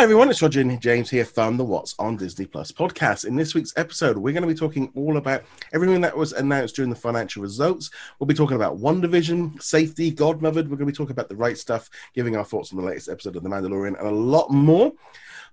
Hi 0.00 0.04
everyone, 0.04 0.30
it's 0.30 0.40
Roger 0.40 0.62
and 0.62 0.80
James 0.80 1.10
here 1.10 1.26
from 1.26 1.58
the 1.58 1.64
What's 1.64 1.94
on 1.98 2.16
Disney 2.16 2.46
Plus 2.46 2.72
podcast. 2.72 3.26
In 3.26 3.36
this 3.36 3.54
week's 3.54 3.74
episode, 3.76 4.16
we're 4.16 4.32
going 4.32 4.40
to 4.40 4.48
be 4.48 4.58
talking 4.58 4.90
all 4.94 5.18
about 5.18 5.42
everything 5.74 6.00
that 6.00 6.16
was 6.16 6.32
announced 6.32 6.74
during 6.74 6.88
the 6.88 6.96
financial 6.96 7.42
results. 7.42 7.90
We'll 8.18 8.26
be 8.26 8.32
talking 8.32 8.56
about 8.56 8.78
WandaVision, 8.78 9.62
safety, 9.62 10.10
Godmothered. 10.10 10.70
We're 10.70 10.78
going 10.78 10.78
to 10.78 10.86
be 10.86 10.92
talking 10.92 11.12
about 11.12 11.28
the 11.28 11.36
right 11.36 11.58
stuff, 11.58 11.90
giving 12.14 12.34
our 12.34 12.46
thoughts 12.46 12.72
on 12.72 12.78
the 12.78 12.84
latest 12.86 13.10
episode 13.10 13.36
of 13.36 13.42
The 13.42 13.50
Mandalorian, 13.50 13.98
and 13.98 14.08
a 14.08 14.10
lot 14.10 14.50
more. 14.50 14.90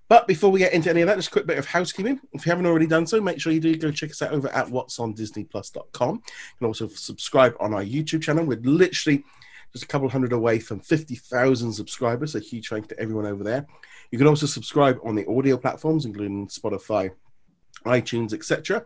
But 0.08 0.26
before 0.26 0.50
we 0.50 0.60
get 0.60 0.72
into 0.72 0.88
any 0.88 1.02
of 1.02 1.08
that, 1.08 1.16
just 1.16 1.28
a 1.28 1.32
quick 1.32 1.46
bit 1.46 1.58
of 1.58 1.66
housekeeping. 1.66 2.18
If 2.32 2.46
you 2.46 2.50
haven't 2.50 2.64
already 2.64 2.86
done 2.86 3.06
so, 3.06 3.20
make 3.20 3.42
sure 3.42 3.52
you 3.52 3.60
do 3.60 3.76
go 3.76 3.90
check 3.90 4.12
us 4.12 4.22
out 4.22 4.32
over 4.32 4.48
at 4.48 4.70
What's 4.70 4.98
on 4.98 5.12
what'sondisneyplus.com. 5.12 6.14
You 6.14 6.22
can 6.58 6.66
also 6.66 6.88
subscribe 6.88 7.54
on 7.60 7.74
our 7.74 7.84
YouTube 7.84 8.22
channel. 8.22 8.46
We're 8.46 8.60
literally 8.60 9.24
just 9.72 9.84
a 9.84 9.88
couple 9.88 10.08
hundred 10.08 10.32
away 10.32 10.58
from 10.58 10.80
50,000 10.80 11.70
subscribers. 11.72 12.34
A 12.34 12.40
huge 12.40 12.68
thank 12.68 12.84
you 12.84 12.96
to 12.96 13.02
everyone 13.02 13.26
over 13.26 13.44
there. 13.44 13.66
You 14.10 14.18
can 14.18 14.26
also 14.26 14.46
subscribe 14.46 14.98
on 15.04 15.14
the 15.14 15.28
audio 15.28 15.56
platforms, 15.56 16.06
including 16.06 16.48
Spotify, 16.48 17.10
iTunes, 17.84 18.32
etc. 18.32 18.84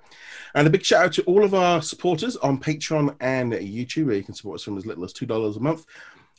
And 0.54 0.66
a 0.66 0.70
big 0.70 0.84
shout 0.84 1.04
out 1.04 1.12
to 1.14 1.22
all 1.22 1.44
of 1.44 1.54
our 1.54 1.80
supporters 1.80 2.36
on 2.36 2.60
Patreon 2.60 3.16
and 3.20 3.52
YouTube, 3.52 4.06
where 4.06 4.16
you 4.16 4.24
can 4.24 4.34
support 4.34 4.56
us 4.56 4.64
from 4.64 4.76
as 4.76 4.86
little 4.86 5.04
as 5.04 5.12
$2 5.12 5.56
a 5.56 5.60
month. 5.60 5.84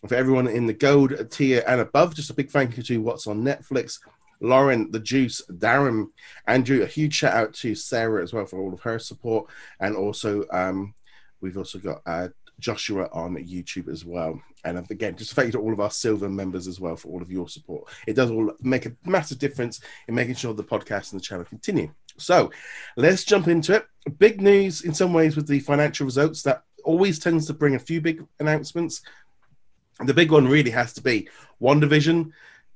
And 0.01 0.09
for 0.09 0.15
everyone 0.15 0.47
in 0.47 0.65
the 0.65 0.73
gold 0.73 1.13
tier 1.31 1.63
and 1.65 1.81
above, 1.81 2.15
just 2.15 2.29
a 2.29 2.33
big 2.33 2.51
thank 2.51 2.75
you 2.75 2.83
to 2.83 3.01
What's 3.01 3.27
on 3.27 3.41
Netflix, 3.41 3.99
Lauren, 4.41 4.91
the 4.91 4.99
Juice, 4.99 5.41
Darren, 5.49 6.07
Andrew. 6.45 6.83
A 6.83 6.87
huge 6.87 7.15
shout 7.15 7.33
out 7.33 7.53
to 7.55 7.73
Sarah 7.73 8.21
as 8.21 8.33
well 8.33 8.45
for 8.45 8.59
all 8.59 8.73
of 8.73 8.81
her 8.81 8.99
support. 8.99 9.49
And 9.79 9.95
also, 9.95 10.43
um, 10.51 10.93
we've 11.39 11.57
also 11.57 11.79
got 11.79 12.01
uh, 12.05 12.27
Joshua 12.59 13.09
on 13.13 13.35
YouTube 13.35 13.89
as 13.89 14.03
well. 14.03 14.41
And 14.65 14.77
again, 14.89 15.15
just 15.15 15.33
thank 15.33 15.47
you 15.47 15.51
to 15.53 15.59
all 15.59 15.73
of 15.73 15.79
our 15.79 15.91
silver 15.91 16.29
members 16.29 16.67
as 16.67 16.79
well 16.79 16.95
for 16.95 17.09
all 17.09 17.21
of 17.21 17.31
your 17.31 17.49
support. 17.49 17.89
It 18.07 18.13
does 18.13 18.31
all 18.31 18.53
make 18.61 18.85
a 18.85 18.93
massive 19.05 19.39
difference 19.39 19.81
in 20.07 20.15
making 20.15 20.35
sure 20.35 20.53
the 20.53 20.63
podcast 20.63 21.11
and 21.11 21.19
the 21.19 21.25
channel 21.25 21.45
continue. 21.45 21.91
So 22.17 22.51
let's 22.95 23.23
jump 23.23 23.47
into 23.47 23.75
it. 23.75 23.85
Big 24.19 24.41
news 24.41 24.83
in 24.83 24.93
some 24.93 25.13
ways 25.13 25.35
with 25.35 25.47
the 25.47 25.59
financial 25.59 26.05
results 26.05 26.43
that 26.43 26.63
always 26.83 27.19
tends 27.19 27.47
to 27.47 27.53
bring 27.53 27.75
a 27.75 27.79
few 27.79 28.01
big 28.01 28.25
announcements. 28.39 29.01
The 30.03 30.13
big 30.13 30.31
one 30.31 30.47
really 30.47 30.71
has 30.71 30.93
to 30.93 31.01
be 31.01 31.29
WandaVision. 31.61 32.31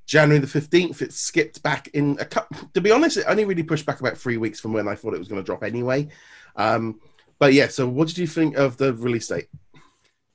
January 0.06 0.40
the 0.40 0.46
15th, 0.46 1.02
it 1.02 1.12
skipped 1.12 1.62
back 1.62 1.88
in 1.88 2.16
a 2.18 2.24
cup. 2.24 2.48
To 2.72 2.80
be 2.80 2.90
honest, 2.90 3.18
it 3.18 3.26
only 3.28 3.44
really 3.44 3.62
pushed 3.62 3.84
back 3.84 4.00
about 4.00 4.16
three 4.16 4.38
weeks 4.38 4.58
from 4.58 4.72
when 4.72 4.88
I 4.88 4.94
thought 4.94 5.12
it 5.12 5.18
was 5.18 5.28
going 5.28 5.40
to 5.40 5.44
drop 5.44 5.62
anyway. 5.62 6.08
Um, 6.56 7.00
but 7.38 7.52
yeah, 7.52 7.68
so 7.68 7.86
what 7.86 8.08
did 8.08 8.16
you 8.16 8.26
think 8.26 8.56
of 8.56 8.78
the 8.78 8.94
release 8.94 9.28
date? 9.28 9.48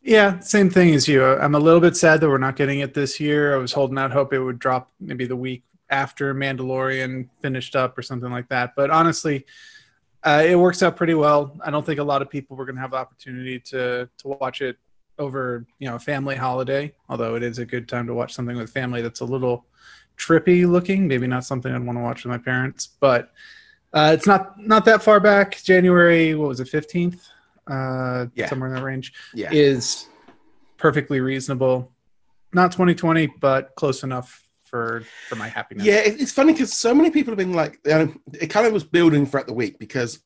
Yeah, 0.04 0.40
same 0.40 0.70
thing 0.70 0.94
as 0.94 1.08
you. 1.08 1.24
I'm 1.24 1.56
a 1.56 1.60
little 1.60 1.80
bit 1.80 1.96
sad 1.96 2.20
that 2.20 2.30
we're 2.30 2.38
not 2.38 2.58
getting 2.58 2.82
it 2.82 2.94
this 2.94 3.22
year. 3.22 3.56
I 3.56 3.58
was 3.58 3.72
holding 3.72 3.98
out 3.98 4.12
hope 4.12 4.34
it 4.34 4.40
would 4.40 4.60
drop 4.60 4.92
maybe 5.00 5.26
the 5.26 5.36
week 5.36 5.64
after 5.90 6.36
Mandalorian 6.36 7.30
finished 7.42 7.74
up 7.78 7.98
or 7.98 8.02
something 8.02 8.30
like 8.30 8.50
that. 8.50 8.74
But 8.76 8.90
honestly, 8.90 9.46
uh, 10.24 10.44
it 10.46 10.56
works 10.58 10.84
out 10.84 10.98
pretty 10.98 11.14
well. 11.14 11.58
I 11.64 11.72
don't 11.72 11.86
think 11.86 12.00
a 12.02 12.04
lot 12.04 12.22
of 12.22 12.30
people 12.30 12.58
were 12.58 12.66
going 12.66 12.76
to 12.76 12.82
have 12.82 12.92
the 12.92 12.98
opportunity 12.98 13.60
to 13.62 14.10
to 14.18 14.28
watch 14.28 14.62
it 14.62 14.78
over, 15.20 15.66
you 15.80 15.88
know, 15.88 15.96
a 15.96 16.00
family 16.00 16.36
holiday. 16.36 16.94
Although 17.08 17.36
it 17.36 17.44
is 17.44 17.60
a 17.60 17.66
good 17.66 17.88
time 17.88 18.06
to 18.08 18.14
watch 18.14 18.34
something 18.34 18.58
with 18.58 18.72
family 18.72 19.02
that's 19.02 19.22
a 19.22 19.26
little 19.26 19.66
trippy 20.18 20.70
looking. 20.70 21.08
Maybe 21.08 21.28
not 21.28 21.46
something 21.46 21.74
I'd 21.74 21.82
want 21.86 21.98
to 21.98 22.04
watch 22.04 22.26
with 22.26 22.32
my 22.32 22.38
parents, 22.38 22.90
but 23.00 23.32
uh, 23.94 24.12
it's 24.14 24.28
not 24.28 24.60
not 24.60 24.84
that 24.84 25.02
far 25.02 25.22
back. 25.22 25.64
January, 25.64 26.36
what 26.36 26.50
was 26.50 26.60
it, 26.60 26.68
fifteenth? 26.68 27.30
Uh, 27.68 28.28
yeah. 28.36 28.48
somewhere 28.48 28.70
in 28.70 28.76
that 28.76 28.84
range, 28.84 29.14
yeah. 29.34 29.50
is 29.52 30.08
perfectly 30.78 31.20
reasonable. 31.20 31.92
Not 32.54 32.72
2020, 32.72 33.28
but 33.40 33.76
close 33.76 34.04
enough 34.04 34.48
for 34.64 35.04
for 35.30 35.36
my 35.36 35.48
happiness. 35.48 35.86
Yeah, 35.86 36.02
it's 36.04 36.32
funny 36.32 36.54
because 36.54 36.74
so 36.74 36.94
many 36.94 37.10
people 37.10 37.32
have 37.32 37.38
been 37.38 37.54
like, 37.54 37.80
it 37.86 38.48
kind 38.50 38.68
of 38.68 38.74
was 38.74 38.84
building 38.84 39.26
throughout 39.26 39.48
the 39.48 39.54
week 39.54 39.80
because 39.80 40.20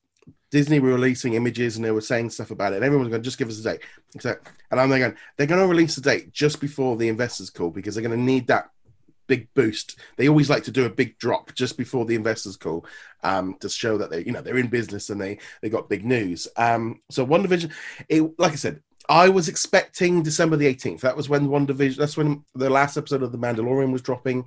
Disney 0.50 0.80
were 0.80 0.90
releasing 0.90 1.34
images 1.34 1.76
and 1.76 1.84
they 1.84 1.90
were 1.90 2.00
saying 2.00 2.30
stuff 2.30 2.50
about 2.50 2.72
it. 2.72 2.76
And 2.76 2.84
everyone 2.84 3.04
was 3.04 3.10
going, 3.10 3.22
just 3.22 3.38
give 3.38 3.48
us 3.48 3.60
a 3.60 3.62
date. 3.62 3.80
So, 4.20 4.34
and 4.70 4.80
I'm 4.80 4.88
going, 4.88 5.14
they're 5.36 5.46
going 5.46 5.60
to 5.60 5.66
release 5.66 5.96
a 5.98 6.00
date 6.00 6.32
just 6.32 6.60
before 6.60 6.96
the 6.96 7.08
investors 7.08 7.50
call 7.50 7.70
because 7.70 7.94
they're 7.94 8.04
going 8.04 8.18
to 8.18 8.24
need 8.24 8.46
that 8.46 8.70
big 9.28 9.52
boost. 9.54 9.98
They 10.16 10.28
always 10.28 10.50
like 10.50 10.64
to 10.64 10.72
do 10.72 10.86
a 10.86 10.90
big 10.90 11.18
drop 11.18 11.54
just 11.54 11.78
before 11.78 12.04
the 12.04 12.16
investors 12.16 12.56
call 12.56 12.84
um, 13.22 13.56
to 13.60 13.68
show 13.68 13.98
that 13.98 14.10
they, 14.10 14.24
you 14.24 14.32
know, 14.32 14.40
they're 14.40 14.58
in 14.58 14.68
business 14.68 15.10
and 15.10 15.20
they 15.20 15.38
they 15.62 15.68
got 15.68 15.88
big 15.88 16.04
news. 16.04 16.48
Um, 16.56 17.00
so 17.10 17.24
WandaVision, 17.24 17.70
it, 18.08 18.38
like 18.38 18.52
I 18.52 18.56
said, 18.56 18.82
I 19.08 19.28
was 19.28 19.48
expecting 19.48 20.22
December 20.22 20.56
the 20.56 20.74
18th. 20.74 21.00
That 21.00 21.16
was 21.16 21.28
when 21.28 21.48
WandaVision. 21.48 21.96
That's 21.96 22.16
when 22.16 22.44
the 22.54 22.68
last 22.70 22.96
episode 22.96 23.22
of 23.22 23.32
The 23.32 23.38
Mandalorian 23.38 23.92
was 23.92 24.02
dropping. 24.02 24.46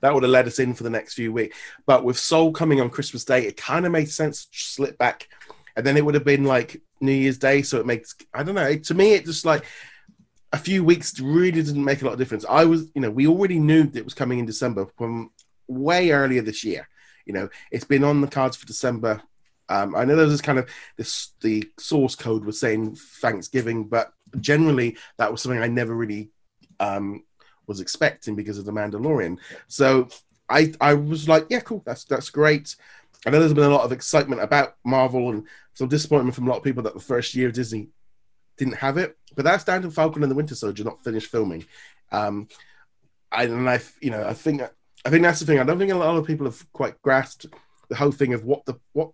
That 0.00 0.12
would 0.12 0.24
have 0.24 0.32
led 0.32 0.48
us 0.48 0.58
in 0.58 0.74
for 0.74 0.82
the 0.82 0.90
next 0.90 1.14
few 1.14 1.32
weeks. 1.32 1.56
But 1.86 2.04
with 2.04 2.18
Soul 2.18 2.52
coming 2.52 2.80
on 2.80 2.90
Christmas 2.90 3.24
Day, 3.24 3.46
it 3.46 3.56
kind 3.56 3.86
of 3.86 3.92
made 3.92 4.10
sense 4.10 4.46
to 4.46 4.58
slip 4.58 4.98
back. 4.98 5.28
And 5.76 5.86
then 5.86 5.96
it 5.96 6.04
would 6.04 6.14
have 6.14 6.24
been 6.24 6.44
like 6.44 6.82
New 7.00 7.12
Year's 7.12 7.38
Day. 7.38 7.62
So 7.62 7.78
it 7.78 7.86
makes, 7.86 8.16
I 8.34 8.42
don't 8.42 8.56
know, 8.56 8.76
to 8.76 8.94
me, 8.94 9.14
it 9.14 9.24
just 9.24 9.44
like, 9.44 9.64
a 10.52 10.58
few 10.58 10.82
weeks 10.82 11.18
really 11.20 11.50
didn't 11.50 11.84
make 11.84 12.02
a 12.02 12.04
lot 12.04 12.12
of 12.12 12.18
difference. 12.18 12.44
I 12.48 12.64
was, 12.64 12.90
you 12.94 13.00
know, 13.00 13.10
we 13.10 13.26
already 13.26 13.58
knew 13.58 13.84
that 13.84 13.98
it 13.98 14.04
was 14.04 14.14
coming 14.14 14.38
in 14.38 14.46
December 14.46 14.86
from 14.96 15.30
way 15.68 16.10
earlier 16.10 16.42
this 16.42 16.64
year. 16.64 16.88
You 17.24 17.34
know, 17.34 17.48
it's 17.70 17.84
been 17.84 18.04
on 18.04 18.20
the 18.20 18.26
cards 18.26 18.56
for 18.56 18.66
December. 18.66 19.22
Um, 19.68 19.94
I 19.94 20.04
know 20.04 20.16
there 20.16 20.26
was 20.26 20.42
kind 20.42 20.58
of 20.58 20.68
this, 20.96 21.32
the 21.40 21.70
source 21.78 22.16
code 22.16 22.44
was 22.44 22.58
saying 22.58 22.96
Thanksgiving, 22.96 23.84
but 23.84 24.12
generally 24.40 24.96
that 25.18 25.30
was 25.30 25.42
something 25.42 25.62
I 25.62 25.68
never 25.68 25.94
really 25.94 26.30
um, 26.80 27.22
was 27.68 27.80
expecting 27.80 28.34
because 28.34 28.58
of 28.58 28.64
the 28.64 28.72
Mandalorian. 28.72 29.38
So 29.68 30.08
I, 30.48 30.72
I 30.80 30.94
was 30.94 31.28
like, 31.28 31.46
yeah, 31.48 31.60
cool, 31.60 31.82
that's 31.86 32.04
that's 32.04 32.30
great. 32.30 32.74
I 33.24 33.30
know 33.30 33.38
there's 33.38 33.54
been 33.54 33.64
a 33.64 33.70
lot 33.70 33.84
of 33.84 33.92
excitement 33.92 34.42
about 34.42 34.76
Marvel 34.84 35.30
and 35.30 35.46
some 35.74 35.88
disappointment 35.88 36.34
from 36.34 36.46
a 36.46 36.50
lot 36.50 36.56
of 36.56 36.64
people 36.64 36.82
that 36.82 36.94
the 36.94 37.00
first 37.00 37.34
year 37.34 37.46
of 37.46 37.54
Disney 37.54 37.90
didn't 38.60 38.76
have 38.76 38.98
it. 38.98 39.16
But 39.34 39.44
that's 39.44 39.64
down 39.64 39.82
to 39.82 39.90
Falcon 39.90 40.22
and 40.22 40.30
the 40.30 40.36
Winter 40.36 40.54
Soldier 40.54 40.84
not 40.84 41.02
finished 41.02 41.30
filming. 41.30 41.64
Um, 42.12 42.46
I, 43.32 43.44
and 43.44 43.68
I, 43.68 43.80
you 44.00 44.10
know, 44.10 44.24
I 44.24 44.34
think 44.34 44.62
I 45.04 45.10
think 45.10 45.22
that's 45.22 45.40
the 45.40 45.46
thing. 45.46 45.58
I 45.58 45.64
don't 45.64 45.78
think 45.78 45.90
a 45.90 45.96
lot 45.96 46.16
of 46.16 46.26
people 46.26 46.46
have 46.46 46.64
quite 46.72 47.00
grasped 47.02 47.46
the 47.88 47.96
whole 47.96 48.12
thing 48.12 48.34
of 48.34 48.44
what 48.44 48.64
the 48.66 48.78
what 48.92 49.12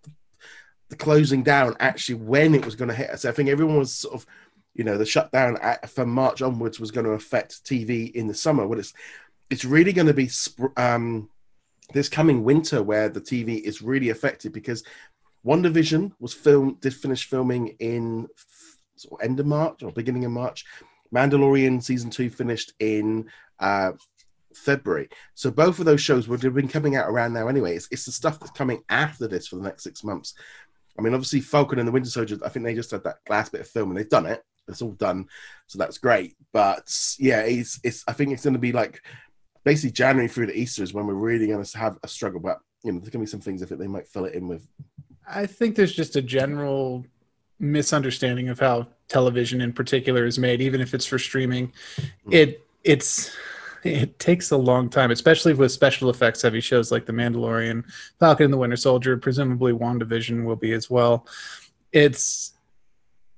the, 0.89 0.95
closing 0.95 1.43
down 1.43 1.75
actually 1.79 2.15
when 2.15 2.53
it 2.53 2.65
was 2.65 2.75
going 2.75 2.89
to 2.89 2.95
hit 2.95 3.09
us. 3.09 3.25
I 3.25 3.31
think 3.31 3.49
everyone 3.49 3.77
was 3.77 3.93
sort 3.93 4.15
of, 4.15 4.25
you 4.73 4.83
know, 4.83 4.97
the 4.97 5.05
shutdown 5.05 5.57
at, 5.61 5.89
from 5.89 6.09
March 6.09 6.41
onwards 6.41 6.79
was 6.79 6.91
going 6.91 7.05
to 7.05 7.11
affect 7.11 7.63
TV 7.63 8.11
in 8.11 8.27
the 8.27 8.33
summer. 8.33 8.67
But 8.67 8.79
it's 8.79 8.93
it's 9.49 9.65
really 9.65 9.93
going 9.93 10.07
to 10.07 10.13
be 10.13 10.29
um, 10.75 11.29
this 11.93 12.09
coming 12.09 12.43
winter 12.43 12.83
where 12.83 13.07
the 13.07 13.21
TV 13.21 13.61
is 13.61 13.81
really 13.81 14.09
affected 14.09 14.51
because 14.51 14.83
WandaVision 15.45 16.11
was 16.19 16.33
filmed 16.33 16.81
did 16.81 16.93
finish 16.93 17.29
filming 17.29 17.69
in 17.79 18.27
sort 18.99 19.21
of 19.21 19.25
end 19.25 19.39
of 19.39 19.45
March 19.45 19.83
or 19.83 19.91
beginning 19.91 20.25
of 20.25 20.31
March. 20.31 20.65
Mandalorian 21.13 21.81
season 21.81 22.09
two 22.09 22.29
finished 22.29 22.73
in 22.79 23.29
uh, 23.59 23.93
February. 24.53 25.09
So 25.35 25.51
both 25.51 25.79
of 25.79 25.85
those 25.85 26.01
shows 26.01 26.27
would 26.27 26.43
have 26.43 26.53
been 26.53 26.67
coming 26.67 26.95
out 26.95 27.09
around 27.09 27.33
now 27.33 27.47
anyway. 27.47 27.75
It's, 27.75 27.87
it's 27.91 28.05
the 28.05 28.11
stuff 28.11 28.39
that's 28.39 28.51
coming 28.51 28.83
after 28.89 29.27
this 29.27 29.47
for 29.47 29.55
the 29.55 29.63
next 29.63 29.83
six 29.83 30.03
months. 30.03 30.33
I 30.97 31.01
mean, 31.01 31.13
obviously, 31.13 31.41
Falcon 31.41 31.79
and 31.79 31.87
the 31.87 31.91
Winter 31.91 32.09
Soldier, 32.09 32.37
I 32.43 32.49
think 32.49 32.65
they 32.65 32.73
just 32.73 32.91
had 32.91 33.03
that 33.03 33.19
last 33.29 33.51
bit 33.51 33.61
of 33.61 33.67
film 33.67 33.89
and 33.89 33.97
they've 33.97 34.09
done 34.09 34.25
it. 34.25 34.43
It's 34.67 34.81
all 34.81 34.93
done. 34.93 35.27
So 35.67 35.77
that's 35.77 35.97
great. 35.97 36.35
But 36.51 36.91
yeah, 37.19 37.41
it's, 37.41 37.79
it's 37.83 38.03
I 38.07 38.13
think 38.13 38.33
it's 38.33 38.43
going 38.43 38.53
to 38.53 38.59
be 38.59 38.71
like 38.71 39.01
basically 39.63 39.91
January 39.91 40.27
through 40.27 40.47
to 40.47 40.57
Easter 40.57 40.83
is 40.83 40.93
when 40.93 41.05
we're 41.05 41.13
really 41.13 41.47
going 41.47 41.63
to 41.63 41.77
have 41.77 41.97
a 42.03 42.07
struggle. 42.07 42.39
But, 42.39 42.59
you 42.83 42.91
know, 42.91 42.99
there's 42.99 43.09
going 43.09 43.25
to 43.25 43.27
be 43.27 43.31
some 43.31 43.39
things 43.39 43.61
I 43.61 43.65
think 43.65 43.79
they 43.79 43.87
might 43.87 44.07
fill 44.07 44.25
it 44.25 44.33
in 44.33 44.47
with. 44.47 44.67
I 45.29 45.45
think 45.45 45.75
there's 45.75 45.95
just 45.95 46.15
a 46.15 46.21
general 46.21 47.05
misunderstanding 47.59 48.49
of 48.49 48.59
how 48.59 48.87
television 49.07 49.61
in 49.61 49.73
particular 49.73 50.25
is 50.25 50.37
made 50.37 50.61
even 50.61 50.81
if 50.81 50.93
it's 50.93 51.05
for 51.05 51.17
streaming 51.17 51.71
hmm. 52.23 52.33
it 52.33 52.65
it's 52.83 53.35
it 53.83 54.19
takes 54.19 54.51
a 54.51 54.57
long 54.57 54.89
time 54.89 55.11
especially 55.11 55.53
with 55.53 55.71
special 55.71 56.09
effects 56.09 56.41
heavy 56.41 56.59
shows 56.59 56.91
like 56.91 57.05
the 57.05 57.13
mandalorian 57.13 57.83
falcon 58.19 58.45
and 58.45 58.53
the 58.53 58.57
winter 58.57 58.75
soldier 58.75 59.17
presumably 59.17 59.71
wandavision 59.71 60.43
will 60.43 60.55
be 60.55 60.73
as 60.73 60.89
well 60.89 61.25
it's 61.91 62.53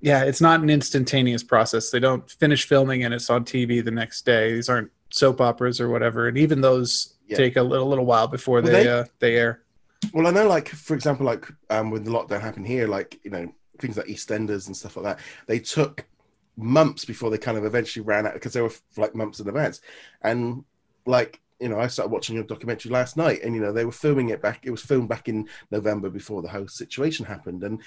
yeah 0.00 0.24
it's 0.24 0.40
not 0.40 0.60
an 0.60 0.70
instantaneous 0.70 1.42
process 1.42 1.90
they 1.90 2.00
don't 2.00 2.30
finish 2.32 2.66
filming 2.66 3.04
and 3.04 3.14
it's 3.14 3.30
on 3.30 3.44
tv 3.44 3.84
the 3.84 3.90
next 3.90 4.26
day 4.26 4.52
these 4.52 4.68
aren't 4.68 4.90
soap 5.10 5.40
operas 5.40 5.80
or 5.80 5.88
whatever 5.88 6.28
and 6.28 6.38
even 6.38 6.60
those 6.60 7.14
yeah. 7.26 7.36
take 7.36 7.56
a 7.56 7.62
little, 7.62 7.86
little 7.86 8.06
while 8.06 8.26
before 8.26 8.60
well, 8.60 8.72
they 8.72 8.84
they, 8.84 8.88
uh, 8.88 9.04
they 9.18 9.36
air 9.36 9.62
well 10.12 10.26
i 10.26 10.30
know 10.30 10.48
like 10.48 10.68
for 10.68 10.94
example 10.94 11.26
like 11.26 11.46
um 11.70 11.90
when 11.90 12.02
the 12.02 12.10
lockdown 12.10 12.40
happened 12.40 12.66
here 12.66 12.86
like 12.86 13.18
you 13.22 13.30
know 13.30 13.52
things 13.80 13.96
like 13.96 14.06
EastEnders 14.06 14.66
and 14.66 14.76
stuff 14.76 14.96
like 14.96 15.04
that. 15.04 15.24
They 15.46 15.58
took 15.58 16.06
months 16.56 17.04
before 17.04 17.30
they 17.30 17.38
kind 17.38 17.56
of 17.56 17.64
eventually 17.64 18.04
ran 18.04 18.26
out 18.26 18.34
because 18.34 18.52
they 18.52 18.60
were 18.60 18.72
like 18.96 19.14
months 19.14 19.40
in 19.40 19.48
advance. 19.48 19.80
And 20.22 20.64
like 21.06 21.40
you 21.60 21.68
know, 21.68 21.78
I 21.78 21.88
started 21.88 22.10
watching 22.10 22.38
a 22.38 22.42
documentary 22.42 22.90
last 22.90 23.16
night, 23.16 23.42
and 23.42 23.54
you 23.54 23.60
know, 23.60 23.72
they 23.72 23.84
were 23.84 23.92
filming 23.92 24.30
it 24.30 24.40
back. 24.40 24.60
It 24.62 24.70
was 24.70 24.82
filmed 24.82 25.10
back 25.10 25.28
in 25.28 25.48
November 25.70 26.08
before 26.08 26.40
the 26.40 26.48
whole 26.48 26.68
situation 26.68 27.26
happened, 27.26 27.62
and 27.62 27.82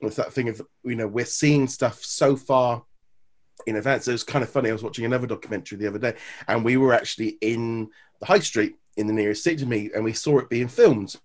with 0.00 0.16
that 0.16 0.32
thing 0.32 0.48
of 0.48 0.60
you 0.82 0.96
know, 0.96 1.06
we're 1.06 1.24
seeing 1.24 1.68
stuff 1.68 2.02
so 2.02 2.36
far 2.36 2.82
in 3.66 3.76
advance. 3.76 4.08
It 4.08 4.12
was 4.12 4.24
kind 4.24 4.42
of 4.42 4.50
funny. 4.50 4.70
I 4.70 4.72
was 4.72 4.82
watching 4.82 5.04
another 5.04 5.28
documentary 5.28 5.78
the 5.78 5.86
other 5.86 6.00
day, 6.00 6.14
and 6.48 6.64
we 6.64 6.76
were 6.76 6.92
actually 6.92 7.38
in 7.40 7.90
the 8.18 8.26
high 8.26 8.40
street 8.40 8.74
in 8.96 9.06
the 9.06 9.12
nearest 9.12 9.44
city 9.44 9.56
to 9.58 9.66
me, 9.66 9.90
and 9.94 10.02
we 10.02 10.12
saw 10.12 10.38
it 10.38 10.50
being 10.50 10.68
filmed 10.68 11.16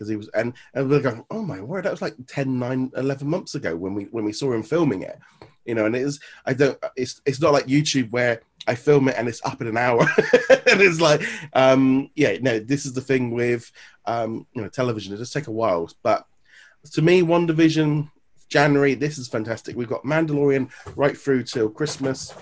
because 0.00 0.08
he 0.08 0.16
was 0.16 0.28
and, 0.28 0.54
and 0.72 0.88
we 0.88 0.96
are 0.96 1.00
going, 1.00 1.22
oh 1.30 1.42
my 1.42 1.60
word, 1.60 1.84
that 1.84 1.90
was 1.90 2.00
like 2.00 2.14
10, 2.26 2.58
9, 2.58 2.92
11 2.96 3.28
months 3.28 3.54
ago 3.54 3.76
when 3.76 3.94
we 3.94 4.04
when 4.04 4.24
we 4.24 4.32
saw 4.32 4.50
him 4.50 4.62
filming 4.62 5.02
it. 5.02 5.18
You 5.66 5.74
know, 5.74 5.84
and 5.84 5.94
it 5.94 6.00
is 6.00 6.18
I 6.46 6.54
don't 6.54 6.82
it's 6.96 7.20
it's 7.26 7.40
not 7.40 7.52
like 7.52 7.66
YouTube 7.66 8.10
where 8.10 8.40
I 8.66 8.76
film 8.76 9.08
it 9.08 9.16
and 9.18 9.28
it's 9.28 9.44
up 9.44 9.60
in 9.60 9.66
an 9.66 9.76
hour. 9.76 10.00
and 10.48 10.80
it's 10.80 11.02
like 11.02 11.22
um 11.52 12.10
yeah, 12.14 12.38
no, 12.40 12.58
this 12.58 12.86
is 12.86 12.94
the 12.94 13.02
thing 13.02 13.32
with 13.32 13.70
um 14.06 14.46
you 14.54 14.62
know 14.62 14.68
television. 14.68 15.12
It 15.12 15.18
does 15.18 15.32
take 15.32 15.48
a 15.48 15.52
while. 15.52 15.90
But 16.02 16.26
to 16.92 17.02
me, 17.02 17.20
WandaVision 17.20 18.10
January, 18.48 18.94
this 18.94 19.18
is 19.18 19.28
fantastic. 19.28 19.76
We've 19.76 19.86
got 19.86 20.02
Mandalorian 20.04 20.70
right 20.96 21.16
through 21.16 21.42
till 21.42 21.68
Christmas. 21.68 22.34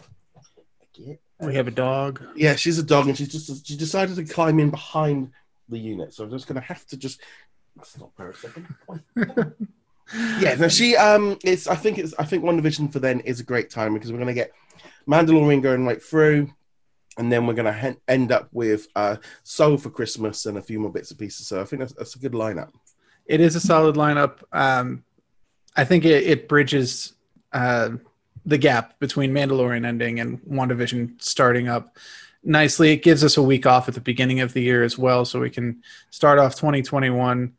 We 1.40 1.54
have 1.54 1.66
a 1.66 1.72
dog. 1.72 2.22
Yeah, 2.36 2.54
she's 2.54 2.78
a 2.78 2.84
dog, 2.84 3.08
and 3.08 3.16
she's 3.16 3.28
just 3.28 3.66
she 3.66 3.76
decided 3.76 4.14
to 4.16 4.24
climb 4.24 4.60
in 4.60 4.70
behind 4.70 5.32
the 5.68 5.78
unit. 5.78 6.14
So 6.14 6.24
I'm 6.24 6.30
just 6.30 6.46
going 6.46 6.60
to 6.60 6.66
have 6.66 6.86
to 6.86 6.96
just 6.96 7.20
stop 7.84 8.12
her 8.18 8.30
a 8.30 8.34
second. 8.34 8.66
yeah, 10.40 10.54
no, 10.54 10.68
she 10.68 10.96
um, 10.96 11.38
it's 11.44 11.66
I 11.66 11.74
think 11.74 11.98
it's 11.98 12.14
I 12.18 12.24
think 12.24 12.44
WandaVision 12.44 12.92
for 12.92 12.98
then 12.98 13.20
is 13.20 13.40
a 13.40 13.44
great 13.44 13.70
time 13.70 13.94
because 13.94 14.10
we're 14.10 14.18
going 14.18 14.28
to 14.28 14.34
get 14.34 14.52
Mandalorian 15.06 15.62
going 15.62 15.84
right 15.84 16.02
through, 16.02 16.50
and 17.16 17.30
then 17.30 17.46
we're 17.46 17.54
going 17.54 17.72
to 17.72 17.78
he- 17.78 18.00
end 18.08 18.32
up 18.32 18.48
with 18.52 18.88
uh, 18.96 19.16
Soul 19.42 19.76
for 19.76 19.90
Christmas 19.90 20.46
and 20.46 20.58
a 20.58 20.62
few 20.62 20.80
more 20.80 20.92
bits 20.92 21.10
and 21.10 21.18
pieces. 21.18 21.46
So 21.46 21.60
I 21.60 21.64
think 21.64 21.80
that's, 21.80 21.92
that's 21.92 22.16
a 22.16 22.18
good 22.18 22.32
lineup. 22.32 22.70
It 23.26 23.40
is 23.40 23.56
a 23.56 23.60
solid 23.60 23.96
lineup. 23.96 24.42
Um, 24.52 25.04
I 25.76 25.84
think 25.84 26.04
it, 26.04 26.24
it 26.24 26.48
bridges 26.48 27.14
uh, 27.52 27.90
the 28.46 28.58
gap 28.58 28.98
between 28.98 29.32
Mandalorian 29.32 29.86
ending 29.86 30.20
and 30.20 30.40
WandaVision 30.42 31.20
starting 31.22 31.68
up 31.68 31.96
nicely. 32.42 32.92
It 32.92 33.02
gives 33.02 33.22
us 33.22 33.36
a 33.36 33.42
week 33.42 33.66
off 33.66 33.88
at 33.88 33.94
the 33.94 34.00
beginning 34.00 34.40
of 34.40 34.54
the 34.54 34.62
year 34.62 34.82
as 34.82 34.96
well, 34.96 35.24
so 35.24 35.40
we 35.40 35.50
can 35.50 35.82
start 36.10 36.38
off 36.38 36.54
2021 36.54 37.52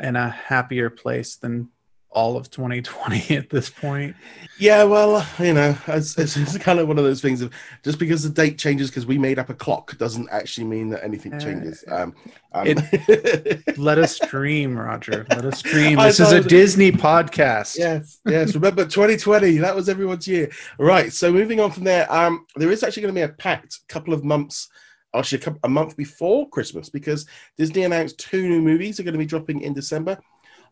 in 0.00 0.16
a 0.16 0.28
happier 0.28 0.90
place 0.90 1.36
than 1.36 1.68
all 2.16 2.38
of 2.38 2.50
2020 2.50 3.36
at 3.36 3.50
this 3.50 3.68
point. 3.68 4.16
Yeah, 4.58 4.84
well, 4.84 5.24
you 5.38 5.52
know, 5.52 5.76
it's, 5.86 6.16
it's, 6.18 6.34
it's, 6.34 6.56
kind 6.56 6.78
of 6.78 6.88
one 6.88 6.96
of 6.96 7.04
those 7.04 7.20
things 7.20 7.42
of 7.42 7.52
just 7.84 7.98
because 7.98 8.22
the 8.22 8.30
date 8.30 8.58
changes 8.58 8.88
because 8.88 9.04
we 9.04 9.18
made 9.18 9.38
up 9.38 9.50
a 9.50 9.54
clock 9.54 9.96
doesn't 9.98 10.26
actually 10.30 10.66
mean 10.66 10.88
that 10.88 11.04
anything 11.04 11.34
uh, 11.34 11.38
changes. 11.38 11.84
Um, 11.88 12.14
um. 12.54 12.66
It, 12.68 13.78
let 13.78 13.98
us 13.98 14.18
dream, 14.18 14.78
Roger. 14.78 15.26
Let 15.28 15.44
us 15.44 15.60
dream. 15.60 15.98
This 15.98 16.18
is 16.18 16.32
a 16.32 16.40
Disney 16.40 16.90
podcast. 16.90 17.76
Yes, 17.76 18.18
yes. 18.24 18.54
Remember 18.54 18.84
2020? 18.84 19.58
That 19.58 19.76
was 19.76 19.90
everyone's 19.90 20.26
year. 20.26 20.50
Right. 20.78 21.12
So 21.12 21.30
moving 21.30 21.60
on 21.60 21.70
from 21.70 21.84
there, 21.84 22.10
um, 22.10 22.46
there 22.56 22.72
is 22.72 22.82
actually 22.82 23.02
going 23.02 23.14
to 23.14 23.18
be 23.18 23.24
a 23.24 23.36
packed 23.36 23.80
couple 23.88 24.14
of 24.14 24.24
months 24.24 24.70
actually 25.18 25.42
a 25.64 25.68
month 25.68 25.96
before 25.96 26.48
Christmas 26.48 26.88
because 26.88 27.26
Disney 27.56 27.84
announced 27.84 28.18
two 28.18 28.48
new 28.48 28.60
movies 28.60 28.98
are 28.98 29.02
going 29.02 29.12
to 29.12 29.18
be 29.18 29.26
dropping 29.26 29.62
in 29.62 29.74
December. 29.74 30.18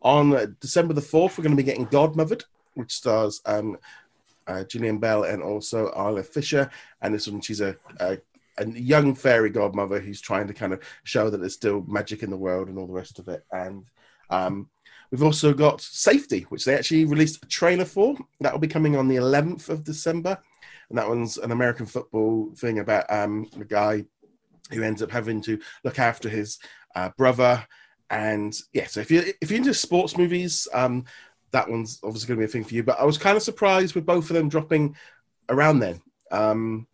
On 0.03 0.57
December 0.61 0.93
the 0.93 1.01
4th, 1.01 1.39
we're 1.39 1.45
going 1.45 1.57
to 1.57 1.63
be 1.63 1.63
getting 1.63 1.87
Godmothered, 1.87 2.45
which 2.75 2.93
stars 2.93 3.41
um, 3.47 3.79
uh, 4.47 4.65
Jillian 4.65 5.01
Bell 5.01 5.25
and 5.25 5.43
also 5.43 5.93
Isla 5.97 6.23
Fisher. 6.23 6.71
And 7.01 7.15
this 7.15 7.27
one, 7.27 7.41
she's 7.41 7.61
a, 7.61 7.77
a, 8.01 8.19
a, 8.59 8.69
young 8.69 9.15
fairy 9.15 9.51
godmother 9.51 10.01
who's 10.01 10.21
trying 10.21 10.47
to 10.47 10.55
kind 10.55 10.73
of 10.73 10.83
show 11.05 11.31
that 11.31 11.39
there's 11.39 11.55
still 11.55 11.83
magic 11.87 12.23
in 12.23 12.31
the 12.31 12.37
world 12.37 12.69
and 12.69 12.79
all 12.79 12.87
the 12.87 12.93
rest 12.93 13.19
of 13.19 13.29
it. 13.29 13.45
And 13.53 13.87
um, 14.31 14.69
we've 15.11 15.23
also 15.23 15.55
got 15.55 15.81
Safety, 15.81 16.43
which 16.51 16.65
they 16.65 16.75
actually 16.75 17.05
released 17.05 17.43
a 17.43 17.49
trailer 17.49 17.85
for. 17.85 18.17
That 18.41 18.53
will 18.53 18.61
be 18.61 18.69
coming 18.69 18.97
on 18.97 19.09
the 19.09 19.17
11th 19.17 19.69
of 19.69 19.85
December. 19.85 20.39
And 20.89 20.99
that 20.99 21.09
one's 21.09 21.39
an 21.39 21.51
American 21.51 21.87
football 21.87 22.53
thing 22.57 22.81
about 22.81 23.11
um, 23.11 23.49
a 23.59 23.65
guy 23.65 24.05
who 24.71 24.83
ends 24.83 25.03
up 25.03 25.11
having 25.11 25.41
to 25.43 25.59
look 25.85 25.99
after 25.99 26.29
his 26.29 26.59
uh, 26.95 27.11
brother 27.17 27.65
and 28.11 28.57
yeah, 28.73 28.87
so 28.87 29.01
if 29.01 29.11
you 29.11 29.33
if 29.41 29.51
you're 29.51 29.59
into 29.59 29.75
sports 29.75 30.17
movies, 30.17 30.69
um, 30.73 31.05
that 31.51 31.69
one's 31.69 32.01
obviously 32.05 32.29
going 32.29 32.39
to 32.39 32.47
be 32.47 32.51
a 32.51 32.53
thing 32.53 32.65
for 32.65 32.75
you. 32.75 32.83
But 32.83 33.01
I 33.01 33.05
was 33.05 33.19
kind 33.19 33.37
of 33.37 33.43
surprised 33.43 33.95
with 33.95 34.07
both 34.07 34.31
of 34.31 34.35
them 34.35 34.49
dropping 34.49 34.95
around 35.49 35.81
then. 35.81 36.01
Um, 36.31 36.87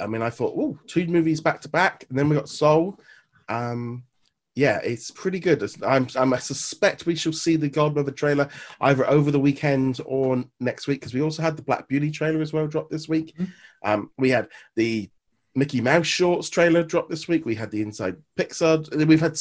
I 0.00 0.06
mean, 0.06 0.22
I 0.22 0.30
thought, 0.30 0.54
oh, 0.56 0.78
two 0.86 1.06
movies 1.06 1.40
back 1.40 1.60
to 1.62 1.68
back, 1.68 2.04
and 2.08 2.18
then 2.18 2.28
we 2.28 2.36
got 2.36 2.48
Soul. 2.48 2.98
Um, 3.48 4.04
yeah, 4.56 4.80
it's 4.82 5.10
pretty 5.10 5.38
good. 5.38 5.62
I'm, 5.84 6.08
I'm, 6.16 6.34
i 6.34 6.38
suspect 6.38 7.06
we 7.06 7.14
shall 7.14 7.32
see 7.32 7.56
the 7.56 7.68
Godmother 7.68 8.10
trailer 8.10 8.48
either 8.80 9.08
over 9.08 9.30
the 9.30 9.38
weekend 9.38 10.00
or 10.04 10.44
next 10.58 10.88
week 10.88 11.00
because 11.00 11.14
we 11.14 11.22
also 11.22 11.42
had 11.42 11.56
the 11.56 11.62
Black 11.62 11.86
Beauty 11.86 12.10
trailer 12.10 12.40
as 12.40 12.52
well 12.52 12.66
drop 12.66 12.90
this 12.90 13.08
week. 13.08 13.34
Mm-hmm. 13.36 13.44
Um, 13.84 14.10
we 14.18 14.30
had 14.30 14.48
the 14.74 15.08
Mickey 15.54 15.80
Mouse 15.80 16.06
shorts 16.06 16.48
trailer 16.48 16.82
dropped 16.82 17.10
this 17.10 17.28
week. 17.28 17.44
We 17.44 17.54
had 17.54 17.70
the 17.70 17.82
Inside 17.82 18.16
Pixar. 18.36 19.06
We've 19.06 19.20
had 19.20 19.36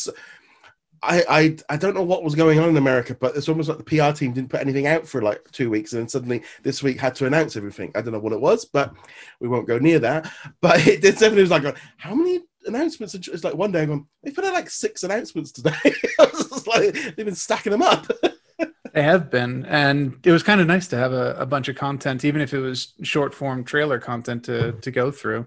I, 1.02 1.24
I 1.30 1.58
I 1.70 1.78
don't 1.78 1.94
know 1.94 2.04
what 2.04 2.24
was 2.24 2.36
going 2.36 2.60
on 2.60 2.70
in 2.70 2.78
America, 2.78 3.16
but 3.16 3.36
it's 3.36 3.48
almost 3.48 3.70
like 3.70 3.78
the 3.78 3.84
PR 3.84 4.12
team 4.12 4.34
didn't 4.34 4.50
put 4.50 4.62
anything 4.62 4.88
out 4.88 5.08
for 5.08 5.22
like 5.22 5.50
two 5.52 5.70
weeks, 5.70 5.94
and 5.94 6.02
then 6.02 6.10
suddenly 6.10 6.44
this 6.64 6.84
week 6.84 7.00
had 7.00 7.16
to 7.16 7.26
announce 7.26 7.56
everything. 7.56 7.92
I 7.96 8.02
don't 8.02 8.14
know 8.14 8.20
what 8.20 8.34
it 8.34 8.42
was, 8.42 8.66
but 8.66 8.94
we 9.40 9.48
won't 9.48 9.68
go 9.68 9.78
near 9.78 10.00
that. 10.00 10.32
But 10.62 10.80
it, 10.88 11.04
it 11.04 11.14
definitely 11.14 11.42
was 11.42 11.52
like, 11.52 11.66
uh, 11.66 11.74
how 11.98 12.14
many 12.14 12.42
announcements? 12.66 13.16
It's 13.16 13.44
like 13.44 13.56
one 13.56 13.72
day 13.72 13.86
going, 13.86 14.08
they 14.24 14.32
put 14.32 14.44
out 14.46 14.54
like 14.54 14.70
six 14.70 15.04
announcements 15.04 15.52
today. 15.52 15.76
like 16.68 16.94
they've 16.94 17.26
been 17.26 17.36
stacking 17.36 17.72
them 17.72 17.82
up. 17.82 18.08
they 18.94 19.02
have 19.02 19.30
been, 19.30 19.66
and 19.66 20.18
it 20.26 20.32
was 20.32 20.44
kind 20.44 20.60
of 20.60 20.68
nice 20.68 20.88
to 20.90 20.98
have 20.98 21.14
a, 21.14 21.36
a 21.36 21.46
bunch 21.46 21.70
of 21.70 21.76
content, 21.76 22.26
even 22.26 22.42
if 22.42 22.54
it 22.54 22.60
was 22.60 22.94
short 23.04 23.34
form 23.34 23.64
trailer 23.64 24.00
content 24.00 24.44
to 24.46 24.74
to 24.74 24.92
go 24.92 25.12
through. 25.12 25.46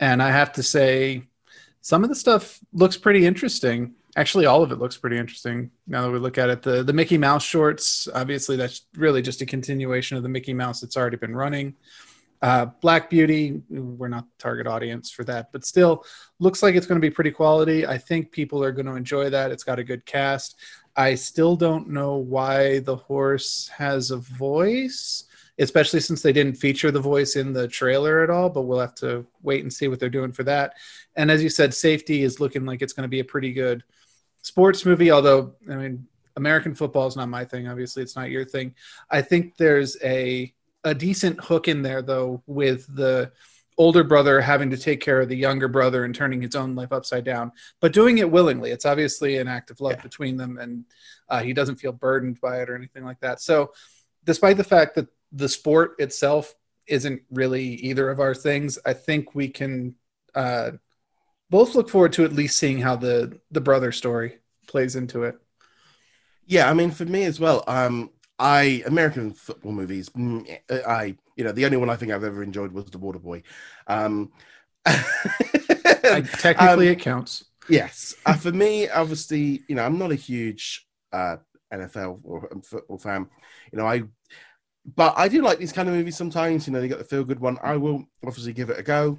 And 0.00 0.22
I 0.22 0.30
have 0.30 0.52
to 0.54 0.62
say, 0.62 1.22
some 1.86 2.02
of 2.02 2.08
the 2.08 2.16
stuff 2.16 2.58
looks 2.72 2.96
pretty 2.96 3.24
interesting. 3.24 3.94
Actually 4.16 4.44
all 4.44 4.60
of 4.60 4.72
it 4.72 4.78
looks 4.80 4.96
pretty 4.96 5.18
interesting 5.18 5.70
now 5.86 6.02
that 6.02 6.10
we 6.10 6.18
look 6.18 6.36
at 6.36 6.50
it. 6.50 6.60
The 6.60 6.82
the 6.82 6.92
mickey 6.92 7.16
mouse 7.16 7.44
shorts 7.44 8.08
obviously 8.12 8.56
that's 8.56 8.86
really 8.96 9.22
just 9.22 9.40
a 9.40 9.46
continuation 9.46 10.16
of 10.16 10.24
the 10.24 10.28
mickey 10.28 10.52
mouse 10.52 10.80
that's 10.80 10.96
already 10.96 11.16
been 11.16 11.36
running. 11.36 11.76
Uh, 12.42 12.66
black 12.80 13.08
beauty 13.08 13.62
we're 13.70 14.08
not 14.08 14.24
the 14.24 14.42
target 14.42 14.66
audience 14.66 15.12
for 15.12 15.22
that 15.22 15.52
but 15.52 15.64
still 15.64 16.04
looks 16.40 16.60
like 16.60 16.74
it's 16.74 16.86
going 16.86 17.00
to 17.00 17.08
be 17.08 17.14
pretty 17.14 17.30
quality. 17.30 17.86
I 17.86 17.98
think 17.98 18.32
people 18.32 18.64
are 18.64 18.72
going 18.72 18.86
to 18.86 18.96
enjoy 18.96 19.30
that. 19.30 19.52
It's 19.52 19.62
got 19.62 19.78
a 19.78 19.84
good 19.84 20.04
cast. 20.06 20.56
I 20.96 21.14
still 21.14 21.54
don't 21.54 21.88
know 21.88 22.16
why 22.16 22.80
the 22.80 22.96
horse 22.96 23.68
has 23.68 24.10
a 24.10 24.16
voice 24.16 25.22
especially 25.58 26.00
since 26.00 26.22
they 26.22 26.32
didn't 26.32 26.56
feature 26.56 26.90
the 26.90 27.00
voice 27.00 27.36
in 27.36 27.52
the 27.52 27.68
trailer 27.68 28.22
at 28.22 28.30
all 28.30 28.48
but 28.48 28.62
we'll 28.62 28.78
have 28.78 28.94
to 28.94 29.26
wait 29.42 29.62
and 29.62 29.72
see 29.72 29.88
what 29.88 29.98
they're 29.98 30.08
doing 30.08 30.32
for 30.32 30.44
that 30.44 30.74
and 31.16 31.30
as 31.30 31.42
you 31.42 31.48
said 31.48 31.72
safety 31.72 32.22
is 32.22 32.40
looking 32.40 32.64
like 32.64 32.82
it's 32.82 32.92
going 32.92 33.04
to 33.04 33.08
be 33.08 33.20
a 33.20 33.24
pretty 33.24 33.52
good 33.52 33.82
sports 34.46 34.86
movie, 34.86 35.10
although 35.10 35.54
I 35.68 35.74
mean 35.74 36.06
American 36.36 36.74
football 36.74 37.06
is 37.08 37.16
not 37.16 37.28
my 37.28 37.44
thing. 37.44 37.66
Obviously, 37.66 38.02
it's 38.02 38.14
not 38.14 38.30
your 38.30 38.44
thing. 38.44 38.74
I 39.10 39.20
think 39.20 39.56
there's 39.56 39.96
a 40.02 40.54
a 40.84 40.94
decent 40.94 41.42
hook 41.42 41.66
in 41.66 41.82
there 41.82 42.00
though 42.00 42.42
with 42.46 42.86
the 42.94 43.32
older 43.78 44.04
brother 44.04 44.40
having 44.40 44.70
to 44.70 44.76
take 44.76 45.00
care 45.00 45.20
of 45.20 45.28
the 45.28 45.36
younger 45.36 45.68
brother 45.68 46.04
and 46.04 46.14
turning 46.14 46.40
his 46.40 46.54
own 46.54 46.74
life 46.74 46.92
upside 46.92 47.24
down, 47.24 47.52
but 47.80 47.92
doing 47.92 48.18
it 48.18 48.30
willingly. 48.30 48.70
It's 48.70 48.86
obviously 48.86 49.36
an 49.36 49.48
act 49.48 49.70
of 49.70 49.80
love 49.80 49.96
yeah. 49.96 50.02
between 50.02 50.36
them, 50.36 50.58
and 50.58 50.84
uh, 51.28 51.42
he 51.42 51.52
doesn't 51.52 51.76
feel 51.76 51.92
burdened 51.92 52.40
by 52.40 52.62
it 52.62 52.70
or 52.70 52.76
anything 52.76 53.04
like 53.04 53.20
that. 53.20 53.40
So, 53.40 53.72
despite 54.24 54.56
the 54.56 54.64
fact 54.64 54.94
that 54.94 55.08
the 55.36 55.48
sport 55.48 55.96
itself 55.98 56.54
isn't 56.86 57.22
really 57.30 57.64
either 57.64 58.10
of 58.10 58.20
our 58.20 58.34
things, 58.34 58.78
I 58.86 58.92
think 58.92 59.34
we 59.34 59.48
can 59.48 59.94
uh, 60.34 60.72
both 61.50 61.74
look 61.74 61.88
forward 61.88 62.12
to 62.14 62.24
at 62.24 62.32
least 62.32 62.58
seeing 62.58 62.80
how 62.80 62.96
the 62.96 63.38
the 63.50 63.60
brother 63.60 63.92
story 63.92 64.38
plays 64.66 64.96
into 64.96 65.24
it. 65.24 65.36
Yeah, 66.46 66.70
I 66.70 66.74
mean, 66.74 66.90
for 66.90 67.04
me 67.04 67.24
as 67.24 67.40
well. 67.40 67.64
Um, 67.66 68.10
I 68.38 68.82
American 68.86 69.32
football 69.32 69.72
movies. 69.72 70.08
Mm, 70.10 70.58
I 70.70 71.16
you 71.36 71.44
know 71.44 71.52
the 71.52 71.64
only 71.64 71.76
one 71.76 71.90
I 71.90 71.96
think 71.96 72.12
I've 72.12 72.24
ever 72.24 72.42
enjoyed 72.42 72.72
was 72.72 72.86
The 72.86 72.98
Water 72.98 73.18
Boy. 73.18 73.42
Um, 73.86 74.32
I, 74.84 76.22
technically, 76.38 76.88
um, 76.88 76.92
it 76.92 77.00
counts. 77.00 77.44
Yes, 77.68 78.14
uh, 78.26 78.34
for 78.34 78.52
me, 78.52 78.88
obviously, 78.88 79.62
you 79.68 79.74
know, 79.74 79.82
I'm 79.82 79.98
not 79.98 80.12
a 80.12 80.16
huge 80.16 80.86
uh, 81.12 81.36
NFL 81.72 82.20
or 82.22 82.52
um, 82.52 82.62
football 82.62 82.98
fan. 82.98 83.26
You 83.72 83.78
know, 83.78 83.86
I 83.86 84.02
but 84.94 85.14
I 85.16 85.28
do 85.28 85.42
like 85.42 85.58
these 85.58 85.72
kind 85.72 85.88
of 85.88 85.94
movies 85.94 86.16
sometimes. 86.16 86.66
You 86.66 86.72
know, 86.72 86.80
they 86.80 86.88
got 86.88 86.98
the 86.98 87.04
feel 87.04 87.24
good 87.24 87.40
one. 87.40 87.58
I 87.62 87.76
will 87.76 88.04
obviously 88.24 88.52
give 88.52 88.70
it 88.70 88.78
a 88.78 88.82
go 88.82 89.18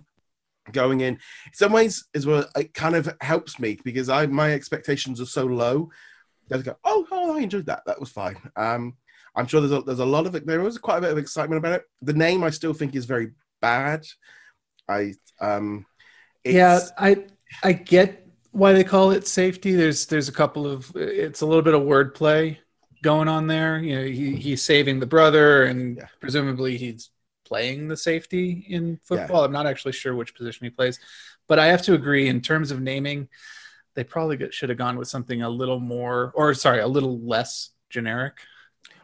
going 0.71 1.01
in. 1.01 1.15
In 1.15 1.53
some 1.53 1.71
ways, 1.71 2.05
as 2.15 2.25
well, 2.25 2.45
it 2.55 2.73
kind 2.73 2.95
of 2.95 3.13
helps 3.21 3.59
me 3.59 3.79
because 3.83 4.09
I 4.09 4.25
my 4.27 4.53
expectations 4.53 5.19
are 5.19 5.25
so 5.25 5.45
low. 5.45 5.89
I 6.51 6.59
go, 6.59 6.75
oh, 6.85 7.05
oh, 7.11 7.35
I 7.35 7.41
enjoyed 7.41 7.65
that. 7.65 7.83
That 7.85 7.99
was 7.99 8.09
fine. 8.09 8.37
Um, 8.55 8.95
I'm 9.35 9.47
sure 9.47 9.59
there's 9.59 9.73
a, 9.73 9.81
there's 9.81 9.99
a 9.99 10.05
lot 10.05 10.25
of 10.25 10.35
it. 10.35 10.47
There 10.47 10.61
was 10.61 10.77
quite 10.77 10.99
a 10.99 11.01
bit 11.01 11.11
of 11.11 11.17
excitement 11.17 11.59
about 11.59 11.73
it. 11.73 11.83
The 12.01 12.13
name 12.13 12.43
I 12.43 12.49
still 12.49 12.73
think 12.73 12.95
is 12.95 13.05
very 13.05 13.31
bad. 13.61 14.05
I 14.87 15.13
um, 15.41 15.85
yeah, 16.45 16.79
I 16.97 17.25
I 17.63 17.73
get 17.73 18.25
why 18.51 18.71
they 18.71 18.85
call 18.85 19.11
it 19.11 19.27
safety. 19.27 19.73
There's 19.73 20.05
there's 20.05 20.29
a 20.29 20.33
couple 20.33 20.65
of 20.65 20.89
it's 20.95 21.41
a 21.41 21.45
little 21.45 21.61
bit 21.61 21.75
of 21.75 21.81
wordplay 21.81 22.57
going 23.07 23.29
on 23.29 23.47
there. 23.47 23.79
You 23.79 23.95
know, 23.95 24.03
he, 24.03 24.35
he's 24.35 24.61
saving 24.61 24.99
the 24.99 25.05
brother, 25.05 25.63
and 25.63 25.95
yeah. 25.95 26.07
presumably 26.19 26.75
he's 26.75 27.09
playing 27.45 27.87
the 27.87 27.95
safety 27.95 28.65
in 28.67 28.99
football. 29.01 29.41
Yeah. 29.41 29.45
I'm 29.45 29.53
not 29.53 29.65
actually 29.65 29.93
sure 29.93 30.13
which 30.13 30.35
position 30.35 30.65
he 30.65 30.69
plays, 30.69 30.99
but 31.47 31.57
I 31.57 31.67
have 31.67 31.81
to 31.83 31.93
agree 31.93 32.27
in 32.27 32.41
terms 32.41 32.69
of 32.69 32.81
naming, 32.81 33.29
they 33.95 34.03
probably 34.03 34.37
should 34.51 34.67
have 34.67 34.77
gone 34.77 34.97
with 34.97 35.07
something 35.07 35.41
a 35.41 35.49
little 35.49 35.79
more, 35.79 36.33
or 36.35 36.53
sorry, 36.53 36.81
a 36.81 36.87
little 36.87 37.17
less 37.21 37.69
generic. 37.89 38.33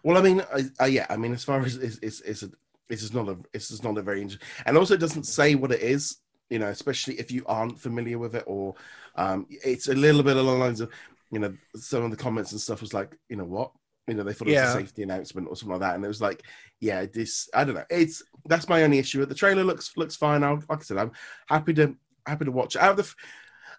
Well, 0.04 0.18
I 0.18 0.22
mean, 0.22 0.42
uh, 0.82 0.84
yeah, 0.84 1.08
I 1.10 1.16
mean, 1.16 1.32
as 1.32 1.46
far 1.46 1.62
as 1.62 1.78
it's 1.78 1.98
it's, 2.00 2.20
it's 2.22 2.44
a 2.44 2.50
this 2.90 3.04
is 3.04 3.14
not 3.14 3.30
a 3.30 3.38
it's 3.54 3.72
is 3.72 3.84
not 3.84 3.98
a 3.98 4.02
very 4.02 4.28
and 4.66 4.78
also 4.78 4.96
it 4.96 5.00
doesn't 5.00 5.24
say 5.24 5.56
what 5.56 5.72
it 5.72 5.82
is 5.82 6.18
you 6.50 6.60
know 6.60 6.68
especially 6.68 7.18
if 7.18 7.32
you 7.32 7.42
aren't 7.46 7.80
familiar 7.80 8.20
with 8.20 8.36
it 8.36 8.44
or 8.46 8.76
um 9.16 9.48
it's 9.50 9.88
a 9.88 9.96
little 9.96 10.22
bit 10.22 10.36
along 10.36 10.60
the 10.60 10.66
lines 10.66 10.82
of 10.82 10.92
you 11.32 11.40
know 11.40 11.54
some 11.76 12.04
of 12.04 12.12
the 12.12 12.18
comments 12.18 12.52
and 12.52 12.60
stuff 12.60 12.82
was 12.82 12.94
like 12.94 13.18
you 13.30 13.38
know 13.38 13.46
what 13.46 13.72
you 14.08 14.14
know 14.14 14.24
they 14.24 14.34
thought 14.34 14.48
it 14.48 14.60
was 14.60 14.70
a 14.70 14.80
safety 14.80 15.04
announcement 15.04 15.48
or 15.48 15.56
something 15.56 15.80
like 15.80 15.82
that 15.82 15.96
and 15.96 16.04
it 16.04 16.10
was 16.10 16.22
like 16.22 16.44
yeah 16.82 17.06
this 17.06 17.50
i 17.54 17.64
don't 17.64 17.76
know 17.76 17.86
it's 17.90 18.22
that's 18.46 18.68
my 18.68 18.84
only 18.84 19.00
issue 19.00 19.20
with 19.20 19.30
the 19.30 19.36
trailer 19.36 19.64
looks 19.64 19.96
looks 19.96 20.16
fine 20.16 20.44
I'll, 20.44 20.62
like 20.70 20.80
i 20.80 20.84
said 20.84 20.98
i'm 20.98 21.12
happy 21.48 21.74
to 21.76 21.96
happy 22.26 22.46
to 22.46 22.52
watch 22.52 22.76
it 22.76 22.82
out 22.82 23.00
of 23.00 23.06
the 23.06 23.14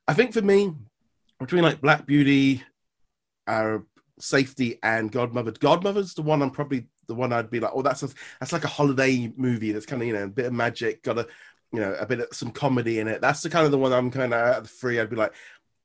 i 0.08 0.14
think 0.14 0.32
for 0.32 0.42
me 0.42 0.72
between 1.38 1.62
like 1.62 1.80
black 1.80 2.06
beauty 2.06 2.62
uh 3.46 3.78
safety 4.18 4.78
and 4.82 5.12
godmother 5.12 5.52
godmother's 5.52 6.14
the 6.14 6.22
one 6.22 6.40
i'm 6.40 6.50
probably 6.50 6.86
the 7.06 7.14
one 7.14 7.32
I'd 7.32 7.50
be 7.50 7.60
like, 7.60 7.72
oh, 7.74 7.82
that's 7.82 8.02
a, 8.02 8.08
that's 8.40 8.52
like 8.52 8.64
a 8.64 8.68
holiday 8.68 9.32
movie. 9.36 9.72
That's 9.72 9.86
kind 9.86 10.02
of 10.02 10.08
you 10.08 10.14
know 10.14 10.24
a 10.24 10.28
bit 10.28 10.46
of 10.46 10.52
magic, 10.52 11.02
got 11.02 11.18
a 11.18 11.26
you 11.72 11.80
know 11.80 11.94
a 11.98 12.06
bit 12.06 12.20
of 12.20 12.28
some 12.32 12.50
comedy 12.50 13.00
in 13.00 13.08
it. 13.08 13.20
That's 13.20 13.42
the 13.42 13.50
kind 13.50 13.64
of 13.64 13.72
the 13.72 13.78
one 13.78 13.92
I'm 13.92 14.10
kind 14.10 14.32
of 14.32 14.40
out 14.40 14.58
of 14.58 14.62
the 14.64 14.68
three. 14.68 15.00
I'd 15.00 15.10
be 15.10 15.16
like, 15.16 15.34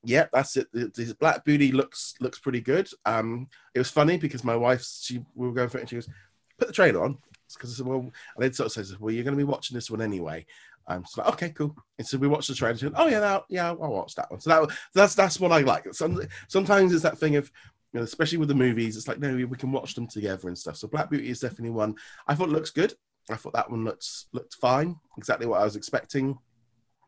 yeah, 0.04 0.28
that's 0.32 0.58
it. 0.58 0.68
This 0.74 1.14
Black 1.14 1.44
Beauty 1.44 1.72
looks 1.72 2.16
looks 2.20 2.40
pretty 2.40 2.62
good. 2.62 2.90
Um, 3.06 3.48
it 3.74 3.80
was 3.80 3.92
funny 3.92 4.18
because 4.18 4.44
my 4.44 4.56
wife, 4.56 4.84
she 4.84 5.20
we 5.36 5.48
were 5.48 5.54
going 5.54 5.70
for 5.70 5.78
it, 5.78 5.82
and 5.82 5.90
she 5.90 5.96
goes, 5.98 6.10
put 6.58 6.68
the 6.68 6.74
trailer 6.74 7.04
on 7.04 7.18
because 7.54 7.74
I 7.74 7.78
said, 7.78 7.88
well, 7.88 8.00
and 8.00 8.14
then 8.38 8.54
sort 8.54 8.68
of 8.68 8.74
says, 8.74 9.00
well, 9.00 9.14
you're 9.14 9.24
going 9.24 9.38
to 9.38 9.44
be 9.44 9.50
watching 9.50 9.76
this 9.76 9.90
one 9.90 10.02
anyway. 10.02 10.46
Um, 10.88 11.04
so 11.06 11.22
like, 11.22 11.34
okay, 11.34 11.50
cool. 11.50 11.76
And 11.98 12.08
so 12.08 12.18
we 12.18 12.28
watched 12.28 12.48
the 12.48 12.56
trailer. 12.56 12.78
Said, 12.78 12.94
oh 12.96 13.08
yeah, 13.08 13.20
that, 13.20 13.44
yeah, 13.50 13.70
I'll 13.70 13.76
watch 13.76 14.16
that 14.16 14.30
one. 14.30 14.40
So 14.40 14.50
that 14.50 14.78
that's 14.94 15.16
that's 15.16 15.40
what 15.40 15.52
I 15.52 15.62
like. 15.62 15.94
Some, 15.94 16.22
sometimes 16.48 16.94
it's 16.94 17.04
that 17.04 17.18
thing 17.18 17.36
of 17.36 17.52
you 17.94 18.00
know, 18.00 18.04
especially 18.04 18.38
with 18.38 18.50
the 18.50 18.56
movies, 18.56 18.98
it's 18.98 19.08
like 19.08 19.20
no, 19.20 19.36
we 19.36 19.58
can 19.58 19.72
watch 19.72 19.96
them 19.96 20.08
together 20.08 20.48
and 20.48 20.58
stuff. 20.58 20.78
So 20.78 20.88
Black 20.88 21.10
Beauty 21.10 21.30
is 21.30 21.40
definitely 21.40 21.72
one 21.72 21.96
I 22.28 22.36
thought 22.36 22.50
looks 22.50 22.72
good. 22.72 22.94
I 23.30 23.36
thought 23.36 23.54
that 23.54 23.70
one 23.70 23.84
looks 23.84 24.28
looked 24.32 24.56
fine, 24.56 24.96
exactly 25.18 25.46
what 25.46 25.62
I 25.62 25.64
was 25.64 25.76
expecting. 25.76 26.38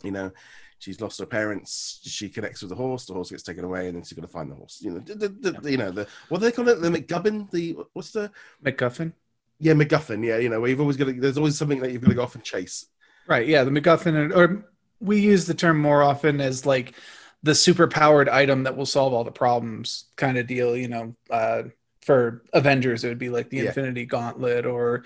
You 0.03 0.11
know, 0.11 0.31
she's 0.81 0.99
lost 0.99 1.19
her 1.19 1.25
parents. 1.25 1.99
She 2.03 2.27
connects 2.27 2.61
with 2.61 2.69
the 2.69 2.75
horse. 2.75 3.05
The 3.05 3.13
horse 3.13 3.29
gets 3.29 3.43
taken 3.43 3.63
away, 3.63 3.87
and 3.87 3.95
then 3.95 4.03
she's 4.03 4.13
got 4.13 4.23
to 4.23 4.27
find 4.27 4.51
the 4.51 4.55
horse. 4.55 4.79
You 4.81 4.91
know, 4.91 4.99
the, 4.99 5.29
the, 5.29 5.51
the, 5.51 5.71
you 5.71 5.77
know 5.77 5.91
the 5.91 6.07
what 6.29 6.39
do 6.39 6.45
they 6.45 6.51
call 6.51 6.67
it? 6.67 6.81
The 6.81 6.89
McGubbin. 6.89 7.49
The 7.51 7.77
what's 7.93 8.11
the 8.11 8.31
MacGuffin? 8.65 9.13
Yeah, 9.59 9.73
MacGuffin. 9.73 10.25
Yeah, 10.25 10.37
you 10.37 10.49
know, 10.49 10.59
where 10.59 10.69
you've 10.69 10.81
always 10.81 10.97
got 10.97 11.05
to. 11.05 11.13
There's 11.13 11.37
always 11.37 11.57
something 11.57 11.79
that 11.79 11.91
you've 11.91 12.01
got 12.01 12.09
to 12.09 12.15
go 12.15 12.23
off 12.23 12.35
and 12.35 12.43
chase. 12.43 12.87
Right. 13.27 13.47
Yeah, 13.47 13.63
the 13.63 13.71
MacGuffin, 13.71 14.35
or 14.35 14.65
we 14.99 15.19
use 15.19 15.45
the 15.45 15.53
term 15.53 15.79
more 15.79 16.03
often 16.03 16.41
as 16.41 16.65
like 16.65 16.93
the 17.43 17.55
super 17.55 17.87
powered 17.87 18.29
item 18.29 18.63
that 18.63 18.77
will 18.77 18.85
solve 18.85 19.13
all 19.13 19.23
the 19.23 19.31
problems 19.31 20.05
kind 20.15 20.37
of 20.37 20.47
deal 20.47 20.77
you 20.77 20.87
know 20.87 21.15
uh, 21.31 21.63
for 22.01 22.43
avengers 22.53 23.03
it 23.03 23.09
would 23.09 23.17
be 23.17 23.29
like 23.29 23.49
the 23.49 23.57
yeah. 23.57 23.63
infinity 23.65 24.05
gauntlet 24.05 24.65
or 24.65 25.03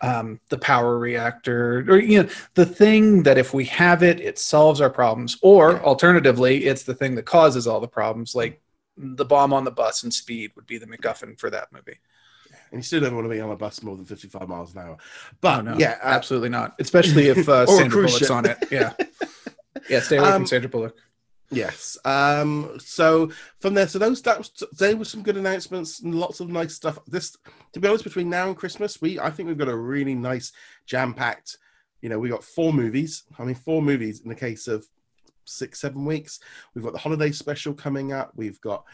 um, 0.00 0.40
the 0.48 0.58
power 0.58 0.98
reactor 0.98 1.84
or 1.88 1.98
you 1.98 2.22
know 2.22 2.28
the 2.54 2.66
thing 2.66 3.22
that 3.22 3.38
if 3.38 3.54
we 3.54 3.64
have 3.64 4.02
it 4.02 4.20
it 4.20 4.38
solves 4.38 4.80
our 4.80 4.90
problems 4.90 5.38
or 5.40 5.80
alternatively 5.82 6.66
it's 6.66 6.82
the 6.82 6.94
thing 6.94 7.14
that 7.14 7.24
causes 7.24 7.66
all 7.66 7.80
the 7.80 7.88
problems 7.88 8.34
like 8.34 8.60
the 8.96 9.24
bomb 9.24 9.52
on 9.52 9.64
the 9.64 9.70
bus 9.70 10.02
and 10.02 10.12
speed 10.12 10.52
would 10.54 10.66
be 10.66 10.78
the 10.78 10.86
macguffin 10.86 11.38
for 11.38 11.50
that 11.50 11.72
movie. 11.72 11.98
And 12.70 12.80
you 12.80 12.82
still 12.82 13.00
don't 13.00 13.14
want 13.14 13.26
to 13.26 13.30
be 13.30 13.40
on 13.40 13.50
a 13.50 13.56
bus 13.56 13.82
more 13.82 13.96
than 13.96 14.04
55 14.04 14.48
miles 14.48 14.74
an 14.74 14.80
hour. 14.80 14.96
But 15.40 15.60
oh, 15.60 15.62
no, 15.62 15.78
yeah 15.78 15.98
uh, 16.02 16.08
absolutely 16.08 16.48
not. 16.48 16.74
Especially 16.78 17.28
if 17.28 17.48
uh, 17.48 17.66
sandra 17.78 18.06
bullock's 18.06 18.30
on 18.30 18.46
it. 18.46 18.58
Yeah. 18.70 18.92
Yeah 19.90 20.00
stay 20.00 20.16
away 20.16 20.28
um, 20.28 20.42
from 20.42 20.46
sandra 20.46 20.70
bullock 20.70 20.96
Yes. 21.50 21.96
Um, 22.04 22.78
so 22.78 23.30
from 23.60 23.74
there, 23.74 23.86
so 23.86 23.98
those 23.98 24.22
that 24.22 24.48
they 24.78 24.94
were 24.94 25.04
some 25.04 25.22
good 25.22 25.36
announcements 25.36 26.00
and 26.00 26.14
lots 26.14 26.40
of 26.40 26.48
nice 26.48 26.74
stuff. 26.74 26.98
This, 27.06 27.36
to 27.72 27.80
be 27.80 27.88
honest, 27.88 28.04
between 28.04 28.30
now 28.30 28.48
and 28.48 28.56
Christmas, 28.56 29.00
we 29.00 29.20
I 29.20 29.30
think 29.30 29.48
we've 29.48 29.58
got 29.58 29.68
a 29.68 29.76
really 29.76 30.14
nice 30.14 30.52
jam 30.86 31.14
packed. 31.14 31.58
You 32.00 32.08
know, 32.08 32.18
we 32.18 32.28
got 32.28 32.44
four 32.44 32.72
movies. 32.72 33.24
I 33.38 33.44
mean, 33.44 33.54
four 33.54 33.82
movies 33.82 34.20
in 34.20 34.28
the 34.28 34.34
case 34.34 34.66
of 34.68 34.86
six, 35.44 35.80
seven 35.80 36.04
weeks. 36.04 36.40
We've 36.74 36.84
got 36.84 36.92
the 36.92 36.98
holiday 36.98 37.30
special 37.30 37.74
coming 37.74 38.12
up. 38.12 38.32
We've 38.34 38.60
got 38.60 38.84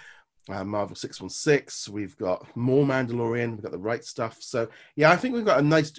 uh, 0.48 0.64
Marvel 0.64 0.96
616. 0.96 1.92
We've 1.92 2.16
got 2.16 2.44
more 2.56 2.84
Mandalorian. 2.84 3.52
We've 3.52 3.62
got 3.62 3.72
the 3.72 3.78
right 3.78 4.04
stuff. 4.04 4.38
So, 4.40 4.68
yeah, 4.96 5.10
I 5.10 5.16
think 5.16 5.34
we've 5.34 5.44
got 5.44 5.60
a 5.60 5.62
nice. 5.62 5.92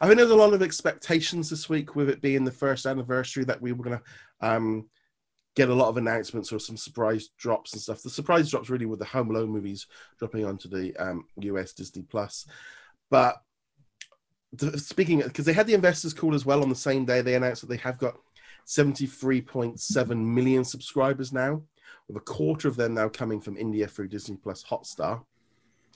I 0.00 0.06
think 0.06 0.18
there's 0.18 0.30
a 0.30 0.36
lot 0.36 0.54
of 0.54 0.62
expectations 0.62 1.50
this 1.50 1.68
week 1.68 1.94
with 1.94 2.08
it 2.08 2.22
being 2.22 2.44
the 2.44 2.50
first 2.50 2.86
anniversary 2.86 3.44
that 3.44 3.60
we 3.60 3.72
were 3.72 3.84
to 3.84 4.02
um, 4.40 4.88
get 5.56 5.70
a 5.70 5.74
lot 5.74 5.88
of 5.88 5.96
announcements 5.96 6.52
or 6.52 6.60
some 6.60 6.76
surprise 6.76 7.30
drops 7.38 7.72
and 7.72 7.80
stuff. 7.80 8.02
The 8.02 8.10
surprise 8.10 8.50
drops 8.50 8.68
really 8.68 8.86
were 8.86 8.96
the 8.96 9.06
Home 9.06 9.30
Alone 9.30 9.48
movies 9.48 9.86
dropping 10.18 10.44
onto 10.44 10.68
the 10.68 10.94
um, 10.96 11.24
US 11.38 11.72
Disney 11.72 12.02
Plus. 12.02 12.46
But 13.10 13.36
the, 14.52 14.78
speaking 14.78 15.20
because 15.20 15.46
they 15.46 15.54
had 15.54 15.66
the 15.66 15.74
investors 15.74 16.12
call 16.12 16.34
as 16.34 16.44
well 16.44 16.62
on 16.62 16.68
the 16.68 16.74
same 16.74 17.06
day, 17.06 17.22
they 17.22 17.34
announced 17.34 17.62
that 17.62 17.68
they 17.68 17.78
have 17.78 17.98
got 17.98 18.16
73.7 18.66 20.16
million 20.16 20.62
subscribers 20.62 21.32
now, 21.32 21.62
with 22.06 22.18
a 22.18 22.20
quarter 22.20 22.68
of 22.68 22.76
them 22.76 22.94
now 22.94 23.08
coming 23.08 23.40
from 23.40 23.56
India 23.56 23.88
through 23.88 24.08
Disney 24.08 24.36
Plus 24.36 24.62
Hotstar. 24.62 25.24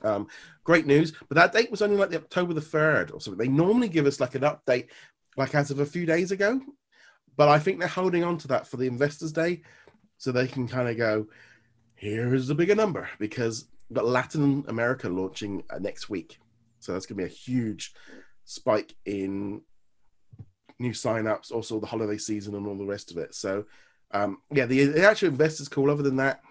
Um, 0.03 0.29
great 0.65 0.87
news, 0.87 1.13
but 1.29 1.35
that 1.35 1.53
date 1.53 1.71
was 1.71 1.83
only 1.83 1.97
like 1.97 2.09
the 2.09 2.17
October 2.17 2.55
the 2.55 2.63
3rd 2.63 3.13
or 3.13 3.21
something. 3.21 3.39
They 3.39 3.53
normally 3.53 3.89
give 3.89 4.07
us 4.07 4.21
like 4.21 4.35
an 4.35 4.43
update 4.43 4.87
like 5.37 5.55
as 5.55 5.71
of 5.71 5.81
a 5.81 5.87
few 5.87 6.07
days 6.07 6.33
ago 6.33 6.61
but 7.41 7.49
I 7.49 7.59
think 7.59 7.79
they're 7.79 7.89
holding 7.89 8.23
on 8.23 8.37
to 8.37 8.49
that 8.49 8.67
for 8.67 8.77
the 8.77 8.87
Investors 8.87 9.33
Day 9.33 9.63
so 10.19 10.31
they 10.31 10.47
can 10.47 10.69
kind 10.69 10.91
of 10.91 10.99
go, 10.99 11.27
here's 11.95 12.47
the 12.47 12.55
bigger 12.55 12.75
number 12.75 13.09
because 13.19 13.65
we've 13.89 13.97
got 13.97 14.05
Latin 14.05 14.63
America 14.69 15.09
launching 15.09 15.65
uh, 15.71 15.79
next 15.79 16.11
week. 16.11 16.39
So 16.81 16.93
that's 16.93 17.07
going 17.07 17.17
to 17.17 17.25
be 17.25 17.33
a 17.33 17.35
huge 17.35 17.95
spike 18.45 18.95
in 19.07 19.63
new 20.79 20.91
signups, 20.91 21.51
also 21.51 21.81
the 21.81 21.87
holiday 21.87 22.19
season 22.19 22.55
and 22.55 22.67
all 22.67 22.77
the 22.77 22.85
rest 22.85 23.11
of 23.11 23.17
it. 23.17 23.35
So, 23.35 23.65
um, 24.11 24.43
yeah, 24.53 24.67
the, 24.67 24.85
the 24.85 25.09
actual 25.09 25.31
investors 25.31 25.71
call, 25.71 25.91
other 25.91 26.03
than 26.03 26.17
that, 26.17 26.43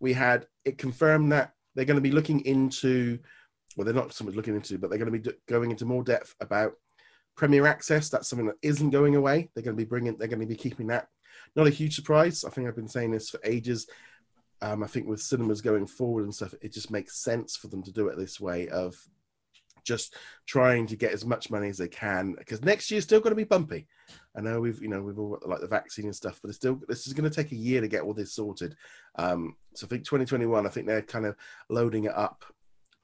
we 0.00 0.14
had 0.14 0.46
it 0.64 0.78
confirmed 0.78 1.30
that 1.32 1.52
they're 1.74 1.84
going 1.84 1.96
to 1.96 2.00
be 2.00 2.10
looking 2.10 2.40
into, 2.46 3.18
well, 3.76 3.84
they're 3.84 3.92
not 3.92 4.14
so 4.14 4.24
much 4.24 4.34
looking 4.34 4.56
into, 4.56 4.78
but 4.78 4.88
they're 4.88 4.98
going 4.98 5.12
to 5.12 5.18
be 5.18 5.30
going 5.46 5.70
into 5.70 5.84
more 5.84 6.02
depth 6.02 6.34
about 6.40 6.72
Premier 7.38 7.66
Access, 7.66 8.10
that's 8.10 8.28
something 8.28 8.46
that 8.48 8.56
isn't 8.62 8.90
going 8.90 9.14
away. 9.14 9.48
They're 9.54 9.62
going 9.62 9.76
to 9.76 9.82
be 9.82 9.88
bringing, 9.88 10.16
they're 10.18 10.28
going 10.28 10.40
to 10.40 10.46
be 10.46 10.56
keeping 10.56 10.88
that. 10.88 11.08
Not 11.56 11.68
a 11.68 11.70
huge 11.70 11.94
surprise. 11.94 12.44
I 12.44 12.50
think 12.50 12.66
I've 12.66 12.76
been 12.76 12.88
saying 12.88 13.12
this 13.12 13.30
for 13.30 13.40
ages. 13.44 13.86
Um, 14.60 14.82
I 14.82 14.88
think 14.88 15.06
with 15.06 15.22
cinemas 15.22 15.60
going 15.60 15.86
forward 15.86 16.24
and 16.24 16.34
stuff, 16.34 16.52
it 16.60 16.72
just 16.72 16.90
makes 16.90 17.22
sense 17.22 17.56
for 17.56 17.68
them 17.68 17.82
to 17.84 17.92
do 17.92 18.08
it 18.08 18.18
this 18.18 18.40
way 18.40 18.68
of 18.68 18.96
just 19.84 20.16
trying 20.46 20.86
to 20.88 20.96
get 20.96 21.12
as 21.12 21.24
much 21.24 21.48
money 21.48 21.68
as 21.68 21.78
they 21.78 21.88
can 21.88 22.34
because 22.36 22.62
next 22.62 22.90
year's 22.90 23.04
still 23.04 23.20
going 23.20 23.30
to 23.30 23.36
be 23.36 23.44
bumpy. 23.44 23.86
I 24.36 24.40
know 24.40 24.60
we've 24.60 24.82
you 24.82 24.88
know 24.88 25.00
we've 25.00 25.18
all 25.18 25.30
got 25.30 25.48
like 25.48 25.60
the 25.60 25.68
vaccine 25.68 26.06
and 26.06 26.16
stuff, 26.16 26.40
but 26.42 26.48
it's 26.48 26.58
still 26.58 26.80
this 26.88 27.06
is 27.06 27.12
going 27.12 27.30
to 27.30 27.34
take 27.34 27.52
a 27.52 27.56
year 27.56 27.80
to 27.80 27.88
get 27.88 28.02
all 28.02 28.12
this 28.12 28.34
sorted. 28.34 28.76
Um, 29.14 29.56
so 29.74 29.86
I 29.86 29.88
think 29.88 30.04
2021, 30.04 30.66
I 30.66 30.68
think 30.68 30.86
they're 30.86 31.02
kind 31.02 31.24
of 31.24 31.36
loading 31.70 32.04
it 32.04 32.14
up 32.14 32.44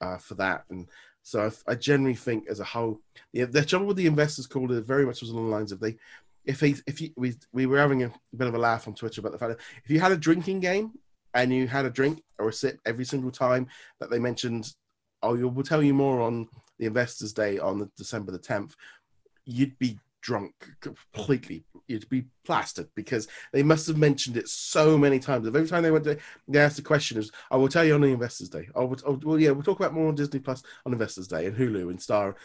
uh, 0.01 0.19
for 0.19 0.35
that, 0.35 0.65
and 0.71 0.89
so 1.25 1.51
I, 1.67 1.73
I 1.73 1.75
generally 1.75 2.15
think, 2.15 2.49
as 2.49 2.61
a 2.61 2.65
whole, 2.65 3.01
yeah, 3.33 3.47
the 3.47 3.65
trouble 3.65 3.87
with 3.87 3.97
the 3.97 4.07
investors 4.07 4.47
call 4.47 4.71
it 4.71 4.85
very 4.85 5.07
much 5.07 5.23
was 5.23 5.31
on 5.31 5.37
the 5.37 5.43
lines 5.43 5.73
of 5.73 5.81
they, 5.81 5.97
if 6.45 6.61
he, 6.61 6.77
if 6.87 7.01
you, 7.01 7.11
we, 7.17 7.35
we 7.51 7.65
were 7.65 7.79
having 7.79 8.05
a 8.05 8.13
bit 8.37 8.47
of 8.47 8.55
a 8.55 8.59
laugh 8.59 8.87
on 8.87 8.95
Twitter 8.95 9.23
about 9.23 9.33
the 9.33 9.39
fact 9.39 9.57
that 9.57 9.65
if 9.83 9.91
you 9.91 9.99
had 9.99 10.13
a 10.13 10.19
drinking 10.19 10.61
game 10.61 10.93
and 11.33 11.51
you 11.51 11.67
had 11.67 11.87
a 11.87 11.91
drink 11.91 12.23
or 12.39 12.51
a 12.51 12.53
sip 12.53 12.79
every 12.85 13.07
single 13.07 13.31
time 13.31 13.67
that 14.01 14.11
they 14.11 14.19
mentioned, 14.19 14.75
oh, 15.23 15.35
we'll 15.49 15.65
tell 15.65 15.83
you 15.83 15.95
more 15.95 16.21
on 16.21 16.47
the 16.79 16.85
Investors 16.85 17.33
Day 17.33 17.59
on 17.59 17.79
the 17.79 17.91
December 17.97 18.31
the 18.31 18.39
10th, 18.39 18.75
you'd 19.47 19.79
be 19.79 19.99
drunk 20.25 20.55
completely. 20.81 21.65
You'd 21.87 22.09
be 22.09 22.25
plastered 22.45 22.89
because 22.95 23.29
they 23.53 23.63
must 23.63 23.87
have 23.87 23.99
mentioned 23.99 24.39
it 24.39 24.49
so 24.49 24.97
many 24.97 25.19
times. 25.19 25.47
Every 25.47 25.69
time 25.69 25.83
they 25.83 25.91
went 25.91 26.05
to, 26.05 26.19
they 26.49 26.59
asked 26.59 26.77
the 26.77 26.83
question 26.83 27.19
is, 27.19 27.31
"I 27.51 27.57
will 27.57 27.69
tell 27.69 27.85
you 27.85 27.95
on 27.95 28.01
the 28.01 28.09
Investors 28.09 28.49
Day." 28.49 28.69
Oh, 28.75 28.97
well, 29.23 29.39
yeah, 29.39 29.51
we'll 29.51 29.63
talk 29.63 29.79
about 29.79 29.93
more 29.93 30.09
on 30.09 30.15
Disney 30.15 30.41
Plus 30.41 30.63
on 30.87 30.93
Investors 30.93 31.29
Day 31.29 31.47
and 31.47 31.57
Hulu 31.57 31.91
and 31.91 32.01
Star. 32.01 32.37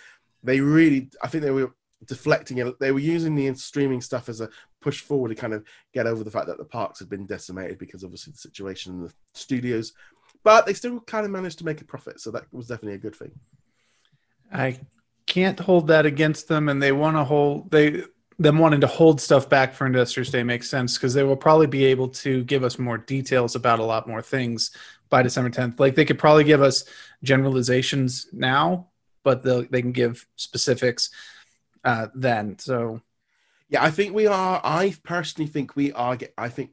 They 0.44 0.60
really, 0.60 1.10
I 1.24 1.28
think 1.28 1.44
they 1.44 1.52
were 1.52 1.74
deflecting 2.06 2.58
it. 2.58 2.80
They 2.80 2.92
were 2.92 3.00
using 3.00 3.34
the 3.34 3.54
streaming 3.56 4.02
stuff 4.02 4.28
as 4.28 4.42
a 4.42 4.50
push 4.82 5.00
forward 5.02 5.30
to 5.30 5.36
kind 5.36 5.54
of 5.54 5.64
get 5.94 6.06
over 6.06 6.24
the 6.24 6.32
fact 6.32 6.48
that 6.48 6.58
the 6.58 6.66
parks 6.66 7.00
had 7.00 7.10
been 7.10 7.26
decimated 7.26 7.80
because 7.80 8.04
obviously 8.04 8.32
the 8.32 8.40
situation 8.40 8.94
in 8.94 9.02
the 9.04 9.14
studios. 9.34 9.94
But 10.44 10.66
they 10.66 10.74
still 10.74 11.00
kind 11.02 11.26
of 11.26 11.32
managed 11.32 11.60
to 11.60 11.66
make 11.66 11.82
a 11.82 11.86
profit, 11.86 12.20
so 12.20 12.32
that 12.32 12.44
was 12.52 12.68
definitely 12.68 12.96
a 12.96 13.00
good 13.00 13.16
thing. 13.16 13.32
I 14.52 14.80
can't 15.30 15.60
hold 15.60 15.88
that 15.88 16.06
against 16.06 16.48
them 16.48 16.70
and 16.70 16.82
they 16.82 16.92
want 16.92 17.16
to 17.16 17.24
hold 17.24 17.70
they 17.72 18.04
them 18.38 18.58
wanting 18.58 18.82
to 18.82 18.88
hold 18.88 19.20
stuff 19.20 19.50
back 19.50 19.74
for 19.74 19.86
investors 19.86 20.30
day 20.30 20.44
makes 20.44 20.70
sense 20.70 20.98
because 20.98 21.14
they 21.14 21.24
will 21.24 21.36
probably 21.36 21.68
be 21.68 21.86
able 21.86 22.08
to 22.08 22.44
give 22.46 22.64
us 22.64 22.80
more 22.80 22.98
details 22.98 23.56
about 23.56 23.80
a 23.80 23.84
lot 23.84 24.08
more 24.08 24.22
things 24.22 24.72
by 25.10 25.22
december 25.22 25.50
10th 25.50 25.80
like 25.80 25.96
they 25.96 26.06
could 26.06 26.20
probably 26.20 26.44
give 26.44 26.62
us 26.62 26.86
generalizations 27.24 28.28
now 28.32 28.88
but 29.24 29.44
they 29.44 29.82
can 29.82 29.92
give 29.92 30.26
specifics 30.36 31.10
uh, 31.84 32.08
then. 32.14 32.58
So 32.60 33.02
Yeah, 33.70 33.84
I 33.84 33.92
think 33.92 34.14
we 34.14 34.28
are. 34.28 34.62
I 34.64 34.96
personally 35.04 35.50
think 35.50 35.76
we 35.76 35.92
are. 35.92 36.18
I 36.38 36.50
think, 36.50 36.72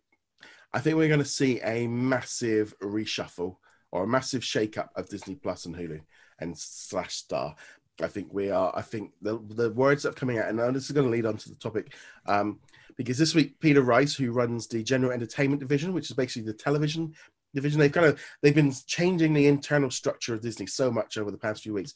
I 0.72 0.80
think 0.80 0.96
we're 0.96 1.08
going 1.08 1.20
to 1.20 1.24
see 1.24 1.60
a 1.60 1.86
massive 1.86 2.74
reshuffle 2.80 3.56
or 3.92 4.04
a 4.04 4.08
massive 4.08 4.44
shake-up 4.44 4.90
of 4.96 5.08
Disney 5.08 5.34
Plus 5.34 5.66
and 5.66 5.76
Hulu 5.76 6.00
and 6.38 6.56
slash 6.56 7.14
Star. 7.14 7.56
I 8.02 8.08
think 8.08 8.28
we 8.32 8.50
are. 8.50 8.72
I 8.74 8.82
think 8.82 9.12
the 9.22 9.38
the 9.48 9.70
words 9.70 10.02
that 10.02 10.10
are 10.10 10.20
coming 10.20 10.38
out, 10.38 10.48
and 10.48 10.56
now 10.56 10.70
this 10.70 10.84
is 10.84 10.92
going 10.92 11.06
to 11.06 11.10
lead 11.10 11.26
on 11.26 11.36
to 11.38 11.48
the 11.48 11.54
topic, 11.56 11.94
um, 12.26 12.58
because 12.96 13.18
this 13.18 13.34
week 13.34 13.58
Peter 13.60 13.82
Rice, 13.82 14.14
who 14.14 14.32
runs 14.32 14.66
the 14.66 14.82
General 14.82 15.12
Entertainment 15.12 15.60
Division, 15.60 15.92
which 15.92 16.10
is 16.10 16.16
basically 16.16 16.46
the 16.46 16.58
television 16.58 17.14
division, 17.54 17.80
they've 17.80 17.92
kind 17.92 18.06
of 18.06 18.20
they've 18.42 18.54
been 18.54 18.74
changing 18.86 19.32
the 19.32 19.46
internal 19.46 19.90
structure 19.90 20.34
of 20.34 20.42
Disney 20.42 20.66
so 20.66 20.90
much 20.90 21.16
over 21.16 21.30
the 21.30 21.38
past 21.38 21.62
few 21.62 21.74
weeks. 21.74 21.94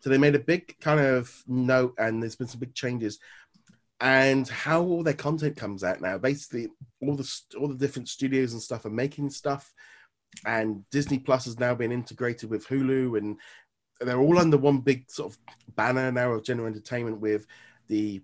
So 0.00 0.08
they 0.08 0.18
made 0.18 0.34
a 0.34 0.40
big 0.40 0.78
kind 0.80 1.00
of 1.00 1.42
note, 1.46 1.94
and 1.98 2.22
there's 2.22 2.36
been 2.36 2.48
some 2.48 2.60
big 2.60 2.74
changes 2.74 3.18
and 4.00 4.48
how 4.48 4.82
all 4.82 5.02
their 5.02 5.14
content 5.14 5.56
comes 5.56 5.84
out 5.84 6.00
now. 6.00 6.16
Basically, 6.18 6.68
all 7.02 7.16
the 7.16 7.40
all 7.58 7.68
the 7.68 7.74
different 7.74 8.08
studios 8.08 8.52
and 8.52 8.62
stuff 8.62 8.84
are 8.84 8.90
making 8.90 9.30
stuff, 9.30 9.72
and 10.46 10.88
Disney 10.90 11.18
Plus 11.18 11.44
has 11.44 11.58
now 11.58 11.74
been 11.74 11.92
integrated 11.92 12.48
with 12.48 12.66
Hulu, 12.66 13.18
and 13.18 13.36
they're 14.00 14.20
all 14.20 14.38
under 14.38 14.56
one 14.56 14.78
big 14.78 15.10
sort 15.10 15.32
of 15.32 15.38
banner 15.76 16.10
now 16.10 16.32
of 16.32 16.44
general 16.44 16.66
entertainment 16.66 17.20
with 17.20 17.46
the 17.88 18.22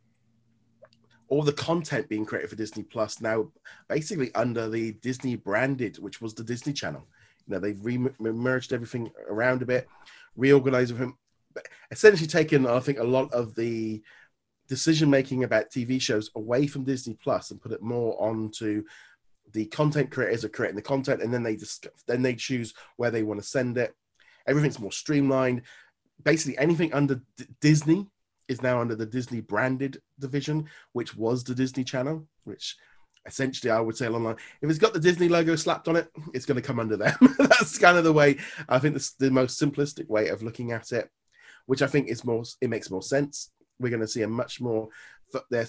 all 1.28 1.42
the 1.42 1.52
content 1.52 2.08
being 2.08 2.24
created 2.24 2.48
for 2.48 2.56
Disney 2.56 2.84
Plus 2.84 3.20
now 3.20 3.50
basically 3.88 4.32
under 4.34 4.68
the 4.68 4.92
Disney 4.92 5.34
branded, 5.34 5.98
which 5.98 6.20
was 6.20 6.34
the 6.34 6.44
Disney 6.44 6.72
Channel. 6.72 7.04
You 7.46 7.54
know, 7.54 7.60
they've 7.60 7.84
re- 7.84 8.10
merged 8.20 8.72
everything 8.72 9.10
around 9.28 9.62
a 9.62 9.66
bit, 9.66 9.88
reorganized 10.36 10.96
him, 10.96 11.16
essentially 11.90 12.28
taken, 12.28 12.66
I 12.66 12.78
think, 12.78 12.98
a 12.98 13.04
lot 13.04 13.32
of 13.32 13.54
the 13.56 14.02
decision 14.68 15.10
making 15.10 15.44
about 15.44 15.70
TV 15.70 16.00
shows 16.00 16.30
away 16.36 16.66
from 16.66 16.84
Disney 16.84 17.14
Plus 17.22 17.50
and 17.50 17.60
put 17.60 17.72
it 17.72 17.82
more 17.82 18.20
onto 18.22 18.84
the 19.52 19.66
content 19.66 20.10
creators 20.10 20.44
are 20.44 20.48
creating 20.48 20.76
the 20.76 20.82
content, 20.82 21.22
and 21.22 21.32
then 21.32 21.42
they 21.42 21.56
just 21.56 21.86
then 22.06 22.22
they 22.22 22.34
choose 22.34 22.74
where 22.96 23.10
they 23.10 23.22
want 23.22 23.40
to 23.40 23.46
send 23.46 23.78
it. 23.78 23.94
Everything's 24.48 24.80
more 24.80 24.92
streamlined. 24.92 25.62
Basically, 26.24 26.56
anything 26.58 26.92
under 26.92 27.20
D- 27.36 27.46
Disney 27.60 28.06
is 28.48 28.62
now 28.62 28.80
under 28.80 28.94
the 28.94 29.06
Disney 29.06 29.40
branded 29.40 30.00
division, 30.18 30.66
which 30.92 31.16
was 31.16 31.44
the 31.44 31.54
Disney 31.54 31.84
Channel, 31.84 32.26
which 32.44 32.76
essentially 33.26 33.70
I 33.70 33.80
would 33.80 33.96
say 33.96 34.06
along 34.06 34.24
line, 34.24 34.36
if 34.62 34.70
it's 34.70 34.78
got 34.78 34.92
the 34.92 35.00
Disney 35.00 35.28
logo 35.28 35.56
slapped 35.56 35.88
on 35.88 35.96
it, 35.96 36.08
it's 36.32 36.46
going 36.46 36.60
to 36.60 36.66
come 36.66 36.78
under 36.78 36.96
them. 36.96 37.16
That's 37.38 37.78
kind 37.78 37.98
of 37.98 38.04
the 38.04 38.12
way 38.12 38.38
I 38.68 38.78
think 38.78 38.94
that's 38.94 39.12
the 39.14 39.30
most 39.30 39.60
simplistic 39.60 40.08
way 40.08 40.28
of 40.28 40.42
looking 40.42 40.72
at 40.72 40.92
it, 40.92 41.10
which 41.66 41.82
I 41.82 41.86
think 41.86 42.08
is 42.08 42.24
more 42.24 42.44
it 42.60 42.70
makes 42.70 42.90
more 42.90 43.02
sense. 43.02 43.50
We're 43.78 43.90
going 43.90 44.00
to 44.00 44.08
see 44.08 44.22
a 44.22 44.28
much 44.28 44.60
more 44.60 44.88
they're 45.50 45.68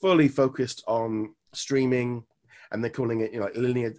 fully 0.00 0.28
focused 0.28 0.84
on 0.86 1.34
streaming, 1.52 2.24
and 2.70 2.82
they're 2.82 2.90
calling 2.90 3.20
it 3.20 3.32
you 3.32 3.40
know 3.40 3.50
linear. 3.54 3.94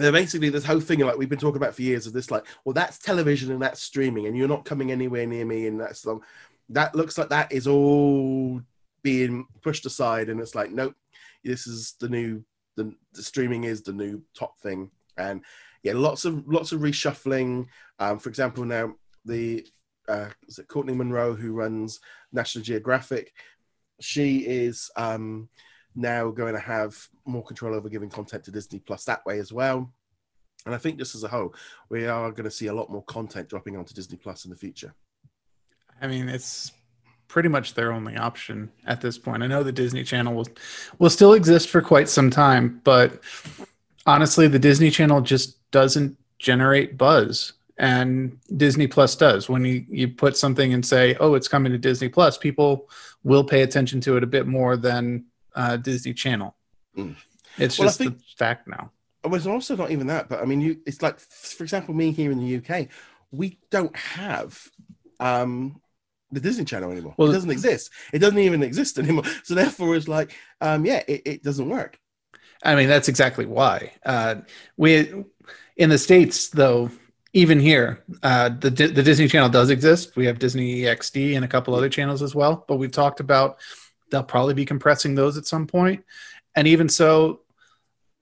They're 0.00 0.12
basically 0.12 0.48
this 0.48 0.64
whole 0.64 0.80
thing 0.80 1.00
like 1.00 1.16
we've 1.16 1.28
been 1.28 1.38
talking 1.38 1.60
about 1.60 1.74
for 1.74 1.82
years 1.82 2.06
of 2.06 2.12
this 2.12 2.30
like 2.30 2.46
well 2.64 2.72
that's 2.72 2.98
television 2.98 3.52
and 3.52 3.62
that's 3.62 3.82
streaming 3.82 4.26
and 4.26 4.36
you're 4.36 4.48
not 4.48 4.64
coming 4.64 4.90
anywhere 4.90 5.26
near 5.26 5.44
me 5.44 5.66
and 5.66 5.80
that's 5.80 6.06
long 6.06 6.22
that 6.70 6.94
looks 6.94 7.18
like 7.18 7.28
that 7.28 7.52
is 7.52 7.66
all 7.66 8.60
being 9.02 9.46
pushed 9.62 9.86
aside 9.86 10.28
and 10.28 10.40
it's 10.40 10.54
like 10.54 10.70
nope 10.70 10.94
this 11.44 11.66
is 11.66 11.94
the 12.00 12.08
new 12.08 12.42
the, 12.76 12.94
the 13.12 13.22
streaming 13.22 13.64
is 13.64 13.82
the 13.82 13.92
new 13.92 14.22
top 14.34 14.58
thing. 14.60 14.90
And 15.16 15.42
yeah 15.82 15.92
lots 15.94 16.24
of 16.24 16.46
lots 16.46 16.72
of 16.72 16.80
reshuffling. 16.80 17.66
Um, 17.98 18.18
for 18.18 18.28
example 18.28 18.64
now 18.64 18.94
the 19.24 19.66
uh, 20.08 20.28
is 20.48 20.58
it 20.58 20.68
courteney 20.68 20.94
monroe 20.94 21.34
who 21.34 21.52
runs 21.52 22.00
national 22.32 22.64
geographic? 22.64 23.32
She 24.00 24.38
is 24.38 24.90
um, 24.96 25.48
now 25.94 26.30
going 26.30 26.54
to 26.54 26.60
have 26.60 26.96
more 27.26 27.44
control 27.44 27.74
over 27.74 27.88
giving 27.88 28.10
content 28.10 28.44
to 28.44 28.50
disney 28.50 28.78
plus 28.78 29.04
that 29.04 29.24
way 29.26 29.38
as 29.38 29.52
well 29.52 29.92
and 30.66 30.74
i 30.74 30.78
think 30.78 30.98
just 30.98 31.14
as 31.14 31.24
a 31.24 31.28
whole 31.28 31.54
we 31.88 32.06
are 32.06 32.30
going 32.30 32.44
to 32.44 32.50
see 32.50 32.68
a 32.68 32.74
lot 32.74 32.90
more 32.90 33.04
content 33.04 33.48
dropping 33.48 33.76
onto 33.76 33.94
disney 33.94 34.16
plus 34.16 34.44
in 34.44 34.50
the 34.50 34.56
future 34.56 34.94
I 36.00 36.06
mean, 36.06 36.28
it's 36.28 36.72
pretty 37.28 37.48
much 37.48 37.74
their 37.74 37.92
only 37.92 38.16
option 38.16 38.70
at 38.86 39.00
this 39.00 39.18
point. 39.18 39.42
I 39.42 39.46
know 39.46 39.62
the 39.62 39.72
Disney 39.72 40.02
Channel 40.02 40.34
will 40.34 40.48
will 40.98 41.10
still 41.10 41.34
exist 41.34 41.68
for 41.68 41.82
quite 41.82 42.08
some 42.08 42.30
time, 42.30 42.80
but 42.84 43.22
honestly, 44.06 44.48
the 44.48 44.58
Disney 44.58 44.90
Channel 44.90 45.20
just 45.20 45.70
doesn't 45.70 46.16
generate 46.38 46.96
buzz. 46.96 47.52
And 47.78 48.38
Disney 48.58 48.86
Plus 48.86 49.16
does. 49.16 49.48
When 49.48 49.64
you, 49.64 49.86
you 49.88 50.08
put 50.08 50.36
something 50.36 50.74
and 50.74 50.84
say, 50.84 51.16
oh, 51.18 51.34
it's 51.34 51.48
coming 51.48 51.72
to 51.72 51.78
Disney 51.78 52.10
Plus, 52.10 52.36
people 52.36 52.90
will 53.24 53.42
pay 53.42 53.62
attention 53.62 54.02
to 54.02 54.18
it 54.18 54.22
a 54.22 54.26
bit 54.26 54.46
more 54.46 54.76
than 54.76 55.24
uh, 55.54 55.76
Disney 55.76 56.14
Channel. 56.14 56.54
Mm. 56.96 57.16
It's 57.58 57.78
Well, 57.78 57.88
just 57.88 57.98
think- 57.98 58.18
the 58.18 58.24
fact 58.36 58.68
now. 58.68 58.92
Well, 59.22 59.34
it's 59.34 59.46
also 59.46 59.76
not 59.76 59.90
even 59.90 60.06
that, 60.06 60.30
but 60.30 60.40
I 60.40 60.46
mean, 60.46 60.62
you. 60.62 60.80
It's 60.86 61.02
like, 61.02 61.20
for 61.20 61.62
example, 61.62 61.92
me 61.94 62.10
here 62.10 62.32
in 62.32 62.38
the 62.38 62.56
UK, 62.56 62.88
we 63.30 63.58
don't 63.70 63.94
have 63.94 64.58
um, 65.18 65.78
the 66.32 66.40
Disney 66.40 66.64
Channel 66.64 66.90
anymore. 66.90 67.14
Well, 67.18 67.28
it 67.28 67.34
doesn't 67.34 67.50
exist. 67.50 67.90
It 68.14 68.20
doesn't 68.20 68.38
even 68.38 68.62
exist 68.62 68.98
anymore. 69.02 69.24
So 69.44 69.54
therefore, 69.54 69.94
it's 69.94 70.08
like, 70.08 70.34
um, 70.62 70.86
yeah, 70.86 71.02
it, 71.06 71.22
it 71.26 71.42
doesn't 71.42 71.68
work. 71.68 71.98
I 72.62 72.74
mean, 72.74 72.88
that's 72.88 73.08
exactly 73.08 73.44
why. 73.44 73.92
Uh, 74.06 74.36
we 74.78 75.24
in 75.76 75.90
the 75.90 75.98
states, 75.98 76.48
though, 76.48 76.90
even 77.34 77.60
here, 77.60 78.02
uh, 78.22 78.48
the 78.48 78.70
the 78.70 79.02
Disney 79.02 79.28
Channel 79.28 79.50
does 79.50 79.68
exist. 79.68 80.16
We 80.16 80.24
have 80.26 80.38
Disney 80.38 80.82
XD 80.82 81.36
and 81.36 81.44
a 81.44 81.48
couple 81.48 81.74
other 81.74 81.90
channels 81.90 82.22
as 82.22 82.34
well. 82.34 82.64
But 82.66 82.76
we've 82.76 82.90
talked 82.92 83.20
about 83.20 83.58
they'll 84.10 84.22
probably 84.22 84.54
be 84.54 84.64
compressing 84.64 85.14
those 85.14 85.36
at 85.36 85.46
some 85.46 85.66
point. 85.66 86.04
And 86.54 86.66
even 86.66 86.88
so, 86.88 87.40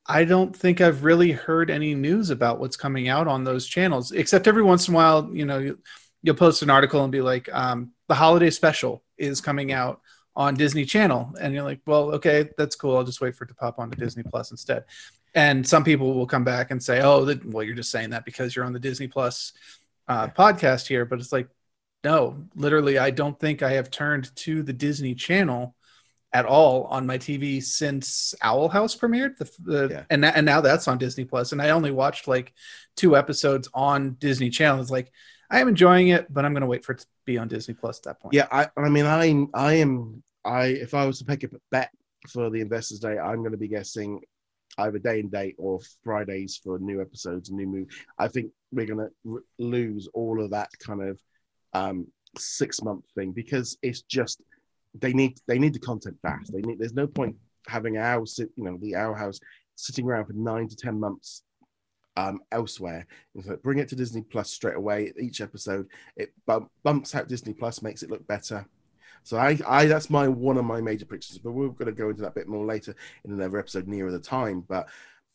I 0.06 0.24
don't 0.24 0.56
think 0.56 0.80
I've 0.80 1.04
really 1.04 1.32
heard 1.32 1.70
any 1.70 1.94
news 1.94 2.30
about 2.30 2.58
what's 2.58 2.76
coming 2.76 3.08
out 3.08 3.28
on 3.28 3.44
those 3.44 3.66
channels, 3.66 4.10
except 4.12 4.46
every 4.46 4.62
once 4.62 4.88
in 4.88 4.94
a 4.94 4.96
while, 4.96 5.30
you 5.32 5.44
know, 5.44 5.58
you, 5.58 5.78
you'll 6.22 6.34
post 6.34 6.62
an 6.62 6.70
article 6.70 7.02
and 7.02 7.12
be 7.12 7.20
like, 7.20 7.48
um, 7.52 7.92
the 8.08 8.14
holiday 8.14 8.48
special 8.48 9.02
is 9.18 9.42
coming 9.42 9.70
out 9.70 10.00
on 10.34 10.54
Disney 10.54 10.86
Channel. 10.86 11.34
And 11.38 11.52
you're 11.52 11.62
like, 11.62 11.80
well, 11.84 12.14
okay, 12.14 12.48
that's 12.56 12.74
cool. 12.74 12.96
I'll 12.96 13.04
just 13.04 13.20
wait 13.20 13.36
for 13.36 13.44
it 13.44 13.48
to 13.48 13.54
pop 13.54 13.78
onto 13.78 13.98
Disney 13.98 14.22
Plus 14.22 14.50
instead. 14.50 14.84
And 15.34 15.66
some 15.66 15.84
people 15.84 16.14
will 16.14 16.26
come 16.26 16.44
back 16.44 16.70
and 16.70 16.82
say, 16.82 17.02
oh, 17.02 17.26
that, 17.26 17.44
well, 17.44 17.62
you're 17.62 17.74
just 17.74 17.90
saying 17.90 18.10
that 18.10 18.24
because 18.24 18.56
you're 18.56 18.64
on 18.64 18.72
the 18.72 18.78
Disney 18.78 19.08
Plus 19.08 19.52
uh, 20.08 20.28
podcast 20.28 20.86
here. 20.86 21.04
But 21.04 21.20
it's 21.20 21.32
like, 21.32 21.48
no, 22.02 22.46
literally, 22.54 22.96
I 22.98 23.10
don't 23.10 23.38
think 23.38 23.62
I 23.62 23.72
have 23.72 23.90
turned 23.90 24.34
to 24.36 24.62
the 24.62 24.72
Disney 24.72 25.14
Channel 25.14 25.74
at 26.38 26.46
all 26.46 26.84
on 26.84 27.06
my 27.06 27.18
TV 27.18 27.60
since 27.62 28.32
Owl 28.42 28.68
House 28.68 28.96
premiered. 28.96 29.36
The, 29.36 29.50
the 29.64 29.88
Yeah. 29.90 30.04
and, 30.10 30.24
and 30.24 30.46
now 30.46 30.60
that's 30.60 30.86
on 30.86 30.98
Disney 30.98 31.26
And 31.32 31.60
I 31.60 31.70
only 31.70 31.90
watched 31.90 32.28
like 32.28 32.52
two 32.96 33.16
episodes 33.16 33.68
on 33.74 34.12
Disney 34.14 34.50
Channel. 34.50 34.80
It's 34.80 34.90
like, 34.90 35.10
I 35.50 35.60
am 35.60 35.68
enjoying 35.68 36.08
it, 36.08 36.32
but 36.32 36.44
I'm 36.44 36.52
going 36.52 36.60
to 36.60 36.68
wait 36.68 36.84
for 36.84 36.92
it 36.92 37.00
to 37.00 37.06
be 37.24 37.38
on 37.38 37.48
Disney 37.48 37.74
Plus 37.74 37.98
at 37.98 38.04
that 38.04 38.20
point. 38.20 38.34
Yeah, 38.34 38.46
I, 38.52 38.68
I 38.76 38.88
mean, 38.88 39.06
I, 39.06 39.46
I 39.54 39.74
am, 39.74 40.22
I, 40.44 40.66
if 40.66 40.94
I 40.94 41.06
was 41.06 41.18
to 41.18 41.24
pick 41.24 41.42
a 41.42 41.48
bet 41.70 41.90
for 42.28 42.50
the 42.50 42.60
Investors 42.60 43.00
Day, 43.00 43.18
I'm 43.18 43.38
going 43.38 43.52
to 43.52 43.58
be 43.58 43.68
guessing 43.68 44.20
either 44.78 44.98
day 44.98 45.18
and 45.20 45.30
date 45.32 45.56
or 45.58 45.80
Fridays 46.04 46.60
for 46.62 46.78
new 46.78 47.00
episodes 47.00 47.48
and 47.48 47.58
new 47.58 47.66
movie. 47.66 47.90
I 48.18 48.28
think 48.28 48.52
we're 48.70 48.86
going 48.86 49.08
to 49.08 49.32
r- 49.32 49.42
lose 49.58 50.08
all 50.14 50.40
of 50.42 50.50
that 50.50 50.68
kind 50.78 51.02
of 51.02 51.20
um, 51.72 52.06
six 52.36 52.80
month 52.82 53.04
thing 53.16 53.32
because 53.32 53.76
it's 53.82 54.02
just 54.02 54.40
they 55.00 55.12
need 55.12 55.38
they 55.46 55.58
need 55.58 55.74
the 55.74 55.80
content 55.80 56.16
fast. 56.22 56.52
They 56.52 56.60
need. 56.60 56.78
There's 56.78 56.94
no 56.94 57.06
point 57.06 57.36
having 57.66 57.98
our 57.98 58.26
sit, 58.26 58.50
you 58.56 58.64
know, 58.64 58.78
the 58.80 58.96
Owl 58.96 59.14
House 59.14 59.40
sitting 59.74 60.06
around 60.06 60.26
for 60.26 60.32
nine 60.32 60.68
to 60.68 60.76
ten 60.76 60.98
months 60.98 61.42
um, 62.16 62.40
elsewhere. 62.50 63.06
Fact, 63.46 63.62
bring 63.62 63.78
it 63.78 63.88
to 63.88 63.96
Disney 63.96 64.22
Plus 64.22 64.50
straight 64.50 64.76
away. 64.76 65.12
Each 65.18 65.40
episode, 65.40 65.86
it 66.16 66.32
bump, 66.46 66.70
bumps 66.82 67.14
out 67.14 67.28
Disney 67.28 67.52
Plus, 67.52 67.82
makes 67.82 68.02
it 68.02 68.10
look 68.10 68.26
better. 68.26 68.66
So 69.22 69.36
I, 69.36 69.58
I 69.66 69.86
that's 69.86 70.10
my 70.10 70.26
one 70.26 70.58
of 70.58 70.64
my 70.64 70.80
major 70.80 71.06
predictions. 71.06 71.38
But 71.38 71.52
we're 71.52 71.68
going 71.68 71.86
to 71.86 71.92
go 71.92 72.10
into 72.10 72.22
that 72.22 72.34
bit 72.34 72.48
more 72.48 72.64
later 72.64 72.94
in 73.24 73.32
another 73.32 73.58
episode 73.58 73.86
nearer 73.86 74.10
the 74.10 74.18
time. 74.18 74.64
But 74.68 74.88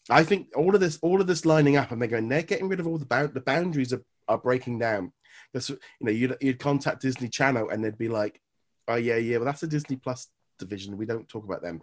I 0.09 0.23
think 0.23 0.49
all 0.55 0.75
of 0.75 0.81
this, 0.81 0.99
all 1.01 1.21
of 1.21 1.27
this 1.27 1.45
lining 1.45 1.77
up, 1.77 1.91
and 1.91 2.01
they're 2.01 2.09
going, 2.09 2.27
they're 2.27 2.41
getting 2.41 2.67
rid 2.67 2.79
of 2.79 2.87
all 2.87 2.97
the 2.97 3.05
bound, 3.05 3.33
the 3.33 3.41
boundaries 3.41 3.93
are, 3.93 4.03
are 4.27 4.37
breaking 4.37 4.79
down. 4.79 5.13
Because 5.51 5.69
you 5.69 5.77
know, 6.01 6.11
you'd 6.11 6.37
you'd 6.41 6.59
contact 6.59 7.01
Disney 7.01 7.29
Channel 7.29 7.69
and 7.69 7.83
they'd 7.83 7.97
be 7.97 8.09
like, 8.09 8.41
oh 8.87 8.95
yeah, 8.95 9.17
yeah, 9.17 9.37
well 9.37 9.45
that's 9.45 9.63
a 9.63 9.67
Disney 9.67 9.95
Plus 9.95 10.27
division. 10.59 10.97
We 10.97 11.05
don't 11.05 11.27
talk 11.27 11.43
about 11.43 11.61
them. 11.61 11.81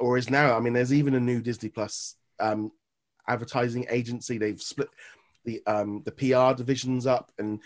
Or 0.00 0.16
is 0.16 0.30
now, 0.30 0.56
I 0.56 0.60
mean, 0.60 0.72
there's 0.72 0.92
even 0.92 1.14
a 1.14 1.20
new 1.20 1.40
Disney 1.40 1.68
Plus 1.68 2.14
um, 2.38 2.70
advertising 3.26 3.86
agency. 3.90 4.38
They've 4.38 4.60
split 4.60 4.88
the 5.44 5.62
um, 5.66 6.02
the 6.04 6.12
PR 6.12 6.56
divisions 6.56 7.06
up, 7.06 7.32
and 7.38 7.60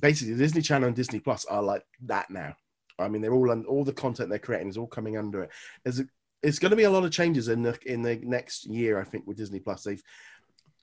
basically 0.00 0.34
Disney 0.34 0.62
Channel 0.62 0.88
and 0.88 0.96
Disney 0.96 1.20
Plus 1.20 1.44
are 1.44 1.62
like 1.62 1.84
that 2.02 2.30
now. 2.30 2.56
I 2.98 3.08
mean, 3.08 3.22
they're 3.22 3.34
all 3.34 3.50
on 3.50 3.64
all 3.66 3.84
the 3.84 3.92
content 3.92 4.30
they're 4.30 4.38
creating 4.38 4.68
is 4.68 4.78
all 4.78 4.86
coming 4.86 5.18
under 5.18 5.42
it. 5.42 5.50
There's 5.82 6.00
a, 6.00 6.06
it's 6.42 6.58
going 6.58 6.70
to 6.70 6.76
be 6.76 6.84
a 6.84 6.90
lot 6.90 7.04
of 7.04 7.10
changes 7.10 7.48
in 7.48 7.62
the 7.62 7.78
in 7.84 8.02
the 8.02 8.16
next 8.22 8.66
year, 8.66 9.00
I 9.00 9.04
think, 9.04 9.26
with 9.26 9.36
Disney 9.36 9.60
Plus. 9.60 9.82
They've 9.82 10.02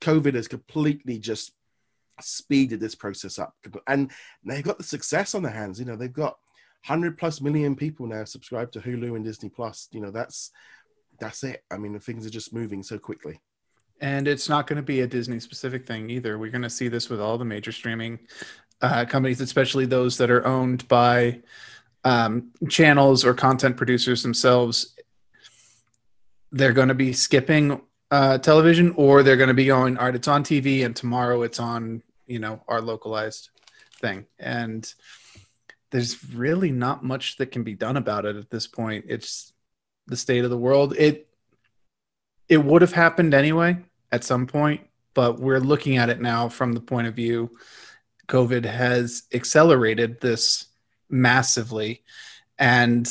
COVID 0.02 0.34
has 0.34 0.48
completely 0.48 1.20
just 1.20 1.54
speeded 2.20 2.80
this 2.80 2.96
process 2.96 3.40
up, 3.40 3.56
and 3.88 4.12
they've 4.44 4.64
got 4.64 4.78
the 4.78 4.84
success 4.84 5.34
on 5.34 5.44
their 5.44 5.52
hands. 5.52 5.80
You 5.80 5.86
know, 5.86 5.96
they've 5.96 6.12
got 6.12 6.38
hundred 6.84 7.17
plus 7.17 7.41
million 7.41 7.76
people 7.76 8.08
now 8.08 8.24
subscribe 8.24 8.72
to 8.72 8.80
Hulu 8.80 9.15
and 9.15 9.24
Disney 9.24 9.50
Plus. 9.50 9.88
You 9.91 10.02
know, 10.02 10.12
that's 10.12 10.52
that's 11.20 11.44
it. 11.44 11.63
I 11.72 11.78
mean, 11.78 11.98
things 12.00 12.26
are 12.26 12.32
just 12.32 12.54
moving 12.54 12.84
so 12.84 12.98
quickly. 12.98 13.39
And 14.02 14.28
it's 14.28 14.50
not 14.50 14.65
going 14.65 14.78
to 14.78 14.84
be 14.84 15.02
a 15.02 15.08
Disney 15.08 15.39
specific 15.39 15.86
thing 15.86 16.10
either. 16.10 16.39
We're 16.39 16.50
going 16.50 16.63
to 16.63 16.70
see 16.70 16.88
this 16.88 17.08
with 17.08 17.22
all 17.22 17.38
the 17.38 17.46
major 17.46 17.72
streaming 17.72 18.20
uh, 18.82 19.06
companies, 19.06 19.41
especially 19.41 19.86
those 19.86 20.17
that 20.17 20.32
are 20.32 20.46
owned 20.46 20.88
by 20.88 21.41
um, 22.04 22.52
channels 22.67 23.24
or 23.24 23.36
content 23.36 23.78
producers 23.78 24.24
themselves. 24.24 24.96
They're 26.52 26.74
going 26.74 26.88
to 26.88 26.96
be 26.96 27.13
skipping 27.13 27.80
uh, 28.10 28.39
television, 28.39 28.94
or 28.98 29.22
they're 29.22 29.38
going 29.38 29.48
to 29.50 29.54
be 29.54 29.67
going, 29.67 29.98
all 29.98 30.06
right, 30.06 30.15
it's 30.15 30.28
on 30.28 30.44
TV, 30.44 30.84
and 30.84 30.96
tomorrow 30.96 31.44
it's 31.44 31.60
on, 31.60 32.02
you 32.26 32.39
know, 32.39 32.62
our 32.67 32.82
localized 32.82 33.52
thing. 34.02 34.26
And 34.39 34.91
there's 35.92 36.34
really 36.34 36.72
not 36.72 37.04
much 37.04 37.38
that 37.38 37.48
can 37.48 37.64
be 37.64 37.76
done 37.76 37.98
about 37.98 38.26
it 38.26 38.36
at 38.36 38.50
this 38.50 38.68
point. 38.68 39.06
It's 39.08 39.54
the 40.08 40.18
state 40.18 40.44
of 40.44 40.50
the 40.50 40.58
world. 40.58 40.96
It 40.98 41.28
it 42.50 42.58
would 42.58 42.82
have 42.82 42.94
happened 42.94 43.34
anyway 43.34 43.78
at 44.12 44.24
some 44.24 44.48
point, 44.48 44.82
but 45.14 45.40
we're 45.40 45.60
looking 45.60 45.98
at 45.98 46.10
it 46.10 46.20
now 46.20 46.50
from 46.50 46.74
the 46.74 46.82
point 46.82 47.08
of 47.08 47.16
view 47.16 47.50
COVID 48.28 48.66
has 48.66 49.24
accelerated 49.34 50.22
this 50.22 50.68
massively. 51.10 52.04
And 52.58 53.08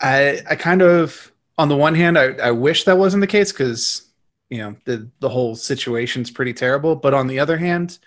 I 0.00 0.40
I 0.48 0.56
kind 0.56 0.82
of 0.82 1.32
on 1.56 1.68
the 1.68 1.76
one 1.76 1.94
hand 1.94 2.18
I, 2.18 2.32
I 2.34 2.50
wish 2.50 2.84
that 2.84 2.98
wasn't 2.98 3.20
the 3.20 3.26
case 3.26 3.52
because 3.52 4.08
you 4.48 4.58
know 4.58 4.76
the 4.84 5.08
the 5.20 5.28
whole 5.28 5.54
situation's 5.54 6.30
pretty 6.30 6.52
terrible. 6.52 6.96
But 6.96 7.14
on 7.14 7.28
the 7.28 7.38
other 7.38 7.56
hand, 7.56 7.98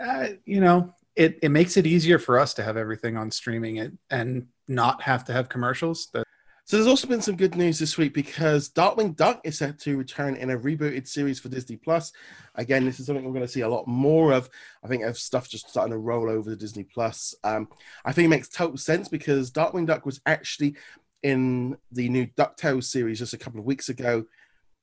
uh, 0.00 0.28
you 0.44 0.60
know, 0.60 0.94
it, 1.16 1.38
it 1.42 1.50
makes 1.50 1.76
it 1.76 1.86
easier 1.86 2.18
for 2.18 2.38
us 2.38 2.54
to 2.54 2.62
have 2.62 2.76
everything 2.76 3.16
on 3.16 3.30
streaming 3.30 3.78
and, 3.78 3.98
and 4.10 4.46
not 4.68 5.02
have 5.02 5.24
to 5.24 5.32
have 5.32 5.48
commercials 5.48 6.08
that 6.14 6.24
so 6.70 6.76
there's 6.76 6.86
also 6.86 7.08
been 7.08 7.20
some 7.20 7.34
good 7.34 7.56
news 7.56 7.80
this 7.80 7.98
week 7.98 8.14
because 8.14 8.68
Darkwing 8.70 9.16
Duck 9.16 9.40
is 9.42 9.58
set 9.58 9.80
to 9.80 9.96
return 9.96 10.36
in 10.36 10.50
a 10.50 10.56
rebooted 10.56 11.08
series 11.08 11.40
for 11.40 11.48
Disney 11.48 11.74
Plus. 11.74 12.12
Again, 12.54 12.84
this 12.84 13.00
is 13.00 13.06
something 13.06 13.24
we're 13.24 13.32
going 13.32 13.44
to 13.44 13.48
see 13.50 13.62
a 13.62 13.68
lot 13.68 13.88
more 13.88 14.32
of. 14.32 14.48
I 14.84 14.86
think 14.86 15.02
of 15.02 15.18
stuff 15.18 15.48
just 15.48 15.68
starting 15.68 15.90
to 15.90 15.98
roll 15.98 16.30
over 16.30 16.48
to 16.48 16.54
Disney 16.54 16.84
Plus. 16.84 17.34
Um, 17.42 17.66
I 18.04 18.12
think 18.12 18.26
it 18.26 18.28
makes 18.28 18.48
total 18.48 18.76
sense 18.76 19.08
because 19.08 19.50
Darkwing 19.50 19.84
Duck 19.84 20.06
was 20.06 20.20
actually 20.26 20.76
in 21.24 21.76
the 21.90 22.08
new 22.08 22.28
DuckTales 22.38 22.84
series 22.84 23.18
just 23.18 23.34
a 23.34 23.38
couple 23.38 23.58
of 23.58 23.66
weeks 23.66 23.88
ago. 23.88 24.24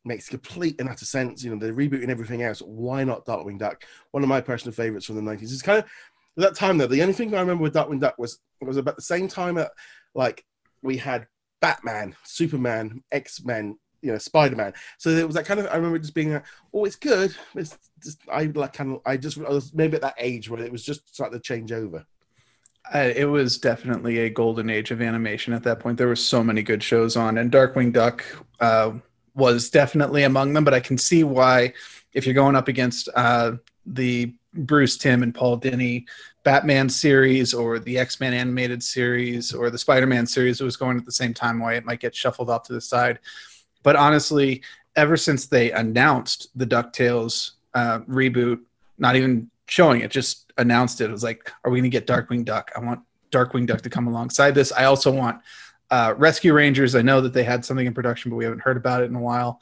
Makes 0.03 0.27
complete 0.27 0.81
and 0.81 0.89
utter 0.89 1.05
sense. 1.05 1.41
You 1.41 1.51
know, 1.51 1.57
they're 1.57 1.73
rebooting 1.73 2.09
everything 2.09 2.41
else. 2.41 2.59
Why 2.59 3.05
not 3.05 3.25
Darkwing 3.25 3.59
Duck? 3.59 3.85
One 4.11 4.23
of 4.23 4.29
my 4.29 4.41
personal 4.41 4.73
favorites 4.73 5.05
from 5.05 5.15
the 5.15 5.21
90s. 5.21 5.53
It's 5.53 5.61
kind 5.61 5.79
of 5.79 5.85
that 6.41 6.55
time 6.55 6.77
though. 6.77 6.87
The 6.87 7.01
only 7.01 7.13
thing 7.13 7.33
I 7.33 7.39
remember 7.39 7.63
with 7.63 7.73
Darkwing 7.73 7.99
Duck 7.99 8.17
was 8.17 8.39
was 8.61 8.77
about 8.77 8.95
the 8.95 9.01
same 9.01 9.27
time 9.27 9.55
that 9.55 9.71
like 10.13 10.45
we 10.81 10.97
had 10.97 11.27
Batman, 11.61 12.15
Superman, 12.23 13.03
X 13.11 13.43
Men, 13.43 13.77
you 14.01 14.11
know, 14.11 14.17
Spider 14.17 14.55
Man. 14.55 14.73
So 14.97 15.09
it 15.09 15.25
was 15.25 15.35
that 15.35 15.45
kind 15.45 15.59
of. 15.59 15.67
I 15.67 15.75
remember 15.75 15.99
just 15.99 16.13
being, 16.13 16.33
like, 16.33 16.45
oh, 16.73 16.85
it's 16.85 16.95
good. 16.95 17.35
It's 17.55 17.77
just 18.03 18.19
I 18.31 18.43
like 18.45 18.73
kind 18.73 18.95
of. 18.95 19.01
I 19.05 19.17
just 19.17 19.37
I 19.37 19.49
was 19.49 19.73
maybe 19.73 19.95
at 19.95 20.01
that 20.01 20.15
age 20.17 20.49
where 20.49 20.61
it 20.61 20.71
was 20.71 20.83
just 20.83 21.13
starting 21.13 21.37
to 21.37 21.43
change 21.43 21.71
over. 21.71 22.05
Uh, 22.93 23.11
it 23.15 23.25
was 23.25 23.57
definitely 23.57 24.19
a 24.19 24.29
golden 24.29 24.69
age 24.69 24.91
of 24.91 25.01
animation 25.01 25.53
at 25.53 25.63
that 25.63 25.79
point. 25.79 25.97
There 25.97 26.07
were 26.07 26.15
so 26.15 26.43
many 26.43 26.63
good 26.63 26.81
shows 26.81 27.17
on, 27.17 27.37
and 27.37 27.51
Darkwing 27.51 27.91
Duck 27.91 28.23
uh, 28.59 28.93
was 29.35 29.69
definitely 29.69 30.23
among 30.23 30.53
them. 30.53 30.63
But 30.63 30.73
I 30.73 30.79
can 30.79 30.97
see 30.97 31.23
why, 31.23 31.73
if 32.13 32.25
you're 32.25 32.35
going 32.35 32.55
up 32.55 32.67
against 32.67 33.09
uh, 33.15 33.53
the 33.85 34.33
Bruce 34.53 34.97
Timm 34.97 35.23
and 35.23 35.33
Paul 35.33 35.59
Dini 35.59 36.05
Batman 36.43 36.89
series 36.89 37.53
or 37.53 37.79
the 37.79 37.97
X 37.97 38.19
Men 38.19 38.33
animated 38.33 38.81
series 38.81 39.53
or 39.53 39.69
the 39.69 39.77
Spider 39.77 40.07
Man 40.07 40.25
series 40.25 40.57
that 40.57 40.65
was 40.65 40.77
going 40.77 40.97
at 40.97 41.05
the 41.05 41.11
same 41.11 41.33
time, 41.33 41.59
why 41.59 41.73
it 41.73 41.85
might 41.85 41.99
get 41.99 42.15
shuffled 42.15 42.49
off 42.49 42.63
to 42.63 42.73
the 42.73 42.81
side. 42.81 43.19
But 43.83 43.95
honestly, 43.95 44.61
ever 44.95 45.17
since 45.17 45.47
they 45.47 45.71
announced 45.71 46.47
the 46.55 46.65
DuckTales 46.65 47.51
uh, 47.73 47.99
reboot, 48.01 48.61
not 48.97 49.15
even 49.15 49.49
showing 49.67 50.01
it, 50.01 50.11
just 50.11 50.51
announced 50.57 51.01
it, 51.01 51.09
it 51.09 51.11
was 51.11 51.23
like, 51.23 51.51
are 51.63 51.71
we 51.71 51.79
going 51.79 51.91
to 51.91 51.95
get 51.95 52.07
Darkwing 52.07 52.43
Duck? 52.45 52.71
I 52.75 52.79
want 52.79 53.01
Darkwing 53.31 53.67
Duck 53.67 53.81
to 53.81 53.89
come 53.89 54.07
alongside 54.07 54.55
this. 54.55 54.71
I 54.71 54.85
also 54.85 55.11
want 55.11 55.41
uh, 55.91 56.13
Rescue 56.17 56.53
Rangers. 56.53 56.95
I 56.95 57.01
know 57.01 57.21
that 57.21 57.33
they 57.33 57.43
had 57.43 57.63
something 57.63 57.85
in 57.85 57.93
production, 57.93 58.31
but 58.31 58.37
we 58.37 58.45
haven't 58.45 58.61
heard 58.61 58.77
about 58.77 59.03
it 59.03 59.09
in 59.09 59.15
a 59.15 59.21
while. 59.21 59.61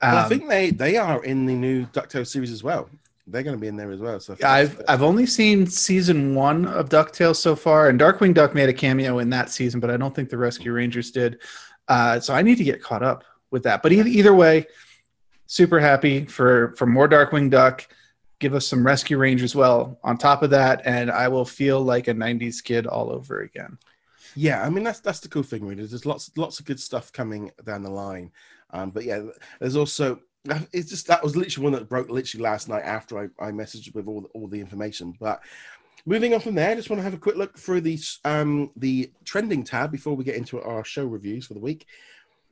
Um, 0.00 0.12
well, 0.12 0.24
I 0.24 0.28
think 0.28 0.48
they 0.48 0.70
they 0.70 0.96
are 0.96 1.22
in 1.22 1.46
the 1.46 1.54
new 1.54 1.86
DuckTales 1.86 2.28
series 2.28 2.50
as 2.50 2.64
well 2.64 2.88
they're 3.26 3.42
going 3.42 3.56
to 3.56 3.60
be 3.60 3.68
in 3.68 3.76
there 3.76 3.90
as 3.90 4.00
well. 4.00 4.18
So 4.20 4.36
I've 4.44 4.80
I've 4.88 5.02
only 5.02 5.26
seen 5.26 5.66
season 5.66 6.34
one 6.34 6.66
of 6.66 6.88
Ducktales 6.88 7.36
so 7.36 7.54
far, 7.54 7.88
and 7.88 7.98
Darkwing 7.98 8.34
Duck 8.34 8.54
made 8.54 8.68
a 8.68 8.72
cameo 8.72 9.18
in 9.18 9.30
that 9.30 9.50
season, 9.50 9.80
but 9.80 9.90
I 9.90 9.96
don't 9.96 10.14
think 10.14 10.28
the 10.28 10.38
Rescue 10.38 10.72
Rangers 10.72 11.10
did. 11.10 11.40
Uh, 11.88 12.18
so 12.20 12.34
I 12.34 12.42
need 12.42 12.56
to 12.58 12.64
get 12.64 12.82
caught 12.82 13.02
up 13.02 13.24
with 13.50 13.62
that. 13.64 13.82
But 13.82 13.92
either, 13.92 14.08
either 14.08 14.34
way, 14.34 14.66
super 15.46 15.78
happy 15.78 16.24
for 16.24 16.74
for 16.76 16.86
more 16.86 17.08
Darkwing 17.08 17.50
Duck. 17.50 17.86
Give 18.40 18.54
us 18.54 18.66
some 18.66 18.84
Rescue 18.84 19.18
Rangers 19.18 19.54
well 19.54 20.00
on 20.02 20.18
top 20.18 20.42
of 20.42 20.50
that, 20.50 20.82
and 20.84 21.10
I 21.10 21.28
will 21.28 21.44
feel 21.44 21.80
like 21.80 22.08
a 22.08 22.14
'90s 22.14 22.62
kid 22.62 22.86
all 22.86 23.12
over 23.12 23.40
again. 23.40 23.78
Yeah, 24.34 24.62
I 24.62 24.70
mean 24.70 24.82
that's 24.82 25.00
that's 25.00 25.20
the 25.20 25.28
cool 25.28 25.44
thing. 25.44 25.64
Really, 25.64 25.86
there's 25.86 26.06
lots 26.06 26.30
lots 26.36 26.58
of 26.58 26.66
good 26.66 26.80
stuff 26.80 27.12
coming 27.12 27.52
down 27.64 27.82
the 27.82 27.90
line. 27.90 28.32
Um, 28.70 28.90
but 28.90 29.04
yeah, 29.04 29.22
there's 29.60 29.76
also 29.76 30.20
it's 30.72 30.90
just 30.90 31.06
that 31.06 31.22
was 31.22 31.36
literally 31.36 31.64
one 31.64 31.72
that 31.72 31.88
broke 31.88 32.10
literally 32.10 32.42
last 32.42 32.68
night 32.68 32.82
after 32.84 33.18
I, 33.18 33.46
I 33.46 33.50
messaged 33.50 33.94
with 33.94 34.08
all 34.08 34.22
the, 34.22 34.28
all 34.28 34.48
the 34.48 34.60
information. 34.60 35.14
But 35.20 35.40
moving 36.04 36.34
on 36.34 36.40
from 36.40 36.54
there, 36.54 36.70
I 36.70 36.74
just 36.74 36.90
want 36.90 36.98
to 36.98 37.04
have 37.04 37.14
a 37.14 37.18
quick 37.18 37.36
look 37.36 37.58
through 37.58 37.82
the 37.82 37.98
um, 38.24 38.70
the 38.76 39.12
trending 39.24 39.62
tab 39.64 39.92
before 39.92 40.14
we 40.14 40.24
get 40.24 40.36
into 40.36 40.60
our 40.60 40.84
show 40.84 41.04
reviews 41.04 41.46
for 41.46 41.54
the 41.54 41.60
week. 41.60 41.86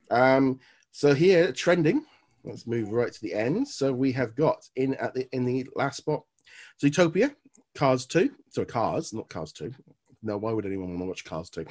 Um, 0.09 0.59
so 0.91 1.13
here, 1.13 1.51
trending. 1.51 2.05
Let's 2.43 2.65
move 2.65 2.89
right 2.89 3.11
to 3.11 3.21
the 3.21 3.33
end. 3.33 3.67
So 3.67 3.93
we 3.93 4.11
have 4.13 4.35
got 4.35 4.67
in 4.75 4.95
at 4.95 5.13
the 5.13 5.27
in 5.35 5.45
the 5.45 5.67
last 5.75 5.97
spot, 5.97 6.23
Zootopia, 6.81 7.35
Cars 7.75 8.05
Two. 8.05 8.31
So 8.49 8.65
Cars, 8.65 9.13
not 9.13 9.29
Cars 9.29 9.51
Two. 9.51 9.73
No, 10.23 10.37
why 10.37 10.51
would 10.51 10.65
anyone 10.65 10.89
want 10.89 11.01
to 11.01 11.05
watch 11.05 11.25
Cars 11.25 11.49
Two? 11.49 11.65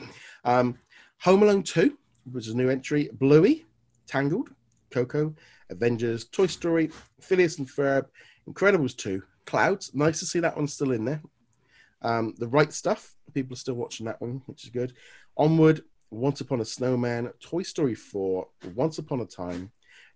Um, 0.44 0.78
Home 1.22 1.42
Alone 1.42 1.62
Two, 1.62 1.96
which 2.30 2.46
is 2.46 2.54
a 2.54 2.56
new 2.56 2.68
entry. 2.68 3.09
Bluey, 3.12 3.64
Tangled, 4.06 4.50
Coco, 4.90 5.35
Avengers, 5.70 6.26
Toy 6.26 6.46
Story, 6.46 6.90
Phineas 7.20 7.59
and 7.59 7.68
Ferb, 7.68 8.06
Incredibles 8.48 8.96
2, 8.96 9.22
Clouds. 9.46 9.92
Nice 9.94 10.20
to 10.20 10.26
see 10.26 10.40
that 10.40 10.56
one 10.56 10.68
still 10.68 10.92
in 10.92 11.04
there. 11.04 11.22
Um, 12.02 12.35
the 12.38 12.48
Right 12.48 12.72
Stuff. 12.72 13.14
People 13.35 13.54
are 13.54 13.56
still 13.59 13.74
watching 13.74 14.06
that 14.06 14.20
one, 14.20 14.42
which 14.46 14.64
is 14.64 14.70
good. 14.70 14.94
Onward, 15.37 15.83
Once 16.11 16.40
Upon 16.40 16.61
a 16.61 16.64
Snowman, 16.64 17.33
Toy 17.40 17.62
Story 17.62 17.94
4, 17.94 18.46
Once 18.74 18.98
Upon 18.98 19.20
a 19.20 19.26
Time, 19.26 19.70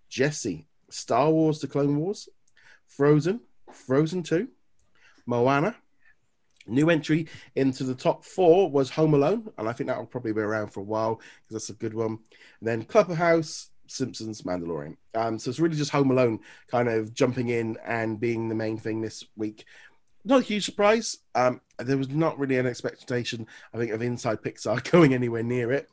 Jessie, 0.08 0.66
Star 0.90 1.30
Wars 1.30 1.60
The 1.60 1.68
Clone 1.68 1.98
Wars, 1.98 2.28
Frozen, 2.86 3.40
Frozen 3.72 4.22
2, 4.24 4.48
Moana. 5.26 5.76
New 6.66 6.88
entry 6.88 7.28
into 7.56 7.84
the 7.84 7.94
top 7.94 8.24
four 8.24 8.70
was 8.70 8.88
Home 8.90 9.12
Alone, 9.12 9.52
and 9.58 9.68
I 9.68 9.72
think 9.72 9.88
that 9.88 9.98
will 9.98 10.06
probably 10.06 10.32
be 10.32 10.40
around 10.40 10.68
for 10.68 10.80
a 10.80 10.84
while 10.84 11.16
because 11.16 11.66
that's 11.66 11.68
a 11.68 11.74
good 11.78 11.92
one. 11.92 12.18
And 12.60 12.68
then 12.68 12.84
Clubhouse, 12.84 13.68
Simpsons, 13.86 14.42
Mandalorian. 14.42 14.96
Um, 15.14 15.38
so 15.38 15.50
it's 15.50 15.60
really 15.60 15.76
just 15.76 15.90
Home 15.90 16.10
Alone 16.10 16.40
kind 16.68 16.88
of 16.88 17.14
jumping 17.14 17.48
in 17.48 17.76
and 17.84 18.18
being 18.18 18.48
the 18.48 18.54
main 18.54 18.78
thing 18.78 19.00
this 19.00 19.24
week. 19.36 19.64
Not 20.24 20.40
a 20.40 20.44
huge 20.44 20.64
surprise. 20.64 21.18
Um, 21.34 21.60
there 21.78 21.98
was 21.98 22.08
not 22.08 22.38
really 22.38 22.56
an 22.56 22.66
expectation, 22.66 23.46
I 23.72 23.78
think, 23.78 23.90
of 23.90 24.02
Inside 24.02 24.42
Pixar 24.42 24.90
going 24.90 25.14
anywhere 25.14 25.42
near 25.42 25.72
it. 25.72 25.88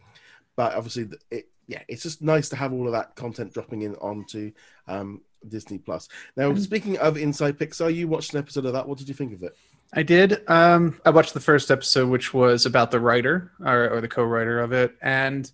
But 0.56 0.76
obviously, 0.76 1.10
it 1.30 1.48
yeah, 1.68 1.82
it's 1.88 2.04
just 2.04 2.22
nice 2.22 2.50
to 2.50 2.58
have 2.58 2.74
all 2.74 2.86
of 2.86 2.92
that 2.92 3.16
content 3.16 3.54
dropping 3.54 3.84
in 3.84 3.96
onto 3.96 4.52
um, 4.88 5.22
Disney 5.48 5.78
Plus. 5.78 6.10
Now, 6.36 6.50
mm-hmm. 6.50 6.60
speaking 6.60 6.98
of 6.98 7.18
Inside 7.18 7.58
Pixar, 7.58 7.94
you 7.94 8.10
watched 8.10 8.34
an 8.34 8.40
episode 8.40 8.66
of 8.66 8.74
that. 8.74 8.88
What 8.88 8.98
did 8.98 9.08
you 9.08 9.14
think 9.14 9.34
of 9.34 9.42
it? 9.44 9.56
I 9.94 10.04
did. 10.04 10.50
Um, 10.50 11.00
I 11.06 11.12
watched 11.12 11.34
the 11.34 11.40
first 11.40 11.72
episode, 11.72 12.10
which 12.10 12.34
was 12.34 12.66
about 12.66 12.92
the 12.92 13.00
writer 13.00 13.52
or, 13.64 13.90
or 13.90 14.02
the 14.02 14.08
co-writer 14.10 14.60
of 14.60 14.74
it, 14.74 14.96
and 15.02 15.50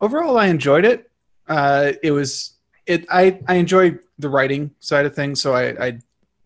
overall, 0.00 0.38
I 0.38 0.46
enjoyed 0.46 0.86
it 0.86 1.10
uh, 1.52 1.92
it 2.02 2.12
was 2.12 2.54
it. 2.86 3.04
I 3.10 3.40
I 3.46 3.56
enjoy 3.56 3.98
the 4.18 4.30
writing 4.30 4.70
side 4.80 5.04
of 5.04 5.14
things, 5.14 5.42
so 5.42 5.54
I, 5.54 5.86
I 5.86 5.98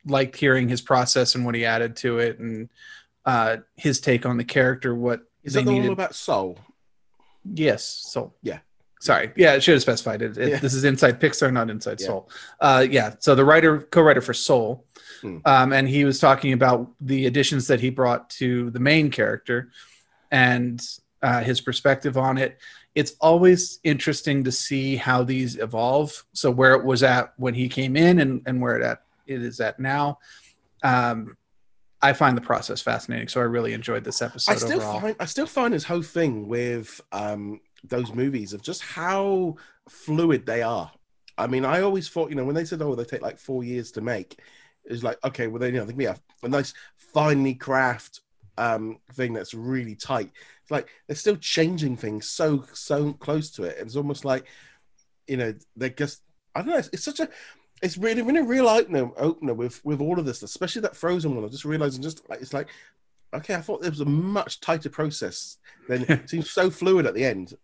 liked 0.04 0.36
hearing 0.36 0.68
his 0.68 0.80
process 0.80 1.36
and 1.36 1.44
what 1.44 1.54
he 1.54 1.64
added 1.64 1.94
to 1.96 2.18
it, 2.18 2.40
and 2.40 2.68
uh, 3.24 3.58
his 3.76 4.00
take 4.00 4.26
on 4.26 4.36
the 4.36 4.44
character. 4.44 4.94
What 4.94 5.20
is 5.44 5.54
that 5.54 5.64
the 5.64 5.70
needed. 5.70 5.88
one 5.88 5.92
about 5.92 6.16
Soul? 6.16 6.58
Yes, 7.44 7.86
Soul. 7.86 8.34
Yeah. 8.42 8.58
Sorry. 9.00 9.30
Yeah, 9.36 9.54
it 9.54 9.62
should 9.62 9.74
have 9.74 9.82
specified 9.82 10.22
it. 10.22 10.36
it 10.36 10.48
yeah. 10.48 10.58
This 10.58 10.74
is 10.74 10.82
Inside 10.82 11.20
Pixar, 11.20 11.52
not 11.52 11.70
Inside 11.70 12.00
yeah. 12.00 12.06
Soul. 12.06 12.30
Uh, 12.60 12.84
yeah. 12.90 13.14
So 13.20 13.36
the 13.36 13.44
writer, 13.44 13.82
co-writer 13.82 14.22
for 14.22 14.34
Soul, 14.34 14.84
hmm. 15.20 15.38
um, 15.44 15.72
and 15.72 15.88
he 15.88 16.04
was 16.04 16.18
talking 16.18 16.52
about 16.52 16.90
the 17.00 17.26
additions 17.26 17.68
that 17.68 17.78
he 17.78 17.90
brought 17.90 18.28
to 18.30 18.70
the 18.70 18.80
main 18.80 19.10
character, 19.10 19.70
and 20.32 20.82
uh, 21.22 21.42
his 21.42 21.60
perspective 21.60 22.16
on 22.16 22.38
it 22.38 22.58
it's 22.96 23.12
always 23.20 23.78
interesting 23.84 24.42
to 24.42 24.50
see 24.50 24.96
how 24.96 25.22
these 25.22 25.56
evolve. 25.56 26.24
So 26.32 26.50
where 26.50 26.72
it 26.72 26.82
was 26.82 27.02
at 27.02 27.34
when 27.36 27.52
he 27.52 27.68
came 27.68 27.94
in 27.94 28.18
and, 28.20 28.42
and 28.46 28.60
where 28.60 28.76
it 28.76 28.82
at 28.82 29.02
it 29.26 29.42
is 29.42 29.60
at 29.60 29.78
now. 29.78 30.18
Um, 30.82 31.36
I 32.00 32.14
find 32.14 32.36
the 32.36 32.42
process 32.42 32.80
fascinating. 32.80 33.28
So 33.28 33.40
I 33.40 33.44
really 33.44 33.74
enjoyed 33.74 34.02
this 34.02 34.22
episode. 34.22 34.50
I 34.50 34.54
still 34.56 34.78
overall. 34.78 35.00
find 35.00 35.16
I 35.20 35.26
still 35.26 35.46
find 35.46 35.74
this 35.74 35.84
whole 35.84 36.02
thing 36.02 36.48
with 36.48 37.00
um, 37.12 37.60
those 37.84 38.14
movies 38.14 38.54
of 38.54 38.62
just 38.62 38.82
how 38.82 39.56
fluid 39.88 40.46
they 40.46 40.62
are. 40.62 40.90
I 41.36 41.48
mean, 41.48 41.66
I 41.66 41.82
always 41.82 42.08
thought, 42.08 42.30
you 42.30 42.36
know, 42.36 42.44
when 42.44 42.54
they 42.54 42.64
said, 42.64 42.80
"Oh, 42.80 42.94
they 42.94 43.04
take 43.04 43.20
like 43.20 43.38
four 43.38 43.62
years 43.62 43.90
to 43.92 44.00
make," 44.00 44.40
it's 44.86 45.02
like, 45.02 45.18
okay, 45.22 45.48
well, 45.48 45.58
they, 45.58 45.66
you 45.66 45.74
know, 45.74 45.84
they 45.84 45.92
can 45.92 45.98
be 45.98 46.06
a, 46.06 46.16
a 46.42 46.48
nice, 46.48 46.72
finely 46.96 47.54
craft 47.54 48.20
um, 48.56 48.98
thing 49.12 49.34
that's 49.34 49.52
really 49.52 49.94
tight. 49.94 50.30
It's 50.66 50.70
like 50.72 50.88
they're 51.06 51.14
still 51.14 51.36
changing 51.36 51.96
things 51.96 52.28
so 52.28 52.64
so 52.72 53.12
close 53.12 53.50
to 53.52 53.62
it. 53.62 53.76
It's 53.78 53.94
almost 53.94 54.24
like, 54.24 54.46
you 55.28 55.36
know, 55.36 55.54
they're 55.76 55.90
just 55.90 56.22
I 56.56 56.62
don't 56.62 56.70
know. 56.70 56.78
It's, 56.78 56.90
it's 56.92 57.04
such 57.04 57.20
a 57.20 57.28
it's 57.82 57.96
really 57.96 58.20
been 58.22 58.36
a 58.36 58.42
real 58.42 58.68
opener 58.68 59.08
opener 59.16 59.54
with 59.54 59.84
with 59.84 60.00
all 60.00 60.18
of 60.18 60.26
this, 60.26 60.42
especially 60.42 60.82
that 60.82 60.96
Frozen 60.96 61.36
one. 61.36 61.44
I'm 61.44 61.50
just 61.50 61.64
realizing 61.64 62.02
just 62.02 62.28
like 62.28 62.40
it's 62.40 62.52
like, 62.52 62.66
okay, 63.32 63.54
I 63.54 63.60
thought 63.60 63.80
there 63.80 63.90
was 63.90 64.00
a 64.00 64.06
much 64.06 64.60
tighter 64.60 64.90
process. 64.90 65.58
Then 65.88 66.02
it 66.08 66.28
seems 66.28 66.50
so 66.50 66.68
fluid 66.68 67.06
at 67.06 67.14
the 67.14 67.24
end. 67.24 67.56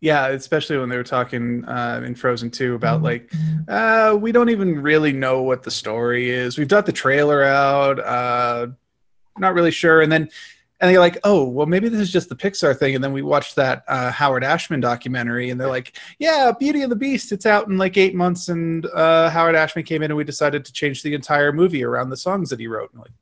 Yeah, 0.00 0.28
especially 0.28 0.76
when 0.76 0.90
they 0.90 0.96
were 0.96 1.02
talking 1.02 1.64
uh, 1.64 2.02
in 2.04 2.14
Frozen 2.14 2.50
2 2.50 2.74
about 2.74 3.02
like, 3.02 3.32
uh, 3.68 4.14
we 4.20 4.32
don't 4.32 4.50
even 4.50 4.82
really 4.82 5.12
know 5.12 5.40
what 5.40 5.62
the 5.62 5.70
story 5.70 6.28
is. 6.28 6.58
We've 6.58 6.68
got 6.68 6.84
the 6.84 6.92
trailer 6.92 7.42
out, 7.42 7.98
uh, 8.00 8.66
not 9.38 9.54
really 9.54 9.70
sure. 9.70 10.02
And 10.02 10.12
then, 10.12 10.28
and 10.84 10.92
they're 10.92 11.00
like, 11.00 11.16
oh, 11.24 11.48
well, 11.48 11.64
maybe 11.64 11.88
this 11.88 11.98
is 11.98 12.12
just 12.12 12.28
the 12.28 12.36
Pixar 12.36 12.76
thing. 12.76 12.94
And 12.94 13.02
then 13.02 13.14
we 13.14 13.22
watched 13.22 13.56
that 13.56 13.84
uh, 13.88 14.10
Howard 14.10 14.44
Ashman 14.44 14.80
documentary, 14.80 15.48
and 15.48 15.58
they're 15.58 15.66
like, 15.66 15.96
yeah, 16.18 16.52
Beauty 16.52 16.82
and 16.82 16.92
the 16.92 16.96
Beast, 16.96 17.32
it's 17.32 17.46
out 17.46 17.68
in 17.68 17.78
like 17.78 17.96
eight 17.96 18.14
months. 18.14 18.50
And 18.50 18.84
uh, 18.92 19.30
Howard 19.30 19.54
Ashman 19.54 19.86
came 19.86 20.02
in, 20.02 20.10
and 20.10 20.18
we 20.18 20.24
decided 20.24 20.62
to 20.66 20.72
change 20.74 21.02
the 21.02 21.14
entire 21.14 21.54
movie 21.54 21.82
around 21.82 22.10
the 22.10 22.18
songs 22.18 22.50
that 22.50 22.60
he 22.60 22.66
wrote. 22.66 22.92
And 22.92 23.00
like, 23.00 23.12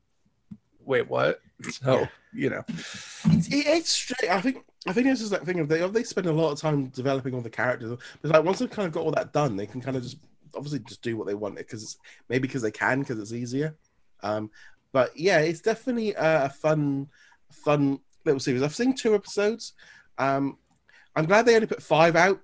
wait, 0.83 1.09
what? 1.09 1.39
So, 1.71 2.05
you 2.33 2.49
know, 2.49 2.65
It's, 2.67 3.47
it's 3.49 3.89
straight. 3.89 4.29
I 4.29 4.41
think 4.41 4.65
I 4.85 4.91
think 4.91 5.07
this 5.07 5.21
is 5.21 5.29
that 5.29 5.45
thing 5.45 5.61
of 5.61 5.69
they 5.69 5.87
they 5.87 6.03
spend 6.03 6.27
a 6.27 6.33
lot 6.33 6.51
of 6.51 6.59
time 6.59 6.87
developing 6.87 7.33
all 7.33 7.39
the 7.39 7.49
characters. 7.49 7.97
But 8.21 8.31
like 8.31 8.43
once 8.43 8.59
they've 8.59 8.69
kind 8.69 8.85
of 8.85 8.91
got 8.91 9.05
all 9.05 9.11
that 9.11 9.31
done, 9.31 9.55
they 9.55 9.65
can 9.65 9.79
kind 9.79 9.95
of 9.95 10.03
just 10.03 10.17
obviously 10.53 10.79
just 10.79 11.01
do 11.01 11.15
what 11.15 11.27
they 11.27 11.35
want 11.35 11.55
it 11.55 11.65
because 11.65 11.83
it's 11.83 11.97
maybe 12.27 12.49
because 12.49 12.63
they 12.63 12.71
can 12.71 12.99
because 12.99 13.17
it's 13.17 13.31
easier. 13.31 13.77
Um, 14.23 14.51
but 14.93 15.17
yeah, 15.17 15.39
it's 15.39 15.59
definitely 15.59 16.13
a, 16.13 16.45
a 16.45 16.49
fun, 16.49 17.09
fun 17.53 17.99
little 18.25 18.39
series. 18.39 18.61
I've 18.61 18.75
seen 18.75 18.93
two 18.93 19.15
episodes. 19.15 19.73
Um, 20.17 20.57
I'm 21.15 21.25
glad 21.25 21.45
they 21.45 21.55
only 21.55 21.67
put 21.67 21.83
five 21.83 22.15
out. 22.15 22.39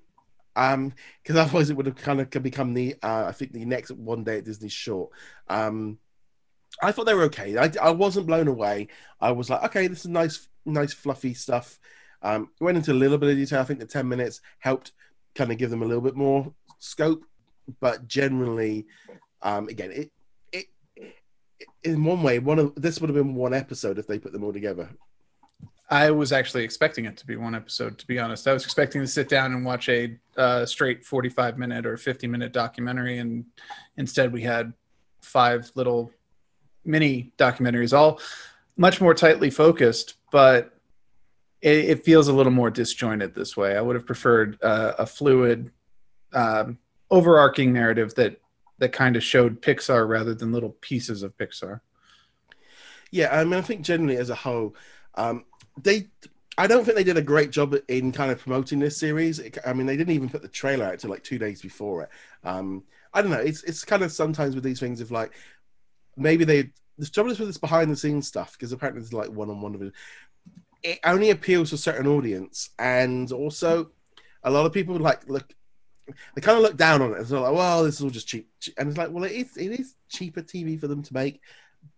Um, 0.55 0.93
because 1.21 1.37
otherwise 1.37 1.69
it 1.69 1.77
would 1.77 1.85
have 1.85 1.95
kind 1.95 2.19
of 2.19 2.29
become 2.43 2.73
the 2.73 2.95
uh, 3.01 3.25
I 3.27 3.31
think 3.31 3.53
the 3.53 3.63
next 3.63 3.91
one 3.91 4.23
day 4.23 4.39
at 4.39 4.45
Disney 4.45 4.67
short. 4.67 5.11
Um, 5.47 5.99
I 6.81 6.91
thought 6.91 7.05
they 7.05 7.13
were 7.13 7.23
okay. 7.23 7.57
I, 7.57 7.71
I 7.81 7.91
wasn't 7.91 8.27
blown 8.27 8.47
away. 8.47 8.87
I 9.21 9.31
was 9.31 9.49
like, 9.49 9.63
okay, 9.63 9.87
this 9.87 10.01
is 10.01 10.07
nice, 10.07 10.47
nice 10.65 10.93
fluffy 10.93 11.33
stuff. 11.33 11.79
Um, 12.21 12.49
went 12.59 12.77
into 12.77 12.91
a 12.91 12.93
little 12.93 13.17
bit 13.17 13.29
of 13.29 13.37
detail. 13.37 13.61
I 13.61 13.63
think 13.63 13.79
the 13.79 13.85
ten 13.85 14.07
minutes 14.07 14.41
helped 14.59 14.91
kind 15.35 15.51
of 15.51 15.57
give 15.57 15.69
them 15.69 15.81
a 15.81 15.85
little 15.85 16.01
bit 16.01 16.15
more 16.15 16.53
scope, 16.79 17.23
but 17.79 18.07
generally, 18.07 18.85
um, 19.41 19.69
again, 19.69 19.91
it 19.91 20.11
in 21.83 22.03
one 22.03 22.23
way, 22.23 22.39
one 22.39 22.59
of 22.59 22.75
this 22.75 22.99
would 22.99 23.09
have 23.09 23.15
been 23.15 23.35
one 23.35 23.53
episode 23.53 23.97
if 23.97 24.07
they 24.07 24.19
put 24.19 24.31
them 24.31 24.43
all 24.43 24.53
together. 24.53 24.89
I 25.89 26.11
was 26.11 26.31
actually 26.31 26.63
expecting 26.63 27.05
it 27.05 27.17
to 27.17 27.25
be 27.25 27.35
one 27.35 27.55
episode, 27.55 27.97
to 27.97 28.05
be 28.05 28.19
honest. 28.19 28.47
I 28.47 28.53
was 28.53 28.63
expecting 28.63 29.01
to 29.01 29.07
sit 29.07 29.27
down 29.27 29.53
and 29.53 29.65
watch 29.65 29.89
a 29.89 30.15
uh, 30.37 30.65
straight 30.65 31.03
45 31.03 31.57
minute 31.57 31.85
or 31.85 31.97
50 31.97 32.27
minute 32.27 32.53
documentary, 32.53 33.17
and 33.17 33.45
instead 33.97 34.31
we 34.31 34.43
had 34.43 34.73
five 35.21 35.71
little 35.73 36.11
mini 36.85 37.31
documentaries, 37.37 37.97
all 37.97 38.19
much 38.77 39.01
more 39.01 39.13
tightly 39.13 39.49
focused, 39.49 40.15
but 40.31 40.79
it, 41.61 41.77
it 41.85 42.03
feels 42.03 42.27
a 42.27 42.33
little 42.33 42.51
more 42.51 42.69
disjointed 42.69 43.33
this 43.33 43.57
way. 43.57 43.75
I 43.75 43.81
would 43.81 43.95
have 43.95 44.05
preferred 44.05 44.59
uh, 44.61 44.93
a 44.99 45.05
fluid, 45.05 45.71
um, 46.33 46.77
overarching 47.09 47.73
narrative 47.73 48.13
that 48.15 48.39
that 48.79 48.91
kind 48.91 49.15
of 49.15 49.23
showed 49.23 49.61
Pixar 49.61 50.07
rather 50.07 50.33
than 50.33 50.51
little 50.51 50.75
pieces 50.81 51.23
of 51.23 51.37
Pixar. 51.37 51.81
Yeah, 53.11 53.37
I 53.37 53.43
mean, 53.43 53.53
I 53.53 53.61
think 53.61 53.81
generally 53.81 54.17
as 54.17 54.29
a 54.29 54.35
whole, 54.35 54.75
um, 55.15 55.45
they. 55.81 56.07
I 56.57 56.67
don't 56.67 56.83
think 56.83 56.97
they 56.97 57.05
did 57.05 57.15
a 57.15 57.21
great 57.21 57.51
job 57.51 57.73
in 57.87 58.11
kind 58.11 58.31
of 58.31 58.39
promoting 58.39 58.79
this 58.79 58.97
series. 58.97 59.39
It, 59.39 59.57
I 59.65 59.71
mean, 59.71 59.85
they 59.85 59.95
didn't 59.95 60.13
even 60.13 60.27
put 60.27 60.41
the 60.41 60.49
trailer 60.49 60.85
out 60.85 60.99
till 60.99 61.09
like 61.09 61.23
two 61.23 61.39
days 61.39 61.61
before 61.61 62.03
it. 62.03 62.09
Um, 62.43 62.83
I 63.13 63.21
don't 63.21 63.31
know. 63.31 63.39
It's 63.39 63.63
it's 63.63 63.85
kind 63.85 64.03
of 64.03 64.11
sometimes 64.11 64.55
with 64.55 64.63
these 64.63 64.79
things 64.79 64.99
of 64.99 65.09
like 65.09 65.31
maybe 66.17 66.43
they 66.43 66.71
the 66.97 67.07
trouble 67.07 67.31
is 67.31 67.39
with 67.39 67.47
this 67.47 67.57
behind 67.57 67.89
the 67.89 67.95
scenes 67.95 68.27
stuff 68.27 68.53
because 68.53 68.71
apparently 68.71 69.01
there's 69.01 69.13
like 69.13 69.29
one 69.29 69.49
on 69.49 69.61
one 69.61 69.73
of 69.73 69.81
it. 69.81 69.93
It 70.83 70.99
only 71.03 71.29
appeals 71.29 71.69
to 71.69 71.75
a 71.75 71.79
certain 71.79 72.07
audience, 72.07 72.69
and 72.77 73.31
also 73.31 73.91
a 74.43 74.51
lot 74.51 74.65
of 74.65 74.73
people 74.73 74.95
like 74.97 75.27
look. 75.29 75.53
They 76.35 76.41
kind 76.41 76.57
of 76.57 76.63
look 76.63 76.77
down 76.77 77.01
on 77.01 77.13
it. 77.13 77.19
It's 77.19 77.31
like, 77.31 77.53
well, 77.53 77.83
this 77.83 77.95
is 77.95 78.01
all 78.01 78.09
just 78.09 78.27
cheap, 78.27 78.49
and 78.77 78.89
it's 78.89 78.97
like, 78.97 79.11
well, 79.11 79.23
it 79.23 79.31
is 79.31 79.57
it 79.57 79.79
is 79.79 79.95
cheaper 80.09 80.41
TV 80.41 80.79
for 80.79 80.87
them 80.87 81.03
to 81.03 81.13
make, 81.13 81.41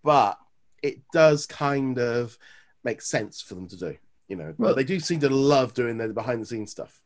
but 0.04 0.38
it 0.84 1.02
does 1.14 1.46
kind 1.46 2.00
of 2.00 2.38
make 2.84 3.02
sense 3.02 3.42
for 3.42 3.56
them 3.56 3.68
to 3.68 3.78
do. 3.78 3.98
You 4.28 4.38
know, 4.38 4.54
Well- 4.58 4.76
they 4.76 4.84
do 4.84 5.00
seem 5.00 5.20
to 5.22 5.30
love 5.30 5.74
doing 5.74 5.98
their 5.98 6.12
behind 6.14 6.42
the 6.42 6.46
scenes 6.46 6.72
stuff. 6.72 7.02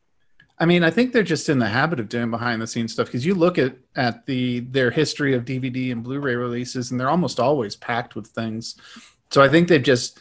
I 0.58 0.64
mean, 0.64 0.82
I 0.82 0.90
think 0.90 1.12
they're 1.12 1.22
just 1.22 1.50
in 1.50 1.58
the 1.58 1.68
habit 1.68 2.00
of 2.00 2.08
doing 2.08 2.30
behind 2.30 2.62
the 2.62 2.66
scenes 2.66 2.92
stuff 2.92 3.08
because 3.08 3.26
you 3.26 3.34
look 3.34 3.58
at 3.58 3.76
at 3.94 4.24
the 4.24 4.60
their 4.60 4.90
history 4.90 5.34
of 5.34 5.44
DVD 5.44 5.92
and 5.92 6.02
Blu-ray 6.02 6.34
releases, 6.34 6.90
and 6.90 6.98
they're 6.98 7.10
almost 7.10 7.38
always 7.38 7.76
packed 7.76 8.14
with 8.14 8.28
things. 8.28 8.76
So 9.30 9.42
I 9.42 9.48
think 9.50 9.68
they've 9.68 9.82
just 9.82 10.18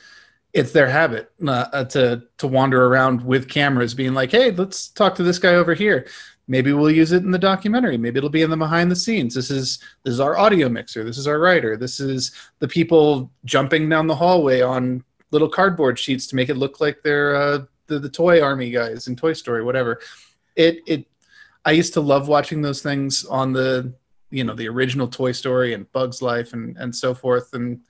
it's 0.51 0.71
their 0.73 0.89
habit 0.89 1.31
uh, 1.47 1.85
to 1.85 2.23
to 2.39 2.47
wander 2.47 2.85
around 2.85 3.23
with 3.23 3.47
cameras, 3.47 3.93
being 3.93 4.13
like, 4.13 4.31
"Hey, 4.31 4.51
let's 4.51 4.89
talk 4.89 5.15
to 5.15 5.23
this 5.23 5.39
guy 5.39 5.55
over 5.55 5.73
here. 5.73 6.05
Maybe 6.47 6.73
we'll 6.73 6.91
use 6.91 7.11
it 7.11 7.23
in 7.23 7.31
the 7.31 7.39
documentary. 7.39 7.97
Maybe 7.97 8.17
it'll 8.17 8.29
be 8.29 8.43
in 8.43 8.49
the 8.49 8.57
behind 8.57 8.91
the 8.91 8.95
scenes. 8.95 9.33
This 9.33 9.49
is 9.49 9.79
this 10.03 10.13
is 10.13 10.19
our 10.19 10.37
audio 10.37 10.69
mixer. 10.69 11.03
This 11.03 11.17
is 11.17 11.27
our 11.27 11.39
writer. 11.39 11.75
This 11.75 11.99
is 11.99 12.31
the 12.59 12.67
people 12.67 13.31
jumping 13.45 13.89
down 13.89 14.07
the 14.07 14.15
hallway 14.15 14.61
on 14.61 15.03
little 15.31 15.49
cardboard 15.49 15.97
sheets 15.97 16.27
to 16.27 16.35
make 16.35 16.49
it 16.49 16.57
look 16.57 16.79
like 16.79 17.01
they're 17.03 17.35
uh, 17.35 17.59
the 17.87 17.99
the 17.99 18.09
toy 18.09 18.41
army 18.41 18.69
guys 18.69 19.07
in 19.07 19.15
Toy 19.15 19.33
Story, 19.33 19.63
whatever." 19.63 19.99
it 20.55 20.79
it 20.87 21.05
I 21.63 21.71
used 21.71 21.93
to 21.93 22.01
love 22.01 22.27
watching 22.27 22.61
those 22.61 22.81
things 22.81 23.25
on 23.25 23.53
the 23.53 23.93
you 24.31 24.43
know 24.43 24.55
the 24.55 24.67
original 24.67 25.07
Toy 25.07 25.31
Story 25.31 25.73
and 25.73 25.91
Bugs 25.91 26.21
Life 26.21 26.53
and 26.53 26.77
and 26.77 26.95
so 26.95 27.13
forth 27.13 27.53
and 27.53 27.81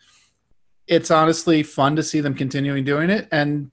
it's 0.87 1.09
honestly 1.09 1.63
fun 1.63 1.95
to 1.95 2.03
see 2.03 2.19
them 2.19 2.35
continuing 2.35 2.83
doing 2.83 3.09
it 3.09 3.27
and 3.31 3.71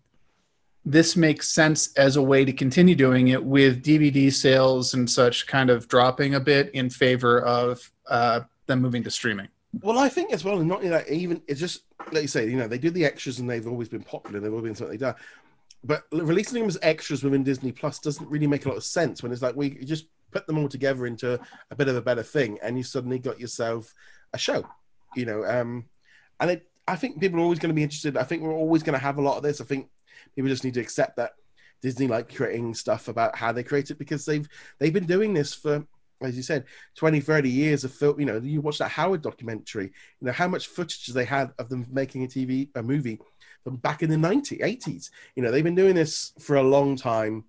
this 0.85 1.17
makes 1.17 1.49
sense 1.49 1.93
as 1.95 2.17
a 2.17 2.23
way 2.23 2.45
to 2.45 2.53
continue 2.53 2.95
doing 2.95 3.29
it 3.29 3.43
with 3.43 3.85
DVD 3.85 4.33
sales 4.33 4.95
and 4.95 5.09
such 5.09 5.47
kind 5.47 5.71
of 5.71 5.87
dropping 5.89 6.35
a 6.35 6.41
bit 6.41 6.71
in 6.75 6.91
favor 6.91 7.41
of 7.43 7.91
uh, 8.09 8.41
them 8.67 8.81
moving 8.81 9.03
to 9.05 9.11
streaming. 9.11 9.49
Well, 9.81 9.99
I 9.99 10.09
think 10.09 10.33
as 10.33 10.45
well, 10.45 10.59
and 10.59 10.69
not 10.69 10.79
only 10.79 10.91
that, 10.91 11.09
even 11.09 11.41
it's 11.47 11.61
just 11.61 11.85
like 12.11 12.23
you 12.23 12.29
say, 12.29 12.49
you 12.49 12.57
know, 12.57 12.69
they 12.69 12.79
do 12.79 12.91
the 12.91 13.05
extras 13.05 13.39
and 13.39 13.49
they've 13.49 13.67
always 13.67 13.89
been 13.89 14.03
popular. 14.03 14.41
They've 14.41 14.53
always 14.53 14.65
been 14.65 14.75
something 14.75 14.93
they've 14.93 15.01
done. 15.01 15.15
But 15.85 16.05
releasing 16.13 16.61
them 16.61 16.69
as 16.69 16.79
extras 16.83 17.23
within 17.23 17.43
Disney 17.43 17.73
Plus 17.73 17.99
doesn't 17.99 18.29
really 18.29 18.47
make 18.47 18.67
a 18.67 18.69
lot 18.69 18.77
of 18.77 18.85
sense 18.85 19.23
when 19.23 19.33
it's 19.33 19.43
like 19.43 19.57
we 19.57 19.71
just 19.85 20.07
put 20.31 20.47
them 20.47 20.59
all 20.59 20.69
together 20.69 21.07
into 21.07 21.41
a 21.71 21.77
bit 21.77 21.89
of 21.89 21.97
a 21.97 22.03
better 22.03 22.23
thing, 22.23 22.59
and 22.63 22.77
you 22.77 22.83
suddenly 22.83 23.19
got 23.19 23.41
yourself 23.41 23.95
a 24.33 24.39
show, 24.39 24.67
you 25.15 25.27
know. 25.27 25.45
Um, 25.45 25.87
and 26.41 26.51
it, 26.53 26.69
I 26.87 26.97
think 26.97 27.21
people 27.21 27.39
are 27.39 27.43
always 27.43 27.59
going 27.59 27.71
to 27.71 27.75
be 27.75 27.83
interested. 27.83 28.17
I 28.17 28.25
think 28.25 28.43
we're 28.43 28.53
always 28.53 28.83
going 28.83 28.99
to 28.99 29.05
have 29.05 29.19
a 29.19 29.23
lot 29.23 29.37
of 29.37 29.43
this. 29.43 29.61
I 29.61 29.65
think 29.65 29.89
people 30.35 30.49
just 30.49 30.65
need 30.65 30.75
to 30.75 30.81
accept 30.81 31.17
that 31.17 31.33
Disney 31.81 32.07
like 32.07 32.35
creating 32.35 32.75
stuff 32.75 33.09
about 33.09 33.37
how 33.37 33.53
they 33.53 33.63
create 33.63 33.91
it 33.91 33.99
because 33.99 34.25
they've 34.25 34.49
they've 34.79 34.93
been 34.93 35.07
doing 35.07 35.35
this 35.35 35.53
for 35.53 35.85
as 36.23 36.37
you 36.37 36.43
said 36.43 36.65
20 36.97 37.21
30 37.21 37.49
years 37.49 37.85
of 37.85 37.93
film 37.93 38.19
you 38.21 38.27
know 38.27 38.39
you 38.39 38.61
watch 38.61 38.79
that 38.79 38.91
howard 38.91 39.23
documentary 39.23 39.87
you 40.21 40.27
know 40.27 40.33
how 40.33 40.47
much 40.47 40.69
footage 40.69 41.07
they 41.09 41.25
had 41.25 41.51
of 41.59 41.69
them 41.69 41.87
making 41.91 42.23
a 42.23 42.29
tv 42.29 42.69
a 42.77 42.83
movie 42.83 43.19
from 43.65 43.77
back 43.77 44.03
in 44.03 44.11
the 44.11 44.17
90s 44.17 44.61
80s 44.61 45.11
you 45.35 45.43
know 45.43 45.51
they've 45.51 45.65
been 45.65 45.75
doing 45.75 45.95
this 45.95 46.33
for 46.39 46.57
a 46.57 46.63
long 46.63 46.97
time 46.97 47.45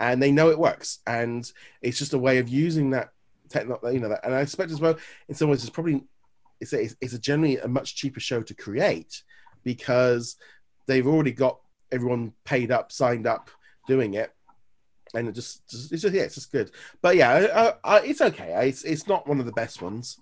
and 0.00 0.22
they 0.22 0.32
know 0.32 0.50
it 0.50 0.58
works 0.58 1.00
and 1.06 1.52
it's 1.80 1.98
just 1.98 2.14
a 2.14 2.18
way 2.18 2.38
of 2.38 2.48
using 2.48 2.90
that 2.90 3.10
technology 3.48 3.94
you 3.96 4.00
know 4.00 4.08
that 4.08 4.24
and 4.24 4.34
i 4.34 4.40
expect 4.40 4.70
as 4.70 4.80
well 4.80 4.96
in 5.28 5.34
some 5.34 5.48
ways 5.48 5.62
it's 5.62 5.70
probably 5.70 6.02
it's 6.60 6.72
a, 6.72 6.88
it's 7.00 7.12
a 7.12 7.18
generally 7.18 7.58
a 7.58 7.68
much 7.68 7.96
cheaper 7.96 8.20
show 8.20 8.40
to 8.40 8.54
create 8.54 9.22
because 9.64 10.36
they've 10.86 11.06
already 11.06 11.32
got 11.32 11.58
everyone 11.92 12.32
paid 12.44 12.70
up 12.70 12.90
signed 12.90 13.26
up 13.26 13.50
doing 13.86 14.14
it 14.14 14.32
and 15.14 15.28
it 15.28 15.32
just, 15.32 15.68
just 15.68 15.92
it's 15.92 16.02
just 16.02 16.14
yeah 16.14 16.22
it's 16.22 16.34
just 16.34 16.50
good 16.50 16.70
but 17.02 17.16
yeah 17.16 17.30
uh, 17.32 17.72
uh, 17.84 18.00
it's 18.04 18.20
okay 18.20 18.68
it's, 18.68 18.82
it's 18.82 19.06
not 19.06 19.26
one 19.26 19.38
of 19.38 19.46
the 19.46 19.52
best 19.52 19.82
ones 19.82 20.18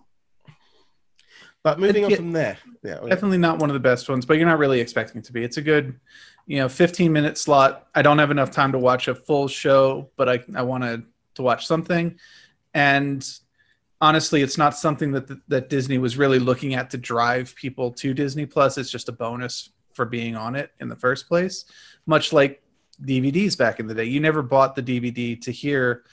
but 1.63 1.79
moving 1.79 2.05
on 2.05 2.15
from 2.15 2.33
there 2.33 2.59
yeah 2.83 2.99
oh, 3.01 3.07
yeah. 3.07 3.11
Definitely 3.11 3.39
not 3.39 3.59
one 3.59 3.71
of 3.71 3.75
the 3.75 3.81
best 3.81 4.09
ones, 4.09 4.25
but 4.25 4.39
you're 4.39 4.47
not 4.47 4.59
really 4.59 4.81
expecting 4.81 5.19
it 5.19 5.25
to 5.25 5.33
be. 5.33 5.45
It's 5.45 5.59
a 5.59 5.63
good, 5.63 5.99
you 6.47 6.59
know, 6.59 6.69
15 6.69 7.13
minute 7.13 7.37
slot. 7.37 7.89
I 7.95 8.03
don't 8.03 8.19
have 8.19 8.31
enough 8.31 8.51
time 8.51 8.73
to 8.73 8.79
watch 8.79 9.09
a 9.09 9.15
full 9.15 9.49
show, 9.49 10.11
but 10.17 10.29
I, 10.29 10.41
I 10.55 10.63
wanted 10.63 11.05
to 11.35 11.43
watch 11.43 11.67
something. 11.67 12.19
And 12.73 13.27
honestly, 14.01 14.43
it's 14.43 14.57
not 14.57 14.77
something 14.77 15.13
that 15.13 15.49
that 15.49 15.69
Disney 15.69 15.99
was 15.99 16.17
really 16.17 16.39
looking 16.39 16.75
at 16.75 16.91
to 16.91 16.99
drive 16.99 17.55
people 17.55 17.93
to 17.93 18.15
Disney 18.15 18.47
Plus. 18.47 18.79
It's 18.79 18.91
just 18.91 19.09
a 19.09 19.13
bonus 19.13 19.71
for 20.01 20.07
being 20.07 20.35
on 20.35 20.57
it 20.57 20.71
in 20.81 20.89
the 20.89 20.97
first 20.97 21.29
place. 21.29 21.67
Much 22.07 22.33
like 22.33 22.63
DVDs 23.05 23.59
back 23.59 23.81
in 23.81 23.87
the 23.87 23.93
day, 23.93 24.05
you 24.05 24.19
never 24.19 24.41
bought 24.41 24.75
the 24.75 24.83
DVD 24.83 25.39
to 25.43 25.53
hear 25.53 26.05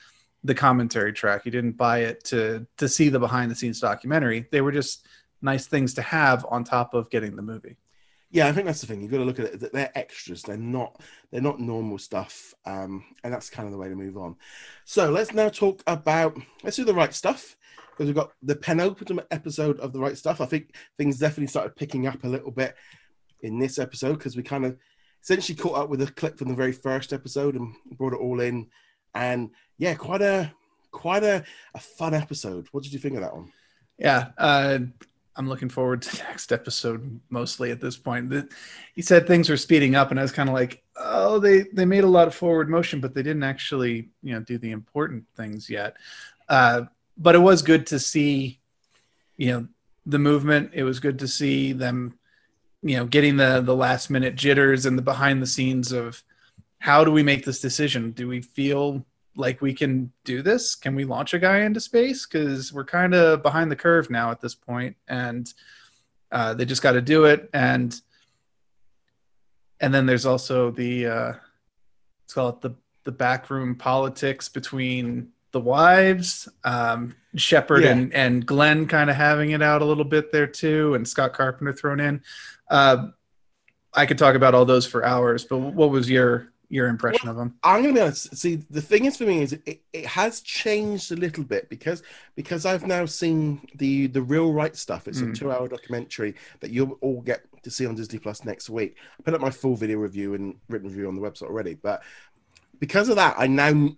the 0.43 0.54
commentary 0.54 1.13
track. 1.13 1.45
You 1.45 1.54
didn't 1.54 1.78
buy 1.78 2.00
it 2.00 2.21
to 2.26 2.67
to 2.80 2.89
see 2.89 3.08
the 3.08 3.17
behind 3.17 3.50
the 3.50 3.56
scenes 3.56 3.80
documentary. 3.80 4.45
They 4.52 4.60
were 4.60 4.73
just 4.73 5.08
nice 5.41 5.67
things 5.67 5.93
to 5.93 6.02
have 6.02 6.45
on 6.50 6.65
top 6.65 6.93
of 6.93 7.10
getting 7.10 7.38
the 7.38 7.41
movie. 7.41 7.78
Yeah, 8.30 8.47
I 8.47 8.52
think 8.52 8.65
that's 8.65 8.82
the 8.82 8.88
thing. 8.88 9.02
You've 9.02 9.12
got 9.12 9.19
to 9.19 9.23
look 9.23 9.39
at 9.39 9.45
it. 9.45 9.71
They're 9.71 9.97
extras. 9.97 10.41
They're 10.41 10.58
not. 10.58 11.00
They're 11.32 11.39
not 11.39 11.62
normal 11.62 11.97
stuff. 11.97 12.54
Um, 12.65 13.06
and 13.23 13.32
that's 13.32 13.50
kind 13.50 13.67
of 13.67 13.71
the 13.71 13.78
way 13.78 13.88
to 13.88 13.95
move 13.95 14.17
on. 14.17 14.36
So 14.84 15.12
let's 15.12 15.32
now 15.32 15.47
talk 15.47 15.82
about. 15.88 16.38
Let's 16.62 16.76
do 16.76 16.84
the 16.84 16.93
right 16.93 17.13
stuff 17.13 17.56
because 17.91 18.08
we've 18.08 18.15
got 18.15 18.34
the 18.43 18.58
penultimate 18.58 19.28
episode 19.32 19.80
of 19.80 19.93
the 19.93 20.00
right 20.00 20.17
stuff. 20.17 20.41
I 20.41 20.45
think 20.45 20.76
things 20.97 21.19
definitely 21.19 21.47
started 21.47 21.78
picking 21.78 22.06
up 22.06 22.26
a 22.26 22.28
little 22.28 22.52
bit 22.52 22.76
in 23.41 23.60
this 23.60 23.80
episode 23.80 24.17
because 24.17 24.36
we 24.36 24.43
kind 24.43 24.65
of 24.65 24.78
essentially 25.21 25.56
caught 25.56 25.78
up 25.78 25.89
with 25.89 26.02
a 26.02 26.12
clip 26.12 26.38
from 26.38 26.47
the 26.47 26.56
very 26.56 26.71
first 26.71 27.13
episode 27.13 27.56
and 27.56 27.73
brought 27.97 28.13
it 28.13 28.19
all 28.19 28.39
in. 28.39 28.67
And 29.15 29.52
yeah, 29.78 29.95
quite 29.95 30.21
a 30.21 30.54
quite 30.91 31.23
a, 31.23 31.43
a 31.73 31.80
fun 31.80 32.13
episode. 32.13 32.67
What 32.71 32.84
did 32.84 32.93
you 32.93 33.00
think 33.00 33.15
of 33.15 33.21
that 33.21 33.36
one? 33.36 33.52
Yeah, 33.97 34.30
uh, 34.38 34.80
I'm 35.36 35.47
looking 35.47 35.69
forward 35.69 36.02
to 36.04 36.23
next 36.23 36.52
episode 36.52 37.19
mostly 37.30 37.71
at 37.71 37.80
this 37.80 37.95
point. 37.95 38.30
The, 38.30 38.50
he 38.95 39.02
said 39.02 39.28
things 39.28 39.50
were 39.50 39.58
speeding 39.58 39.95
up, 39.95 40.10
and 40.12 40.19
I 40.19 40.23
was 40.23 40.32
kind 40.32 40.50
of 40.50 40.56
like, 40.56 40.84
oh, 40.95 41.39
they 41.39 41.63
they 41.73 41.86
made 41.86 42.04
a 42.04 42.10
lot 42.10 42.28
of 42.28 42.36
forward 42.36 42.69
motion, 42.69 43.00
but 43.00 43.13
they 43.13 43.23
didn't 43.23 43.43
actually, 43.43 44.10
you 44.23 44.34
know, 44.34 44.39
do 44.39 44.58
the 44.58 44.71
important 44.71 45.26
things 45.36 45.69
yet. 45.69 45.95
Uh, 46.50 46.84
but 47.17 47.36
it 47.36 47.39
was 47.39 47.62
good 47.62 47.88
to 47.88 48.00
see, 48.00 48.60
you 49.38 49.52
know, 49.52 49.67
the 50.06 50.19
movement. 50.19 50.71
It 50.73 50.84
was 50.84 51.00
good 51.00 51.19
to 51.19 51.28
see 51.28 51.73
them, 51.73 52.16
you 52.88 52.97
know, 52.97 53.06
getting 53.06 53.38
the 53.38 53.62
the 53.62 53.76
last 53.76 54.10
minute 54.10 54.36
jitters 54.36 54.86
and 54.86 54.97
the 54.97 55.02
behind 55.02 55.41
the 55.41 55.47
scenes 55.47 55.91
of 55.91 56.23
how 56.80 57.04
do 57.04 57.12
we 57.12 57.23
make 57.23 57.43
this 57.45 57.60
decision? 57.60 58.12
Do 58.12 58.28
we 58.28 58.41
feel 58.41 59.06
like 59.36 59.62
we 59.62 59.73
can 59.73 60.12
do 60.23 60.41
this? 60.41 60.76
Can 60.76 60.95
we 60.95 61.06
launch 61.06 61.34
a 61.34 61.39
guy 61.39 61.60
into 61.60 61.80
space? 61.80 62.26
Because 62.26 62.71
we're 62.73 62.86
kind 62.86 63.13
of 63.13 63.43
behind 63.43 63.71
the 63.71 63.76
curve 63.76 64.10
now 64.10 64.32
at 64.32 64.41
this 64.41 64.56
point, 64.56 64.95
and 65.08 65.52
uh, 66.32 66.54
they 66.54 66.65
just 66.65 66.82
got 66.82 66.93
to 66.93 67.02
do 67.02 67.26
it. 67.26 67.50
And 67.54 68.00
and 69.80 69.93
then 69.93 70.06
there's 70.06 70.26
also 70.26 70.71
the 70.71 71.06
uh, 71.08 71.34
let's 72.23 72.34
call 72.34 72.50
it 72.50 72.62
the 72.62 72.76
the 73.04 73.12
backroom 73.12 73.76
politics 73.76 74.50
between 74.50 75.30
the 75.52 75.60
wives, 75.62 76.50
um, 76.63 77.15
Shepard 77.36 77.84
yeah. 77.84 77.91
and 77.91 78.13
and 78.13 78.45
Glenn 78.45 78.88
kind 78.88 79.10
of 79.10 79.15
having 79.15 79.52
it 79.52 79.62
out 79.62 79.82
a 79.82 79.86
little 79.86 80.04
bit 80.04 80.32
there 80.32 80.47
too, 80.47 80.93
and 80.95 81.08
Scott 81.08 81.34
Carpenter 81.34 81.73
thrown 81.73 82.00
in. 82.00 82.21
Uh, 82.69 83.08
I 83.93 84.06
could 84.06 84.17
talk 84.17 84.36
about 84.36 84.53
all 84.53 84.65
those 84.65 84.86
for 84.86 85.06
hours, 85.06 85.43
but 85.45 85.58
what 85.58 85.89
was 85.89 86.10
your 86.10 86.51
your 86.69 86.88
impression 86.88 87.27
well, 87.27 87.32
of 87.32 87.38
them? 87.38 87.56
I'm 87.63 87.82
going 87.82 87.95
to 87.95 87.99
be 87.99 88.01
honest. 88.01 88.36
See, 88.36 88.58
the 88.69 88.82
thing 88.82 89.06
is 89.06 89.17
for 89.17 89.23
me 89.23 89.41
is 89.41 89.53
it, 89.53 89.82
it 89.93 90.06
has 90.06 90.41
changed 90.41 91.12
a 91.12 91.15
little 91.15 91.43
bit 91.43 91.69
because 91.69 92.03
because 92.36 92.65
I've 92.65 92.86
now 92.86 93.06
seen 93.06 93.62
the 93.75 94.08
the 94.08 94.21
real 94.21 94.51
right 94.53 94.75
stuff. 94.75 95.08
It's 95.08 95.19
mm. 95.19 95.23
a 95.23 95.25
hmm. 95.27 95.34
two 95.34 95.51
hour 95.51 95.67
documentary 95.67 96.36
that 96.60 96.71
you'll 96.71 96.97
all 97.01 97.21
get 97.21 97.43
to 97.63 97.71
see 97.71 97.86
on 97.86 97.95
Disney 97.95 98.19
Plus 98.19 98.45
next 98.45 98.69
week. 98.69 98.97
I 99.19 99.23
put 99.23 99.34
up 99.34 99.41
my 99.41 99.51
full 99.51 99.75
video 99.75 99.97
review 99.97 100.34
and 100.34 100.56
written 100.69 100.89
review 100.89 101.08
on 101.08 101.15
the 101.15 101.21
website 101.21 101.43
already, 101.43 101.75
but 101.75 102.03
because 102.80 103.10
of 103.10 103.15
that, 103.15 103.36
I 103.38 103.47
now 103.47 103.89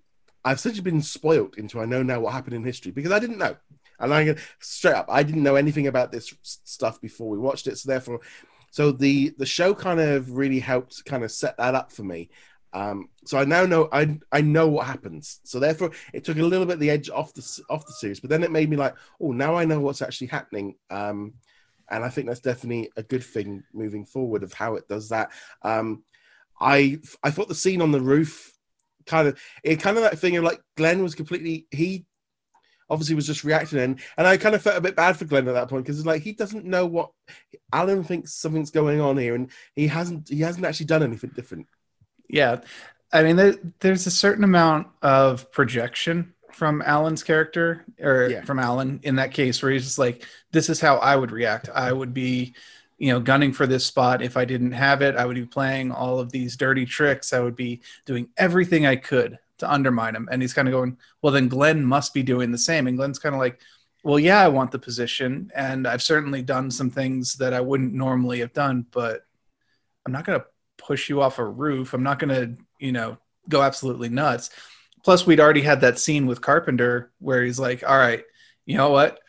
I've 0.45 0.57
essentially 0.57 0.83
been 0.83 1.01
spoiled 1.01 1.57
into 1.57 1.81
I 1.81 1.85
know 1.85 2.03
now 2.03 2.19
what 2.21 2.33
happened 2.33 2.55
in 2.55 2.63
history 2.63 2.91
because 2.91 3.11
I 3.11 3.19
didn't 3.19 3.37
know. 3.37 3.55
And 3.99 4.13
I 4.13 4.35
straight 4.59 4.93
up, 4.93 5.07
I 5.09 5.23
didn't 5.23 5.43
know 5.43 5.55
anything 5.55 5.87
about 5.87 6.11
this 6.11 6.33
stuff 6.41 7.01
before 7.01 7.27
we 7.27 7.37
watched 7.37 7.67
it. 7.67 7.77
So 7.77 7.89
therefore, 7.89 8.21
so 8.71 8.91
the 8.91 9.33
the 9.37 9.45
show 9.45 9.73
kind 9.73 9.99
of 9.99 10.31
really 10.31 10.59
helped 10.59 11.03
kind 11.05 11.23
of 11.23 11.31
set 11.31 11.57
that 11.57 11.75
up 11.75 11.91
for 11.91 12.03
me 12.03 12.29
um, 12.73 13.09
so 13.25 13.37
I 13.37 13.45
now 13.45 13.65
know 13.65 13.89
I 13.91 14.19
I 14.31 14.41
know 14.41 14.67
what 14.67 14.85
happens. 14.85 15.39
So 15.43 15.59
therefore, 15.59 15.91
it 16.13 16.23
took 16.23 16.37
a 16.37 16.43
little 16.43 16.65
bit 16.65 16.75
of 16.75 16.79
the 16.79 16.89
edge 16.89 17.09
off 17.09 17.33
the 17.33 17.61
off 17.69 17.85
the 17.85 17.93
series. 17.93 18.19
But 18.19 18.29
then 18.29 18.43
it 18.43 18.51
made 18.51 18.69
me 18.69 18.77
like, 18.77 18.95
oh, 19.19 19.31
now 19.31 19.55
I 19.55 19.65
know 19.65 19.79
what's 19.79 20.01
actually 20.01 20.27
happening. 20.27 20.75
Um, 20.89 21.33
and 21.89 22.03
I 22.03 22.09
think 22.09 22.27
that's 22.27 22.39
definitely 22.39 22.91
a 22.95 23.03
good 23.03 23.23
thing 23.23 23.63
moving 23.73 24.05
forward 24.05 24.43
of 24.43 24.53
how 24.53 24.75
it 24.75 24.87
does 24.87 25.09
that. 25.09 25.31
Um, 25.63 26.03
I 26.59 26.99
I 27.23 27.31
thought 27.31 27.47
the 27.47 27.55
scene 27.55 27.81
on 27.81 27.91
the 27.91 28.01
roof 28.01 28.53
kind 29.05 29.27
of 29.27 29.39
it 29.63 29.77
kind 29.77 29.97
of 29.97 30.03
that 30.03 30.19
thing 30.19 30.37
of 30.37 30.43
like 30.43 30.61
Glenn 30.77 31.01
was 31.01 31.15
completely 31.15 31.65
he 31.71 32.05
obviously 32.89 33.15
was 33.15 33.27
just 33.27 33.43
reacting 33.43 33.79
and 33.79 33.99
and 34.17 34.27
I 34.27 34.37
kind 34.37 34.55
of 34.55 34.61
felt 34.61 34.77
a 34.77 34.81
bit 34.81 34.95
bad 34.95 35.17
for 35.17 35.25
Glenn 35.25 35.47
at 35.47 35.53
that 35.53 35.69
point 35.69 35.85
because 35.85 35.99
it's 35.99 36.07
like 36.07 36.21
he 36.21 36.33
doesn't 36.33 36.65
know 36.65 36.85
what 36.85 37.11
Alan 37.71 38.03
thinks 38.03 38.33
something's 38.33 38.71
going 38.71 38.99
on 38.99 39.17
here 39.17 39.35
and 39.35 39.51
he 39.75 39.87
hasn't 39.87 40.29
he 40.29 40.41
hasn't 40.41 40.65
actually 40.65 40.87
done 40.87 41.03
anything 41.03 41.31
different. 41.35 41.67
Yeah, 42.27 42.61
I 43.11 43.23
mean, 43.23 43.35
there, 43.35 43.55
there's 43.79 44.07
a 44.07 44.11
certain 44.11 44.43
amount 44.43 44.87
of 45.01 45.51
projection 45.51 46.33
from 46.51 46.81
Alan's 46.81 47.23
character, 47.23 47.85
or 47.99 48.27
yeah. 48.29 48.43
from 48.43 48.59
Alan 48.59 48.99
in 49.03 49.15
that 49.15 49.33
case, 49.33 49.61
where 49.61 49.71
he's 49.71 49.83
just 49.83 49.99
like, 49.99 50.25
"This 50.51 50.69
is 50.69 50.79
how 50.79 50.97
I 50.97 51.15
would 51.15 51.31
react. 51.31 51.69
I 51.73 51.91
would 51.91 52.13
be." 52.13 52.55
you 53.01 53.13
know 53.13 53.19
gunning 53.21 53.53
for 53.53 53.65
this 53.65 53.85
spot 53.85 54.21
if 54.21 54.35
i 54.35 54.43
didn't 54.43 54.73
have 54.73 55.01
it 55.01 55.15
i 55.15 55.25
would 55.25 55.37
be 55.37 55.45
playing 55.45 55.89
all 55.89 56.19
of 56.19 56.33
these 56.33 56.57
dirty 56.57 56.85
tricks 56.85 57.31
i 57.31 57.39
would 57.39 57.55
be 57.55 57.79
doing 58.05 58.27
everything 58.35 58.85
i 58.85 58.97
could 58.97 59.39
to 59.59 59.71
undermine 59.71 60.15
him 60.15 60.27
and 60.31 60.41
he's 60.41 60.53
kind 60.53 60.67
of 60.67 60.71
going 60.71 60.97
well 61.21 61.33
then 61.33 61.47
glenn 61.47 61.83
must 61.83 62.13
be 62.13 62.23
doing 62.23 62.51
the 62.51 62.57
same 62.57 62.87
and 62.87 62.97
glenn's 62.97 63.19
kind 63.19 63.35
of 63.35 63.39
like 63.39 63.59
well 64.03 64.19
yeah 64.19 64.41
i 64.41 64.47
want 64.47 64.71
the 64.71 64.79
position 64.79 65.51
and 65.55 65.87
i've 65.87 66.01
certainly 66.01 66.41
done 66.41 66.71
some 66.71 66.89
things 66.89 67.35
that 67.35 67.53
i 67.53 67.61
wouldn't 67.61 67.93
normally 67.93 68.39
have 68.39 68.53
done 68.53 68.85
but 68.91 69.21
i'm 70.05 70.11
not 70.11 70.25
going 70.25 70.39
to 70.39 70.45
push 70.79 71.09
you 71.09 71.21
off 71.21 71.37
a 71.37 71.45
roof. 71.45 71.93
I'm 71.93 72.03
not 72.03 72.17
going 72.17 72.29
to, 72.33 72.63
you 72.79 72.91
know, 72.91 73.17
go 73.47 73.61
absolutely 73.61 74.09
nuts. 74.09 74.49
Plus, 75.03 75.27
we'd 75.27 75.39
already 75.39 75.61
had 75.61 75.81
that 75.81 75.99
scene 75.99 76.25
with 76.25 76.41
Carpenter 76.41 77.11
where 77.19 77.43
he's 77.43 77.59
like, 77.59 77.83
all 77.87 77.97
right, 77.97 78.23
you 78.65 78.75
know 78.75 78.89
what? 78.89 79.19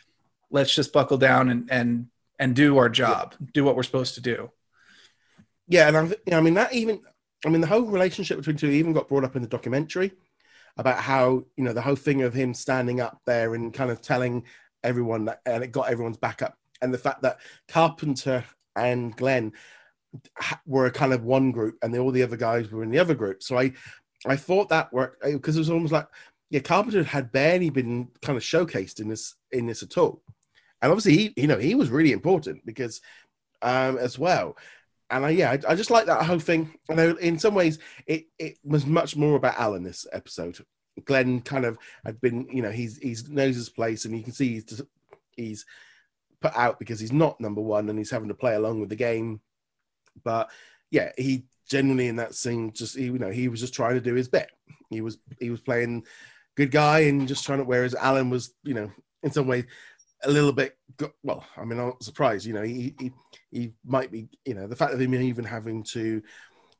Let's 0.50 0.74
just 0.74 0.92
buckle 0.92 1.18
down 1.18 1.50
and, 1.50 1.68
and, 1.70 2.06
and 2.38 2.56
do 2.56 2.78
our 2.78 2.88
job, 2.88 3.34
do 3.52 3.62
what 3.62 3.76
we're 3.76 3.82
supposed 3.82 4.14
to 4.14 4.20
do. 4.20 4.50
Yeah. 5.68 5.86
And 5.86 5.96
I'm, 5.96 6.08
you 6.08 6.16
know, 6.28 6.38
I 6.38 6.40
mean, 6.40 6.54
not 6.54 6.72
even, 6.72 7.00
I 7.44 7.48
mean, 7.48 7.60
the 7.60 7.66
whole 7.66 7.82
relationship 7.82 8.36
between 8.38 8.56
two 8.56 8.68
even 8.70 8.92
got 8.92 9.08
brought 9.08 9.24
up 9.24 9.36
in 9.36 9.42
the 9.42 9.48
documentary 9.48 10.12
about 10.76 10.98
how, 10.98 11.44
you 11.56 11.64
know, 11.64 11.72
the 11.72 11.82
whole 11.82 11.96
thing 11.96 12.22
of 12.22 12.34
him 12.34 12.54
standing 12.54 13.00
up 13.00 13.20
there 13.26 13.54
and 13.54 13.72
kind 13.72 13.90
of 13.90 14.00
telling 14.00 14.44
everyone 14.84 15.24
that, 15.26 15.40
and 15.46 15.64
it 15.64 15.72
got 15.72 15.90
everyone's 15.90 16.16
back 16.16 16.42
up. 16.42 16.56
And 16.82 16.92
the 16.92 16.98
fact 16.98 17.22
that 17.22 17.38
Carpenter 17.68 18.44
and 18.76 19.16
Glenn 19.16 19.52
were 20.66 20.86
a 20.86 20.90
kind 20.90 21.12
of 21.12 21.24
one 21.24 21.50
group 21.52 21.76
and 21.82 21.96
all 21.96 22.10
the 22.10 22.22
other 22.22 22.36
guys 22.36 22.70
were 22.70 22.82
in 22.82 22.90
the 22.90 22.98
other 22.98 23.14
group. 23.14 23.42
So 23.42 23.58
I, 23.58 23.72
I 24.26 24.36
thought 24.36 24.68
that 24.68 24.92
worked 24.92 25.22
because 25.22 25.56
it 25.56 25.60
was 25.60 25.70
almost 25.70 25.92
like, 25.92 26.06
yeah, 26.50 26.60
Carpenter 26.60 27.04
had 27.04 27.32
barely 27.32 27.70
been 27.70 28.08
kind 28.22 28.36
of 28.36 28.42
showcased 28.42 29.00
in 29.00 29.08
this 29.08 29.36
in 29.52 29.66
this 29.66 29.82
at 29.84 29.96
all, 29.96 30.20
and 30.82 30.90
obviously 30.90 31.16
he, 31.16 31.34
you 31.36 31.46
know, 31.46 31.58
he 31.58 31.76
was 31.76 31.90
really 31.90 32.10
important 32.10 32.66
because, 32.66 33.00
um, 33.62 33.98
as 33.98 34.18
well. 34.18 34.56
And 35.10 35.26
I, 35.26 35.30
yeah, 35.30 35.50
I, 35.50 35.72
I 35.72 35.74
just 35.74 35.90
like 35.90 36.06
that 36.06 36.24
whole 36.24 36.38
thing. 36.38 36.72
And 36.88 37.18
in 37.18 37.38
some 37.38 37.54
ways, 37.54 37.78
it 38.06 38.26
it 38.38 38.58
was 38.64 38.86
much 38.86 39.16
more 39.16 39.36
about 39.36 39.58
Alan 39.58 39.82
this 39.82 40.06
episode. 40.12 40.58
Glenn 41.04 41.40
kind 41.40 41.64
of 41.64 41.78
had 42.04 42.20
been, 42.20 42.46
you 42.52 42.62
know, 42.62 42.70
he's 42.70 42.98
he's 42.98 43.28
knows 43.28 43.56
his 43.56 43.68
place, 43.68 44.04
and 44.04 44.16
you 44.16 44.22
can 44.22 44.32
see 44.32 44.54
he's 44.54 44.82
he's 45.36 45.66
put 46.40 46.56
out 46.56 46.78
because 46.78 47.00
he's 47.00 47.12
not 47.12 47.40
number 47.40 47.60
one, 47.60 47.88
and 47.88 47.98
he's 47.98 48.10
having 48.10 48.28
to 48.28 48.34
play 48.34 48.54
along 48.54 48.80
with 48.80 48.88
the 48.88 48.96
game 48.96 49.40
but 50.24 50.50
yeah, 50.90 51.12
he 51.16 51.44
genuinely 51.68 52.08
in 52.08 52.16
that 52.16 52.34
scene 52.34 52.72
just 52.72 52.96
you 52.96 53.18
know 53.18 53.30
he 53.30 53.48
was 53.48 53.60
just 53.60 53.74
trying 53.74 53.94
to 53.94 54.00
do 54.00 54.14
his 54.14 54.28
bit. 54.28 54.50
He 54.88 55.00
was 55.00 55.18
he 55.38 55.50
was 55.50 55.60
playing 55.60 56.04
good 56.56 56.70
guy 56.70 57.00
and 57.00 57.28
just 57.28 57.44
trying 57.44 57.58
to. 57.58 57.64
Whereas 57.64 57.94
Alan 57.94 58.30
was 58.30 58.54
you 58.62 58.74
know 58.74 58.90
in 59.22 59.30
some 59.30 59.46
way 59.46 59.66
a 60.22 60.30
little 60.30 60.52
bit 60.52 60.76
well. 61.22 61.44
I 61.56 61.64
mean 61.64 61.78
I'm 61.78 61.88
not 61.88 62.02
surprised. 62.02 62.46
You 62.46 62.54
know 62.54 62.62
he 62.62 62.94
he 62.98 63.12
he 63.50 63.72
might 63.84 64.10
be 64.10 64.28
you 64.44 64.54
know 64.54 64.66
the 64.66 64.76
fact 64.76 64.92
of 64.92 65.00
him 65.00 65.14
even 65.14 65.44
having 65.44 65.82
to 65.84 66.22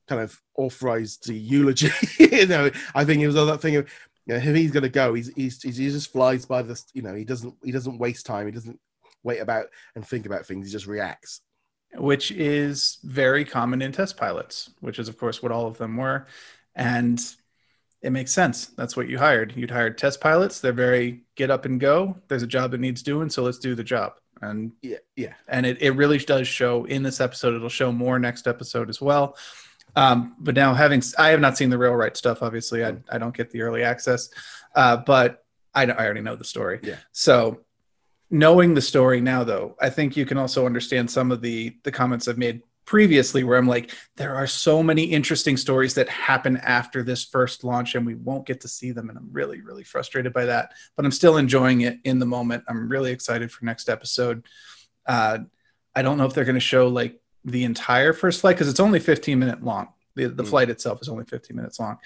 kind 0.09 0.21
of 0.21 0.41
authorize 0.57 1.19
the 1.19 1.35
eulogy. 1.35 1.91
you 2.19 2.47
know 2.47 2.71
I 2.95 3.05
think 3.05 3.23
it 3.23 3.27
was 3.27 3.37
all 3.37 3.47
that 3.47 3.61
thing 3.61 3.77
of 3.77 3.89
you 4.27 4.35
know, 4.35 4.41
if 4.41 4.55
he's 4.55 4.71
going 4.71 4.83
to 4.85 4.89
go, 4.89 5.15
he's, 5.15 5.33
he's 5.35 5.61
he 5.63 5.73
just 5.73 6.13
flies 6.13 6.45
by 6.47 6.63
this. 6.63 6.87
You 6.93 7.03
know, 7.03 7.15
he 7.15 7.25
doesn't 7.25 7.55
he 7.65 7.73
doesn't 7.73 7.99
waste 7.99 8.27
time. 8.27 8.47
He 8.47 8.53
doesn't 8.53 8.79
wait 9.23 9.39
about 9.39 9.67
and 9.95 10.07
think 10.07 10.27
about 10.27 10.47
things. 10.47 10.67
He 10.67 10.73
just 10.73 10.87
reacts 10.87 11.41
which 11.95 12.31
is 12.31 12.99
very 13.03 13.45
common 13.45 13.83
in 13.83 13.93
test 13.93 14.17
pilots, 14.17 14.71
which 14.81 14.99
is, 14.99 15.09
of 15.09 15.19
course, 15.19 15.43
what 15.43 15.53
all 15.53 15.67
of 15.67 15.79
them 15.79 15.97
were. 15.97 16.27
And 16.75 17.21
it 18.03 18.11
makes 18.11 18.33
sense. 18.33 18.67
That's 18.67 18.97
what 18.97 19.09
you 19.09 19.19
hired. 19.19 19.55
You'd 19.57 19.71
hired 19.71 19.99
test 19.99 20.21
pilots. 20.21 20.61
They're 20.61 20.73
very 20.73 21.23
get 21.35 21.51
up 21.51 21.65
and 21.65 21.79
go. 21.79 22.17
There's 22.29 22.43
a 22.43 22.47
job 22.47 22.71
that 22.71 22.81
needs 22.81 23.03
doing, 23.03 23.29
so 23.29 23.43
let's 23.43 23.59
do 23.59 23.75
the 23.75 23.85
job. 23.85 24.15
And 24.41 24.73
yeah, 24.81 24.99
yeah. 25.17 25.35
And 25.49 25.67
it, 25.67 25.83
it 25.83 25.91
really 25.91 26.19
does 26.19 26.49
show 26.49 26.85
in 26.87 27.03
this 27.03 27.21
episode. 27.21 27.55
It'll 27.55 27.69
show 27.69 27.93
more 27.93 28.19
next 28.19 28.47
episode 28.47 28.89
as 28.89 29.01
well. 29.01 29.37
Um, 29.97 30.37
but 30.39 30.55
now 30.55 30.73
having 30.73 31.03
I 31.19 31.29
have 31.29 31.41
not 31.41 31.59
seen 31.59 31.69
the 31.69 31.77
real 31.77 31.95
right 31.95 32.17
stuff. 32.17 32.43
Obviously, 32.43 32.85
I, 32.85 32.97
I 33.11 33.19
don't 33.19 33.37
get 33.37 33.51
the 33.51 33.63
early 33.63 33.83
access, 33.83 34.31
uh, 34.75 34.97
but 34.99 35.45
I, 35.75 35.85
I 35.85 36.05
already 36.05 36.23
know 36.23 36.37
the 36.37 36.45
story. 36.45 36.81
Yeah. 36.83 36.97
So 37.13 37.61
knowing 38.31 38.75
the 38.75 38.81
story 38.81 39.21
now 39.21 39.43
though 39.43 39.77
i 39.81 39.91
think 39.91 40.17
you 40.17 40.25
can 40.25 40.39
also 40.39 40.65
understand 40.65 41.11
some 41.11 41.33
of 41.33 41.43
the 41.43 41.77
the 41.83 41.91
comments 41.91 42.29
i've 42.29 42.39
made 42.39 42.63
previously 42.91 43.45
where 43.45 43.57
i'm 43.57 43.69
like 43.69 43.93
there 44.17 44.35
are 44.35 44.49
so 44.49 44.83
many 44.83 45.05
interesting 45.05 45.57
stories 45.57 45.95
that 45.95 46.09
happen 46.09 46.57
after 46.57 47.05
this 47.05 47.25
first 47.25 47.63
launch 47.63 47.95
and 47.95 48.05
we 48.05 48.17
won't 48.17 48.45
get 48.45 48.61
to 48.61 48.67
see 48.67 48.91
them. 48.91 49.09
And 49.09 49.17
i'm 49.17 49.29
really 49.31 49.61
really 49.61 49.85
frustrated 49.85 50.33
by 50.33 50.47
that 50.47 50.73
but 50.97 51.05
i'm 51.05 51.13
still 51.13 51.37
enjoying 51.37 51.83
it 51.83 52.01
in 52.03 52.19
the 52.19 52.27
moment. 52.27 52.65
I'm 52.67 52.89
really 52.89 53.13
excited 53.13 53.53
for 53.53 53.65
next 53.65 53.89
episode. 53.89 54.45
Uh, 55.07 55.39
i 55.95 56.03
don't 56.03 56.19
know 56.19 56.27
if 56.27 56.35
they're 56.35 56.45
going 56.45 56.55
to 56.55 56.61
show 56.61 56.89
like 56.89 57.21
the 57.45 57.63
entire 57.63 58.13
first 58.13 58.41
flight 58.41 58.57
because 58.57 58.69
it's 58.69 58.81
only 58.81 58.99
15 58.99 59.39
minute 59.39 59.63
long. 59.63 59.91
The, 60.17 60.27
the 60.27 60.43
mm. 60.43 60.49
flight 60.49 60.69
itself 60.69 61.01
is 61.01 61.09
only 61.09 61.27
15 61.27 61.57
minutes 61.57 61.79
long. 61.79 61.99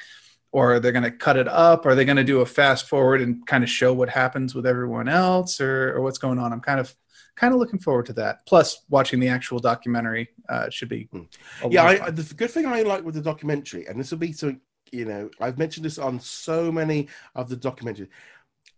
Or 0.52 0.80
they're 0.80 0.92
going 0.92 1.04
to 1.04 1.10
cut 1.10 1.38
it 1.38 1.48
up? 1.48 1.86
Are 1.86 1.94
they 1.94 2.04
going 2.04 2.18
to 2.18 2.24
do 2.24 2.42
a 2.42 2.46
fast 2.46 2.88
forward 2.90 3.22
and 3.22 3.44
kind 3.46 3.64
of 3.64 3.70
show 3.70 3.94
what 3.94 4.10
happens 4.10 4.54
with 4.54 4.66
everyone 4.66 5.08
else 5.08 5.62
or, 5.62 5.94
or 5.96 6.02
what's 6.02 6.18
going 6.18 6.38
on? 6.38 6.52
I'm 6.52 6.60
kind 6.60 6.78
of 6.78 6.94
kind 7.36 7.52
of 7.52 7.60
looking 7.60 7.78
forward 7.78 8.06
to 8.06 8.12
that 8.12 8.44
plus 8.46 8.84
watching 8.88 9.20
the 9.20 9.28
actual 9.28 9.58
documentary 9.58 10.28
uh, 10.48 10.68
should 10.70 10.88
be 10.88 11.08
hmm. 11.12 11.22
yeah 11.70 11.84
I, 11.84 12.10
the 12.10 12.34
good 12.34 12.50
thing 12.50 12.66
i 12.66 12.82
like 12.82 13.04
with 13.04 13.14
the 13.14 13.22
documentary 13.22 13.86
and 13.86 13.98
this 13.98 14.10
will 14.10 14.18
be 14.18 14.32
so 14.32 14.54
you 14.92 15.04
know 15.04 15.30
i've 15.40 15.58
mentioned 15.58 15.84
this 15.84 15.98
on 15.98 16.20
so 16.20 16.70
many 16.70 17.08
of 17.34 17.48
the 17.48 17.56
documentaries 17.56 18.08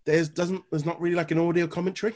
there's 0.04 0.28
doesn't 0.28 0.62
there's 0.70 0.86
not 0.86 1.00
really 1.00 1.16
like 1.16 1.30
an 1.30 1.38
audio 1.38 1.66
commentary 1.66 2.14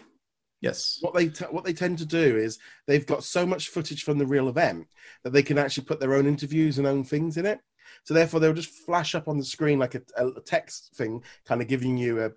Yes. 0.61 0.99
What 1.01 1.15
they 1.15 1.29
t- 1.29 1.47
what 1.47 1.65
they 1.65 1.73
tend 1.73 1.99
to 1.99 2.07
do 2.07 2.37
is 2.37 2.59
they've 2.87 3.07
got 3.07 3.25
so 3.25 3.47
much 3.47 3.69
footage 3.69 4.05
from 4.05 4.19
the 4.19 4.27
real 4.27 4.49
event 4.49 4.89
that 5.25 5.33
they 5.33 5.43
can 5.43 5.59
actually 5.59 5.85
put 5.85 6.01
their 6.01 6.15
own 6.15 6.27
interviews 6.27 6.79
and 6.79 6.87
own 6.87 7.03
things 7.03 7.37
in 7.37 7.47
it. 7.47 7.61
So 8.05 8.15
therefore, 8.15 8.41
they'll 8.41 8.53
just 8.53 8.85
flash 8.87 9.15
up 9.15 9.27
on 9.27 9.39
the 9.39 9.45
screen 9.45 9.79
like 9.79 9.95
a, 9.95 10.03
a 10.17 10.41
text 10.41 10.95
thing, 10.95 11.23
kind 11.47 11.63
of 11.63 11.69
giving 11.69 11.97
you 11.97 12.23
a, 12.23 12.31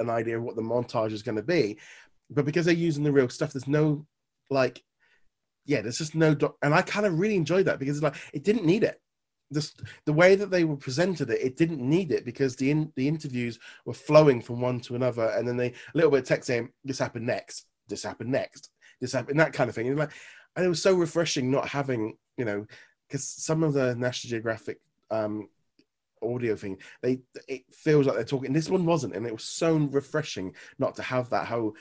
an 0.00 0.10
idea 0.10 0.38
of 0.38 0.44
what 0.44 0.56
the 0.56 0.62
montage 0.62 1.12
is 1.12 1.22
going 1.22 1.36
to 1.36 1.42
be. 1.42 1.78
But 2.30 2.44
because 2.44 2.66
they're 2.66 2.74
using 2.74 3.04
the 3.04 3.12
real 3.12 3.28
stuff, 3.28 3.52
there's 3.52 3.68
no 3.68 4.06
like, 4.50 4.82
yeah, 5.64 5.80
there's 5.80 5.98
just 5.98 6.14
no. 6.14 6.36
And 6.62 6.74
I 6.74 6.82
kind 6.82 7.06
of 7.06 7.18
really 7.18 7.36
enjoyed 7.36 7.66
that 7.66 7.78
because 7.78 7.96
it's 7.96 8.04
like 8.04 8.16
it 8.32 8.44
didn't 8.44 8.64
need 8.64 8.84
it. 8.84 9.00
This, 9.50 9.72
the 10.04 10.12
way 10.12 10.34
that 10.34 10.50
they 10.50 10.64
were 10.64 10.76
presented 10.76 11.30
it, 11.30 11.40
it 11.40 11.56
didn't 11.56 11.80
need 11.80 12.12
it 12.12 12.26
because 12.26 12.54
the 12.56 12.70
in, 12.70 12.92
the 12.96 13.08
interviews 13.08 13.58
were 13.86 13.94
flowing 13.94 14.42
from 14.42 14.60
one 14.60 14.80
to 14.80 14.94
another, 14.94 15.28
and 15.30 15.48
then 15.48 15.56
they 15.56 15.68
a 15.68 15.74
little 15.94 16.10
bit 16.10 16.20
of 16.20 16.26
text 16.26 16.48
saying 16.48 16.68
this 16.84 16.98
happened 16.98 17.26
next, 17.26 17.66
this 17.88 18.02
happened 18.02 18.30
next, 18.30 18.70
this 19.00 19.12
happened, 19.12 19.40
that 19.40 19.54
kind 19.54 19.70
of 19.70 19.74
thing. 19.74 19.88
And 19.88 19.98
like, 19.98 20.12
and 20.54 20.66
it 20.66 20.68
was 20.68 20.82
so 20.82 20.94
refreshing 20.94 21.50
not 21.50 21.68
having, 21.68 22.16
you 22.36 22.44
know, 22.44 22.66
because 23.08 23.26
some 23.26 23.62
of 23.62 23.72
the 23.72 23.94
National 23.94 24.30
Geographic 24.30 24.80
um, 25.10 25.48
audio 26.22 26.54
thing, 26.54 26.76
they 27.02 27.20
it 27.46 27.62
feels 27.72 28.06
like 28.06 28.16
they're 28.16 28.24
talking. 28.24 28.52
This 28.52 28.68
one 28.68 28.84
wasn't, 28.84 29.14
and 29.14 29.26
it 29.26 29.32
was 29.32 29.44
so 29.44 29.76
refreshing 29.76 30.54
not 30.78 30.94
to 30.96 31.02
have 31.02 31.30
that 31.30 31.46
whole 31.46 31.74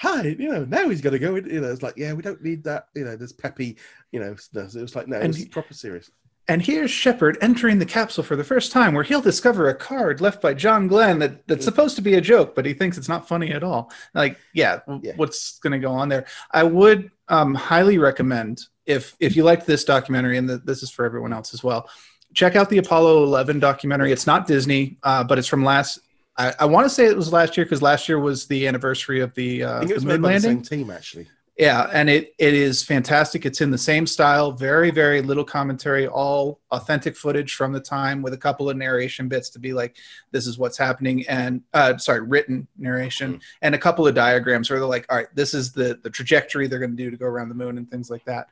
hi, 0.00 0.34
you 0.38 0.50
know, 0.50 0.64
now 0.64 0.88
he's 0.88 1.02
going 1.02 1.12
to 1.12 1.18
go. 1.18 1.36
You 1.36 1.60
know, 1.60 1.70
it's 1.70 1.82
like, 1.82 1.94
yeah, 1.98 2.14
we 2.14 2.22
don't 2.22 2.42
need 2.42 2.64
that. 2.64 2.88
You 2.94 3.04
know, 3.04 3.16
this 3.16 3.32
peppy, 3.32 3.76
you 4.12 4.20
know, 4.20 4.34
it 4.54 4.74
was 4.80 4.96
like, 4.96 5.06
no, 5.08 5.18
it 5.18 5.26
was 5.26 5.36
he, 5.36 5.44
proper 5.46 5.74
serious. 5.74 6.10
And 6.48 6.62
here's 6.62 6.90
Shepard 6.90 7.36
entering 7.42 7.78
the 7.78 7.86
capsule 7.86 8.24
for 8.24 8.34
the 8.34 8.42
first 8.42 8.72
time, 8.72 8.94
where 8.94 9.04
he'll 9.04 9.20
discover 9.20 9.68
a 9.68 9.74
card 9.74 10.22
left 10.22 10.40
by 10.40 10.54
John 10.54 10.88
Glenn 10.88 11.18
that, 11.18 11.46
that's 11.46 11.66
supposed 11.66 11.96
to 11.96 12.02
be 12.02 12.14
a 12.14 12.20
joke, 12.20 12.54
but 12.54 12.64
he 12.64 12.72
thinks 12.72 12.96
it's 12.96 13.10
not 13.10 13.28
funny 13.28 13.52
at 13.52 13.62
all. 13.62 13.92
Like, 14.14 14.38
yeah, 14.54 14.80
yeah. 15.02 15.12
what's 15.16 15.58
going 15.58 15.74
to 15.74 15.78
go 15.78 15.92
on 15.92 16.08
there? 16.08 16.24
I 16.50 16.62
would 16.62 17.10
um, 17.28 17.54
highly 17.54 17.98
recommend 17.98 18.62
if 18.86 19.14
if 19.20 19.36
you 19.36 19.44
liked 19.44 19.66
this 19.66 19.84
documentary, 19.84 20.38
and 20.38 20.48
the, 20.48 20.58
this 20.58 20.82
is 20.82 20.90
for 20.90 21.04
everyone 21.04 21.32
else 21.32 21.52
as 21.52 21.62
well 21.62 21.88
check 22.32 22.54
out 22.54 22.70
the 22.70 22.78
Apollo 22.78 23.24
11 23.24 23.58
documentary. 23.58 24.12
It's 24.12 24.24
not 24.24 24.46
Disney, 24.46 24.98
uh, 25.02 25.24
but 25.24 25.36
it's 25.38 25.48
from 25.48 25.64
last. 25.64 25.98
I, 26.40 26.54
I 26.60 26.64
want 26.66 26.86
to 26.86 26.90
say 26.90 27.06
it 27.06 27.16
was 27.16 27.32
last 27.32 27.56
year 27.56 27.64
because 27.66 27.82
last 27.82 28.08
year 28.08 28.18
was 28.18 28.46
the 28.46 28.66
anniversary 28.66 29.20
of 29.20 29.34
the, 29.34 29.64
uh, 29.64 29.76
I 29.76 29.78
think 29.80 29.90
it 29.90 29.94
was 29.94 30.04
the 30.04 30.18
moon 30.18 30.22
landing. 30.22 30.62
team 30.62 30.90
actually. 30.90 31.28
Yeah, 31.58 31.90
and 31.92 32.08
it 32.08 32.34
it 32.38 32.54
is 32.54 32.82
fantastic. 32.82 33.44
It's 33.44 33.60
in 33.60 33.70
the 33.70 33.76
same 33.76 34.06
style, 34.06 34.50
very 34.52 34.90
very 34.90 35.20
little 35.20 35.44
commentary, 35.44 36.06
all 36.06 36.58
authentic 36.70 37.14
footage 37.14 37.52
from 37.52 37.74
the 37.74 37.80
time 37.80 38.22
with 38.22 38.32
a 38.32 38.38
couple 38.38 38.70
of 38.70 38.78
narration 38.78 39.28
bits 39.28 39.50
to 39.50 39.58
be 39.58 39.74
like, 39.74 39.98
this 40.30 40.46
is 40.46 40.58
what's 40.58 40.78
happening, 40.78 41.28
and 41.28 41.60
uh, 41.74 41.98
sorry, 41.98 42.22
written 42.22 42.66
narration, 42.78 43.32
mm-hmm. 43.32 43.40
and 43.60 43.74
a 43.74 43.78
couple 43.78 44.06
of 44.06 44.14
diagrams 44.14 44.70
where 44.70 44.78
they're 44.78 44.88
like, 44.88 45.04
all 45.10 45.18
right, 45.18 45.28
this 45.34 45.52
is 45.52 45.70
the 45.70 46.00
the 46.02 46.08
trajectory 46.08 46.66
they're 46.66 46.78
going 46.78 46.96
to 46.96 47.04
do 47.04 47.10
to 47.10 47.18
go 47.18 47.26
around 47.26 47.50
the 47.50 47.54
moon 47.54 47.76
and 47.76 47.90
things 47.90 48.08
like 48.08 48.24
that 48.24 48.48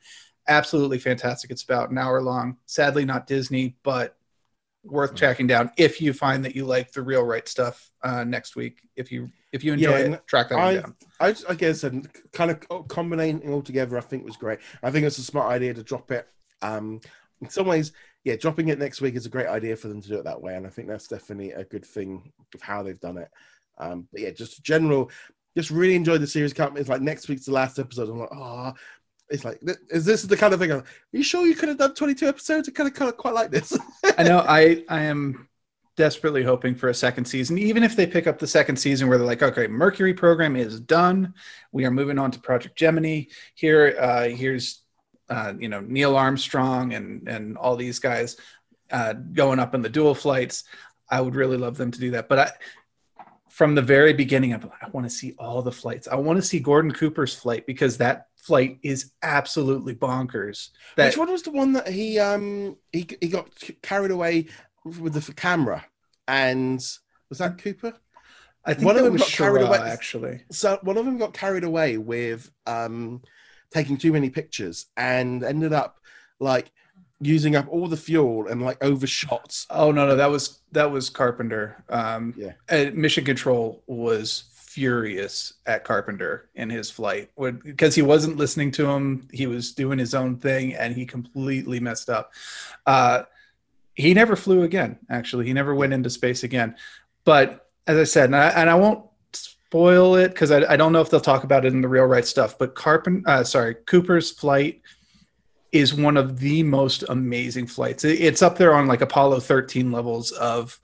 absolutely 0.49 0.99
fantastic. 0.99 1.51
It's 1.51 1.62
about 1.62 1.91
an 1.91 1.99
hour 1.99 2.22
long. 2.22 2.57
Sadly, 2.64 3.05
not 3.05 3.26
Disney, 3.26 3.76
but 3.82 4.16
worth 4.84 5.14
tracking 5.14 5.46
down 5.46 5.70
if 5.76 6.00
you 6.00 6.12
find 6.12 6.44
that 6.44 6.54
you 6.54 6.64
like 6.64 6.92
the 6.92 7.02
real 7.02 7.22
right 7.22 7.46
stuff 7.48 7.90
uh, 8.02 8.24
next 8.24 8.56
week. 8.56 8.80
If 8.96 9.12
you 9.12 9.30
if 9.52 9.64
you 9.64 9.72
enjoy 9.72 9.98
yeah, 9.98 10.14
it, 10.14 10.26
track 10.26 10.50
that 10.50 10.58
I, 10.58 10.74
down. 10.74 10.94
I, 11.20 11.34
I 11.48 11.54
guess 11.54 11.84
and 11.84 12.08
kind 12.32 12.50
of 12.50 12.88
combining 12.88 13.50
all 13.50 13.62
together, 13.62 13.96
I 13.98 14.02
think 14.02 14.24
was 14.24 14.36
great. 14.36 14.60
I 14.82 14.90
think 14.90 15.06
it's 15.06 15.18
a 15.18 15.22
smart 15.22 15.50
idea 15.50 15.74
to 15.74 15.82
drop 15.82 16.10
it. 16.10 16.28
Um, 16.62 17.00
in 17.40 17.48
some 17.48 17.66
ways, 17.66 17.92
yeah, 18.24 18.36
dropping 18.36 18.68
it 18.68 18.78
next 18.78 19.00
week 19.00 19.14
is 19.14 19.26
a 19.26 19.30
great 19.30 19.46
idea 19.46 19.76
for 19.76 19.88
them 19.88 20.02
to 20.02 20.08
do 20.08 20.18
it 20.18 20.24
that 20.24 20.42
way, 20.42 20.56
and 20.56 20.66
I 20.66 20.70
think 20.70 20.88
that's 20.88 21.08
definitely 21.08 21.52
a 21.52 21.64
good 21.64 21.84
thing 21.84 22.32
of 22.54 22.62
how 22.62 22.82
they've 22.82 23.00
done 23.00 23.18
it. 23.18 23.28
Um, 23.78 24.08
but 24.10 24.20
yeah, 24.20 24.30
just 24.30 24.62
general, 24.64 25.10
just 25.56 25.70
really 25.70 25.94
enjoyed 25.94 26.20
the 26.20 26.26
series. 26.26 26.52
It's 26.52 26.88
like 26.88 27.00
next 27.00 27.28
week's 27.28 27.46
the 27.46 27.52
last 27.52 27.78
episode. 27.78 28.08
I'm 28.08 28.18
like, 28.18 28.28
oh, 28.32 28.72
it's 29.30 29.44
like 29.44 29.60
is 29.90 30.04
this 30.04 30.22
the 30.22 30.36
kind 30.36 30.54
of 30.54 30.60
thing? 30.60 30.72
Are 30.72 30.84
you 31.12 31.22
sure 31.22 31.46
you 31.46 31.54
could 31.54 31.68
have 31.68 31.78
done 31.78 31.94
22 31.94 32.26
episodes? 32.26 32.68
I 32.68 32.72
kind 32.72 32.88
of, 32.88 32.94
kind 32.94 33.08
of 33.10 33.16
quite 33.16 33.34
like 33.34 33.50
this. 33.50 33.76
I 34.16 34.22
know. 34.22 34.38
I 34.48 34.84
I 34.88 35.02
am 35.02 35.48
desperately 35.96 36.44
hoping 36.44 36.74
for 36.74 36.88
a 36.88 36.94
second 36.94 37.24
season. 37.24 37.58
Even 37.58 37.82
if 37.82 37.96
they 37.96 38.06
pick 38.06 38.26
up 38.26 38.38
the 38.38 38.46
second 38.46 38.76
season 38.76 39.08
where 39.08 39.18
they're 39.18 39.26
like, 39.26 39.42
okay, 39.42 39.66
Mercury 39.66 40.14
program 40.14 40.56
is 40.56 40.80
done. 40.80 41.34
We 41.72 41.84
are 41.84 41.90
moving 41.90 42.18
on 42.18 42.30
to 42.30 42.38
Project 42.38 42.76
Gemini. 42.76 43.24
Here, 43.54 43.96
uh, 44.00 44.28
here's 44.28 44.82
uh, 45.28 45.52
you 45.58 45.68
know 45.68 45.80
Neil 45.80 46.16
Armstrong 46.16 46.94
and 46.94 47.28
and 47.28 47.58
all 47.58 47.76
these 47.76 47.98
guys 47.98 48.36
uh, 48.90 49.12
going 49.12 49.58
up 49.58 49.74
in 49.74 49.82
the 49.82 49.88
dual 49.90 50.14
flights. 50.14 50.64
I 51.10 51.20
would 51.20 51.34
really 51.34 51.56
love 51.56 51.76
them 51.76 51.90
to 51.90 52.00
do 52.00 52.12
that, 52.12 52.28
but 52.28 52.38
I 52.38 52.50
from 53.58 53.74
the 53.74 53.82
very 53.82 54.12
beginning, 54.12 54.54
I'm 54.54 54.60
like, 54.60 54.70
I 54.80 54.88
want 54.90 55.04
to 55.04 55.10
see 55.10 55.34
all 55.36 55.62
the 55.62 55.72
flights. 55.72 56.06
I 56.06 56.14
want 56.14 56.36
to 56.36 56.42
see 56.42 56.60
Gordon 56.60 56.92
Cooper's 56.92 57.34
flight 57.34 57.66
because 57.66 57.98
that 57.98 58.27
flight 58.49 58.78
is 58.82 59.12
absolutely 59.22 59.94
bonkers. 59.94 60.70
That, 60.96 61.07
Which 61.07 61.18
one 61.18 61.30
was 61.30 61.42
the 61.42 61.51
one 61.51 61.74
that 61.74 61.86
he 61.86 62.18
um 62.18 62.76
he 62.92 63.07
he 63.20 63.28
got 63.28 63.49
carried 63.82 64.11
away 64.11 64.46
with 64.84 65.12
the 65.12 65.32
camera 65.34 65.84
and 66.26 66.80
was 67.28 67.38
that 67.38 67.59
Cooper? 67.59 67.92
I 68.64 68.74
think 68.74 68.86
one 68.86 68.96
of 68.96 69.05
them 69.05 69.16
got 69.16 69.28
carried 69.28 69.62
away 69.62 69.78
actually. 69.78 70.42
So 70.51 70.78
one 70.82 70.96
of 70.96 71.05
them 71.05 71.18
got 71.18 71.34
carried 71.34 71.64
away 71.64 71.99
with 71.99 72.51
um 72.66 73.22
taking 73.70 73.99
too 73.99 74.12
many 74.12 74.30
pictures 74.30 74.86
and 74.96 75.44
ended 75.44 75.74
up 75.74 76.01
like 76.40 76.72
using 77.20 77.55
up 77.55 77.66
all 77.68 77.86
the 77.86 77.96
fuel 77.96 78.49
and 78.49 78.62
like 78.62 78.82
overshot. 78.82 79.66
Oh 79.70 79.92
no, 79.92 80.07
no, 80.07 80.16
that 80.16 80.30
was 80.30 80.61
that 80.72 80.90
was 80.90 81.11
Carpenter. 81.11 81.84
Um, 81.90 82.34
yeah, 82.36 82.90
Mission 82.90 83.24
Control 83.24 83.82
was 83.86 84.44
furious 84.78 85.54
at 85.66 85.82
Carpenter 85.82 86.48
in 86.54 86.70
his 86.70 86.88
flight 86.88 87.30
because 87.64 87.96
he 87.96 88.02
wasn't 88.02 88.36
listening 88.36 88.70
to 88.70 88.88
him. 88.88 89.26
He 89.32 89.48
was 89.48 89.72
doing 89.72 89.98
his 89.98 90.14
own 90.14 90.36
thing, 90.36 90.74
and 90.74 90.94
he 90.94 91.04
completely 91.04 91.80
messed 91.80 92.08
up. 92.08 92.32
Uh, 92.86 93.24
he 93.94 94.14
never 94.14 94.36
flew 94.36 94.62
again. 94.62 94.96
Actually, 95.10 95.46
he 95.46 95.52
never 95.52 95.74
went 95.74 95.92
into 95.92 96.08
space 96.08 96.44
again. 96.44 96.76
But 97.24 97.66
as 97.88 97.98
I 97.98 98.04
said, 98.04 98.26
and 98.26 98.36
I, 98.36 98.50
and 98.50 98.70
I 98.70 98.76
won't 98.76 99.04
spoil 99.32 100.14
it 100.14 100.28
because 100.28 100.52
I, 100.52 100.72
I, 100.72 100.76
don't 100.76 100.92
know 100.92 101.00
if 101.00 101.10
they'll 101.10 101.18
talk 101.18 101.42
about 101.42 101.64
it 101.64 101.72
in 101.72 101.80
the 101.80 101.88
real 101.88 102.04
right 102.04 102.24
stuff. 102.24 102.56
But 102.56 102.76
Carpenter, 102.76 103.28
uh, 103.28 103.42
sorry, 103.42 103.74
Cooper's 103.74 104.30
flight 104.30 104.80
is 105.72 105.92
one 105.92 106.16
of 106.16 106.38
the 106.38 106.62
most 106.62 107.02
amazing 107.08 107.66
flights. 107.66 108.04
It's 108.04 108.42
up 108.42 108.56
there 108.56 108.74
on 108.74 108.86
like 108.86 109.00
Apollo 109.00 109.40
13 109.40 109.90
levels 109.90 110.30
of 110.30 110.78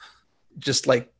just 0.58 0.88
like 0.88 1.13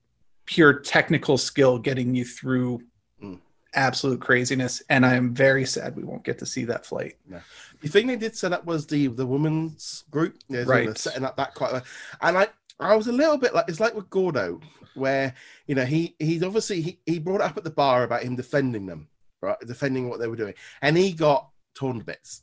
pure 0.47 0.81
technical 0.81 1.39
skill 1.39 1.79
getting 1.79 2.15
you 2.15 2.25
through 2.25 2.83
mm. 3.23 3.39
absolute 3.75 4.21
craziness. 4.21 4.83
And 4.89 5.05
I 5.05 5.15
am 5.15 5.35
very 5.35 5.65
sad 5.65 5.97
we 5.97 6.05
won't 6.05 6.25
get 6.25 6.39
to 6.39 6.47
see 6.47 6.65
that 6.67 6.87
flight. 6.87 7.15
Yeah. 7.31 7.41
The 7.81 7.89
thing 7.89 8.07
they 8.07 8.17
did 8.17 8.37
set 8.37 8.53
up 8.53 8.65
was 8.65 8.87
the 8.87 9.09
the 9.09 9.27
women's 9.27 10.05
group. 10.11 10.37
right. 10.49 10.97
Setting 10.97 11.25
up 11.25 11.37
that 11.37 11.55
quite 11.55 11.73
well. 11.73 11.85
And 12.23 12.39
I 12.39 12.49
I 12.81 12.97
was 12.97 13.07
a 13.07 13.13
little 13.13 13.39
bit 13.39 13.55
like 13.55 13.69
it's 13.69 13.81
like 13.81 13.95
with 13.95 14.11
Gordo, 14.11 14.61
where 14.95 15.35
you 15.67 15.75
know 15.75 15.85
he 15.85 16.15
he's 16.19 16.43
obviously 16.43 16.81
he, 16.81 16.99
he 17.07 17.19
brought 17.19 17.41
it 17.41 17.47
up 17.47 17.57
at 17.57 17.65
the 17.65 17.71
bar 17.71 18.05
about 18.05 18.23
him 18.23 18.37
defending 18.37 18.87
them, 18.87 19.09
right? 19.41 19.57
Defending 19.67 20.09
what 20.09 20.21
they 20.21 20.29
were 20.29 20.37
doing. 20.37 20.55
And 20.83 20.97
he 20.97 21.13
got 21.13 21.51
torn 21.75 21.99
to 21.99 22.05
bits 22.05 22.43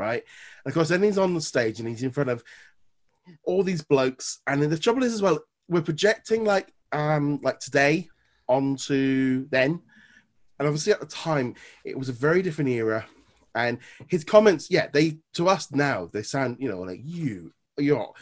right? 0.00 0.22
And 0.64 0.70
of 0.70 0.74
course, 0.74 0.88
then 0.88 1.02
he's 1.02 1.18
on 1.18 1.34
the 1.34 1.40
stage 1.40 1.78
and 1.78 1.88
he's 1.88 2.02
in 2.02 2.10
front 2.10 2.30
of 2.30 2.42
all 3.44 3.62
these 3.62 3.82
blokes. 3.82 4.40
And 4.46 4.62
the 4.62 4.78
trouble 4.78 5.04
is 5.04 5.12
as 5.12 5.22
well, 5.22 5.38
we're 5.68 5.82
projecting 5.82 6.44
like 6.44 6.72
um 6.92 7.40
like 7.42 7.60
today 7.60 8.08
onto 8.48 9.48
then. 9.50 9.80
And 10.58 10.68
obviously 10.68 10.92
at 10.92 11.00
the 11.00 11.06
time, 11.06 11.54
it 11.84 11.98
was 11.98 12.08
a 12.10 12.12
very 12.12 12.42
different 12.42 12.70
era. 12.70 13.06
And 13.54 13.78
his 14.08 14.24
comments, 14.24 14.70
yeah, 14.70 14.88
they 14.92 15.18
to 15.34 15.48
us 15.48 15.72
now 15.72 16.10
they 16.12 16.22
sound, 16.22 16.58
you 16.60 16.68
know, 16.68 16.80
like 16.80 17.00
you, 17.02 17.52
you're 17.78 18.12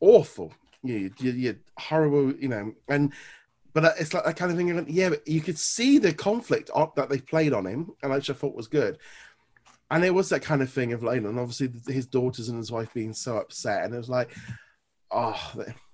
awful, 0.00 0.52
you, 0.82 1.10
you, 1.18 1.32
you're 1.32 1.56
horrible, 1.78 2.32
you 2.34 2.48
know. 2.48 2.72
And 2.88 3.12
but 3.72 3.94
it's 3.98 4.14
like 4.14 4.24
that 4.24 4.36
kind 4.36 4.50
of 4.50 4.56
thing. 4.56 4.86
Yeah, 4.88 5.10
but 5.10 5.26
you 5.28 5.40
could 5.40 5.58
see 5.58 5.98
the 5.98 6.12
conflict 6.14 6.70
on, 6.74 6.90
that 6.96 7.08
they 7.08 7.18
played 7.18 7.52
on 7.52 7.66
him, 7.66 7.92
and 8.02 8.12
which 8.12 8.30
I 8.30 8.32
thought 8.32 8.54
was 8.54 8.68
good. 8.68 8.98
And 9.90 10.04
it 10.04 10.14
was 10.14 10.28
that 10.30 10.42
kind 10.42 10.62
of 10.62 10.70
thing 10.70 10.92
of 10.92 11.02
like, 11.02 11.18
and 11.18 11.38
obviously 11.38 11.70
his 11.92 12.06
daughters 12.06 12.48
and 12.48 12.58
his 12.58 12.72
wife 12.72 12.92
being 12.94 13.12
so 13.12 13.36
upset, 13.36 13.84
and 13.84 13.94
it 13.94 13.98
was 13.98 14.08
like, 14.08 14.30
oh, 15.10 15.52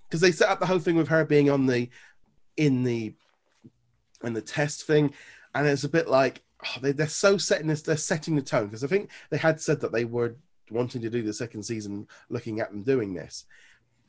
because 0.08 0.20
they 0.20 0.30
set 0.30 0.48
up 0.48 0.60
the 0.60 0.66
whole 0.66 0.78
thing 0.78 0.96
with 0.96 1.08
her 1.08 1.24
being 1.24 1.50
on 1.50 1.66
the 1.66 1.88
in 2.60 2.84
the 2.84 3.14
in 4.22 4.34
the 4.34 4.42
test 4.42 4.84
thing, 4.84 5.12
and 5.54 5.66
it's 5.66 5.84
a 5.84 5.88
bit 5.88 6.08
like 6.08 6.42
oh, 6.64 6.80
they, 6.80 6.92
they're 6.92 7.08
so 7.08 7.38
setting 7.38 7.66
this, 7.66 7.82
they're 7.82 7.96
setting 7.96 8.36
the 8.36 8.42
tone 8.42 8.66
because 8.66 8.84
I 8.84 8.86
think 8.86 9.10
they 9.30 9.38
had 9.38 9.60
said 9.60 9.80
that 9.80 9.92
they 9.92 10.04
were 10.04 10.36
wanting 10.70 11.02
to 11.02 11.10
do 11.10 11.22
the 11.22 11.32
second 11.32 11.64
season, 11.64 12.06
looking 12.28 12.60
at 12.60 12.70
them 12.70 12.82
doing 12.82 13.14
this 13.14 13.44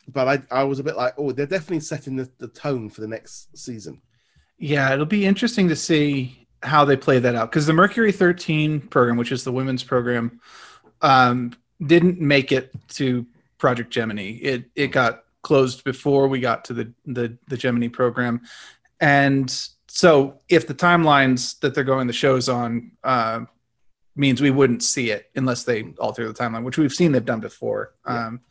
but 0.07 0.27
I, 0.27 0.59
I 0.61 0.63
was 0.63 0.79
a 0.79 0.83
bit 0.83 0.95
like, 0.95 1.13
oh, 1.17 1.31
they're 1.31 1.45
definitely 1.45 1.81
setting 1.81 2.15
the, 2.15 2.29
the 2.37 2.47
tone 2.47 2.89
for 2.89 3.01
the 3.01 3.07
next 3.07 3.55
season. 3.57 4.01
Yeah, 4.57 4.93
it'll 4.93 5.05
be 5.05 5.25
interesting 5.25 5.67
to 5.69 5.75
see 5.75 6.47
how 6.63 6.85
they 6.85 6.95
play 6.95 7.19
that 7.19 7.35
out 7.35 7.49
because 7.49 7.65
the 7.65 7.73
Mercury 7.73 8.11
13 8.11 8.81
program, 8.81 9.17
which 9.17 9.31
is 9.31 9.43
the 9.43 9.51
women's 9.51 9.83
program, 9.83 10.39
um, 11.01 11.53
didn't 11.85 12.19
make 12.19 12.51
it 12.51 12.71
to 12.89 13.25
Project 13.57 13.89
Gemini. 13.89 14.37
It 14.41 14.65
it 14.75 14.87
got 14.87 15.23
closed 15.41 15.83
before 15.83 16.27
we 16.27 16.39
got 16.39 16.65
to 16.65 16.73
the 16.73 16.93
the, 17.05 17.37
the 17.47 17.57
Gemini 17.57 17.87
program, 17.87 18.41
and 18.99 19.49
so 19.87 20.39
if 20.47 20.67
the 20.67 20.73
timelines 20.73 21.59
that 21.59 21.75
they're 21.75 21.83
going 21.83 22.07
the 22.07 22.13
shows 22.13 22.47
on 22.47 22.91
uh, 23.03 23.41
means 24.15 24.41
we 24.41 24.51
wouldn't 24.51 24.83
see 24.83 25.11
it 25.11 25.29
unless 25.35 25.63
they 25.63 25.93
alter 25.99 26.27
the 26.27 26.33
timeline, 26.33 26.63
which 26.63 26.77
we've 26.77 26.93
seen 26.93 27.11
they've 27.11 27.25
done 27.25 27.39
before. 27.39 27.93
Yeah. 28.07 28.27
Um, 28.27 28.41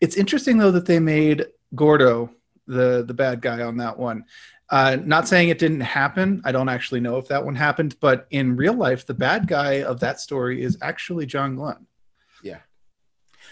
it's 0.00 0.16
interesting 0.16 0.56
though 0.56 0.70
that 0.70 0.86
they 0.86 0.98
made 0.98 1.46
Gordo 1.74 2.30
the 2.66 3.04
the 3.06 3.14
bad 3.14 3.42
guy 3.42 3.62
on 3.62 3.76
that 3.78 3.98
one. 3.98 4.24
Uh, 4.70 4.96
not 5.04 5.26
saying 5.26 5.48
it 5.48 5.58
didn't 5.58 5.80
happen. 5.80 6.40
I 6.44 6.52
don't 6.52 6.68
actually 6.68 7.00
know 7.00 7.16
if 7.18 7.26
that 7.28 7.44
one 7.44 7.56
happened, 7.56 7.96
but 8.00 8.28
in 8.30 8.56
real 8.56 8.74
life, 8.74 9.04
the 9.04 9.14
bad 9.14 9.48
guy 9.48 9.82
of 9.82 9.98
that 10.00 10.20
story 10.20 10.62
is 10.62 10.78
actually 10.80 11.26
John 11.26 11.56
Glenn. 11.56 11.86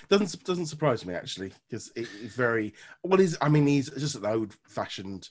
Doesn't 0.09 0.43
doesn't 0.45 0.67
surprise 0.67 1.05
me 1.05 1.15
actually 1.15 1.53
because 1.69 1.93
it's 1.95 2.35
very 2.35 2.73
well. 3.03 3.19
He's 3.19 3.37
I 3.43 3.49
mean 3.49 3.67
he's 3.67 3.91
just 3.91 4.15
an 4.15 4.25
old 4.25 4.57
fashioned, 4.67 5.29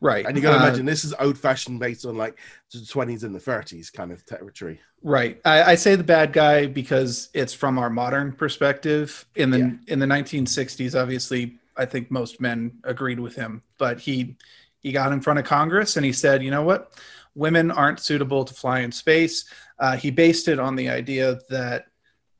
right? 0.00 0.26
And 0.26 0.36
you 0.36 0.42
got 0.42 0.52
to 0.52 0.58
uh, 0.58 0.66
imagine 0.66 0.84
this 0.84 1.04
is 1.04 1.14
old 1.18 1.38
fashioned 1.38 1.80
based 1.80 2.04
on 2.04 2.16
like 2.16 2.38
the 2.70 2.84
twenties 2.84 3.24
and 3.24 3.34
the 3.34 3.40
thirties 3.40 3.88
kind 3.88 4.12
of 4.12 4.26
territory. 4.26 4.80
Right. 5.02 5.40
I, 5.44 5.62
I, 5.62 5.74
say 5.76 5.94
the 5.94 6.04
bad 6.04 6.32
guy 6.32 6.66
because 6.66 7.30
it's 7.32 7.54
from 7.54 7.78
our 7.78 7.88
modern 7.88 8.32
perspective. 8.32 9.24
In 9.36 9.50
the 9.50 9.58
yeah. 9.58 9.70
in 9.86 9.98
the 9.98 10.06
1960s, 10.06 11.00
obviously, 11.00 11.58
I 11.76 11.84
think 11.84 12.10
most 12.10 12.40
men 12.40 12.72
agreed 12.84 13.20
with 13.20 13.36
him, 13.36 13.62
but 13.78 14.00
he 14.00 14.36
he 14.80 14.92
got 14.92 15.12
in 15.12 15.20
front 15.20 15.38
of 15.38 15.44
Congress 15.44 15.96
and 15.96 16.04
he 16.04 16.12
said, 16.12 16.42
you 16.42 16.50
know 16.50 16.62
what, 16.62 16.92
women 17.34 17.70
aren't 17.70 18.00
suitable 18.00 18.44
to 18.44 18.54
fly 18.54 18.80
in 18.80 18.92
space. 18.92 19.44
Uh, 19.78 19.96
he 19.96 20.10
based 20.10 20.48
it 20.48 20.58
on 20.58 20.76
the 20.76 20.88
idea 20.88 21.38
that 21.48 21.86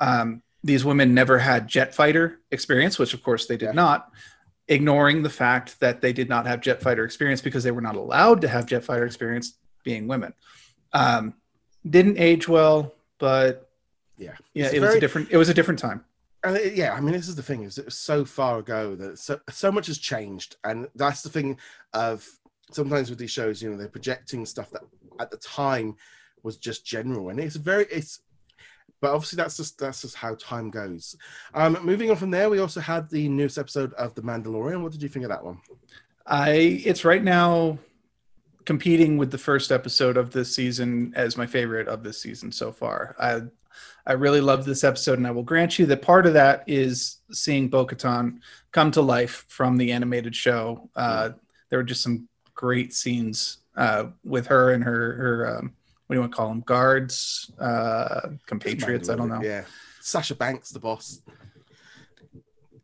um, 0.01 0.43
these 0.69 0.85
women 0.85 1.15
never 1.15 1.39
had 1.39 1.67
jet 1.67 1.95
fighter 1.95 2.41
experience, 2.51 2.99
which 2.99 3.15
of 3.15 3.23
course 3.23 3.47
they 3.47 3.57
did 3.57 3.67
yeah. 3.67 3.73
not. 3.73 4.13
Ignoring 4.69 5.23
the 5.23 5.31
fact 5.31 5.81
that 5.81 6.03
they 6.03 6.13
did 6.13 6.29
not 6.29 6.47
have 6.47 6.61
jet 6.61 6.83
fighter 6.83 7.05
experience 7.05 7.41
because 7.41 7.65
they 7.65 7.71
were 7.71 7.81
not 7.81 7.97
allowed 7.97 8.43
to 8.43 8.49
have 8.49 8.67
jet 8.67 8.85
fighter 8.85 9.07
experience 9.07 9.57
being 9.83 10.07
women. 10.07 10.35
Um, 10.93 11.33
didn't 11.89 12.19
age 12.19 12.47
well, 12.49 12.93
but 13.17 13.71
yeah, 14.19 14.33
yeah, 14.53 14.67
it's 14.67 14.75
it 14.75 14.81
was 14.83 14.95
a 14.95 15.01
different. 15.01 15.29
It 15.31 15.39
was 15.39 15.49
a 15.49 15.55
different 15.55 15.81
time. 15.81 16.05
And 16.45 16.55
it, 16.59 16.75
yeah, 16.75 16.93
I 16.93 17.01
mean, 17.01 17.13
this 17.13 17.29
is 17.29 17.35
the 17.35 17.43
thing: 17.43 17.63
is 17.63 17.79
it 17.79 17.87
was 17.87 17.97
so 17.97 18.27
far 18.27 18.59
ago 18.59 18.95
that 18.97 19.19
so 19.19 19.41
so 19.49 19.73
much 19.73 19.87
has 19.87 19.97
changed, 19.97 20.57
and 20.65 20.87
that's 20.97 21.23
the 21.23 21.31
thing 21.31 21.57
of 21.95 22.29
sometimes 22.73 23.09
with 23.09 23.19
these 23.19 23.31
shows, 23.31 23.63
you 23.63 23.71
know, 23.71 23.79
they're 23.79 23.89
projecting 23.89 24.45
stuff 24.45 24.71
that 24.73 24.83
at 25.19 25.31
the 25.31 25.39
time 25.39 25.97
was 26.43 26.59
just 26.59 26.85
general, 26.85 27.31
and 27.31 27.41
it's 27.41 27.57
very 27.57 27.87
it's. 27.91 28.21
But 29.01 29.13
obviously, 29.13 29.37
that's 29.37 29.57
just 29.57 29.79
that's 29.79 30.03
just 30.03 30.17
how 30.17 30.35
time 30.37 30.71
goes. 30.71 31.17
Um, 31.55 31.79
moving 31.83 32.11
on 32.11 32.17
from 32.17 32.31
there, 32.31 32.51
we 32.51 32.59
also 32.59 32.81
had 32.81 33.09
the 33.11 33.29
newest 33.29 33.59
episode 33.59 33.93
of 33.95 34.15
The 34.15 34.23
Mandalorian. 34.23 34.83
What 34.83 34.93
did 34.93 35.03
you 35.03 35.09
think 35.09 35.25
of 35.25 35.31
that 35.31 35.45
one? 35.45 35.61
I 36.27 36.83
it's 36.85 37.05
right 37.05 37.23
now 37.23 37.79
competing 38.65 39.17
with 39.17 39.31
the 39.31 39.39
first 39.39 39.73
episode 39.73 40.19
of 40.19 40.31
this 40.31 40.55
season 40.55 41.13
as 41.17 41.39
my 41.39 41.47
favorite 41.47 41.89
of 41.89 42.03
this 42.03 42.21
season 42.21 42.53
so 42.53 42.71
far. 42.71 43.17
I 43.19 43.43
I 44.07 44.13
really 44.13 44.41
love 44.41 44.65
this 44.65 44.85
episode, 44.85 45.19
and 45.19 45.27
I 45.27 45.31
will 45.31 45.43
grant 45.43 45.79
you 45.79 45.87
that 45.87 46.03
part 46.03 46.27
of 46.27 46.33
that 46.35 46.65
is 46.67 47.19
seeing 47.31 47.69
Bo-Katan 47.69 48.41
come 48.73 48.91
to 48.93 49.03
life 49.03 49.45
from 49.49 49.77
the 49.77 49.93
animated 49.93 50.35
show. 50.35 50.89
Uh, 50.97 51.31
there 51.69 51.79
were 51.79 51.85
just 51.85 52.03
some 52.03 52.29
great 52.55 52.95
scenes 52.95 53.59
uh, 53.77 54.07
with 54.25 54.47
her 54.47 54.73
and 54.73 54.83
her 54.83 55.13
her 55.13 55.59
um, 55.59 55.75
what 56.09 56.15
do 56.15 56.17
you 56.17 56.21
want 56.21 56.33
to 56.33 56.37
call 56.37 56.49
them 56.49 56.63
guards, 56.63 57.53
uh, 57.61 58.31
compatriots. 58.47 59.11
I 59.11 59.15
don't 59.15 59.29
know. 59.29 59.43
Yeah, 59.43 59.65
Sasha 60.01 60.35
Banks, 60.35 60.71
the 60.71 60.81
boss. 60.81 61.21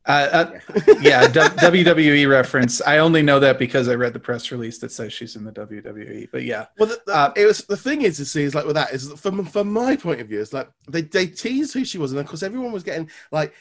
Uh, 0.07 0.11
uh, 0.31 0.61
yeah, 1.01 1.27
WWE 1.29 2.29
reference. 2.29 2.83
I 2.83 2.99
only 2.99 3.23
know 3.23 3.41
that 3.41 3.59
because 3.59 3.89
I 3.89 3.95
read 3.95 4.13
the 4.13 4.21
press 4.21 4.51
release 4.53 4.77
that 4.81 4.93
says 4.93 5.15
she's 5.15 5.37
in 5.37 5.45
the 5.45 5.53
WWE. 5.53 6.29
But 6.31 6.45
yeah, 6.45 6.67
well, 6.79 6.91
the, 6.91 7.01
the, 7.07 7.15
uh, 7.15 7.33
it 7.35 7.47
was 7.47 7.65
the 7.65 7.79
thing 7.79 8.03
is 8.03 8.19
to 8.19 8.27
see 8.27 8.43
is 8.43 8.55
like 8.55 8.67
with 8.67 8.75
that 8.75 8.93
is 8.93 9.11
from 9.13 9.43
from 9.47 9.73
my 9.73 9.97
point 9.97 10.21
of 10.21 10.29
view, 10.29 10.43
it's 10.43 10.53
like 10.53 10.69
they 10.87 11.01
they 11.01 11.27
teased 11.27 11.73
who 11.73 11.87
she 11.87 11.97
was, 11.97 12.13
and 12.13 12.21
of 12.21 12.27
course 12.27 12.43
everyone 12.43 12.73
was 12.73 12.83
getting 12.83 13.09
like, 13.33 13.55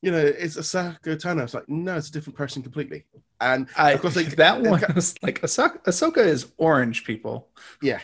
you 0.00 0.12
know, 0.12 0.24
it's 0.24 0.56
Ahsoka 0.56 1.20
Tano. 1.20 1.42
It's 1.42 1.54
like 1.54 1.68
no, 1.68 1.96
it's 1.96 2.10
a 2.10 2.12
different 2.12 2.36
person 2.36 2.62
completely. 2.62 3.04
And 3.40 3.66
I, 3.76 3.90
of 3.90 4.00
course, 4.00 4.14
like, 4.14 4.26
that 4.36 4.60
one 4.60 4.84
was 4.94 5.16
like 5.20 5.40
Ahsoka, 5.42 5.82
Ahsoka 5.82 6.18
is 6.18 6.52
orange 6.58 7.04
people. 7.04 7.48
Yeah. 7.82 7.98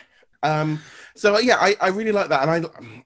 Um. 0.45 0.81
So 1.15 1.39
yeah, 1.39 1.57
I 1.59 1.75
I 1.81 1.87
really 1.89 2.11
like 2.11 2.29
that, 2.29 2.41
and 2.41 2.51
I 2.51 2.59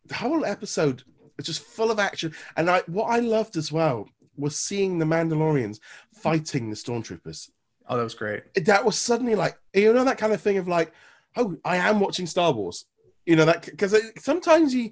the 0.06 0.16
whole 0.16 0.46
episode 0.46 1.04
is 1.38 1.46
just 1.46 1.62
full 1.62 1.92
of 1.92 2.00
action, 2.00 2.34
and 2.58 2.70
I 2.70 2.82
what 2.88 3.06
I 3.06 3.20
loved 3.20 3.58
as 3.58 3.72
well 3.72 4.10
was 4.36 4.58
seeing 4.58 4.98
the 4.98 5.06
Mandalorians 5.06 5.80
fighting 6.14 6.70
the 6.70 6.76
stormtroopers. 6.76 7.50
Oh, 7.88 7.98
that 7.98 8.04
was 8.04 8.14
great. 8.14 8.44
That 8.66 8.86
was 8.86 8.98
suddenly 8.98 9.36
like 9.36 9.58
you 9.74 9.94
know 9.94 10.04
that 10.04 10.18
kind 10.18 10.34
of 10.34 10.42
thing 10.42 10.58
of 10.58 10.68
like, 10.68 10.92
oh, 11.36 11.56
I 11.64 11.78
am 11.78 12.00
watching 12.00 12.28
Star 12.28 12.52
Wars. 12.52 12.86
You 13.26 13.36
know 13.36 13.46
that 13.46 13.66
because 13.66 13.96
sometimes 14.18 14.74
you 14.74 14.92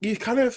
you 0.00 0.16
kind 0.16 0.40
of 0.40 0.56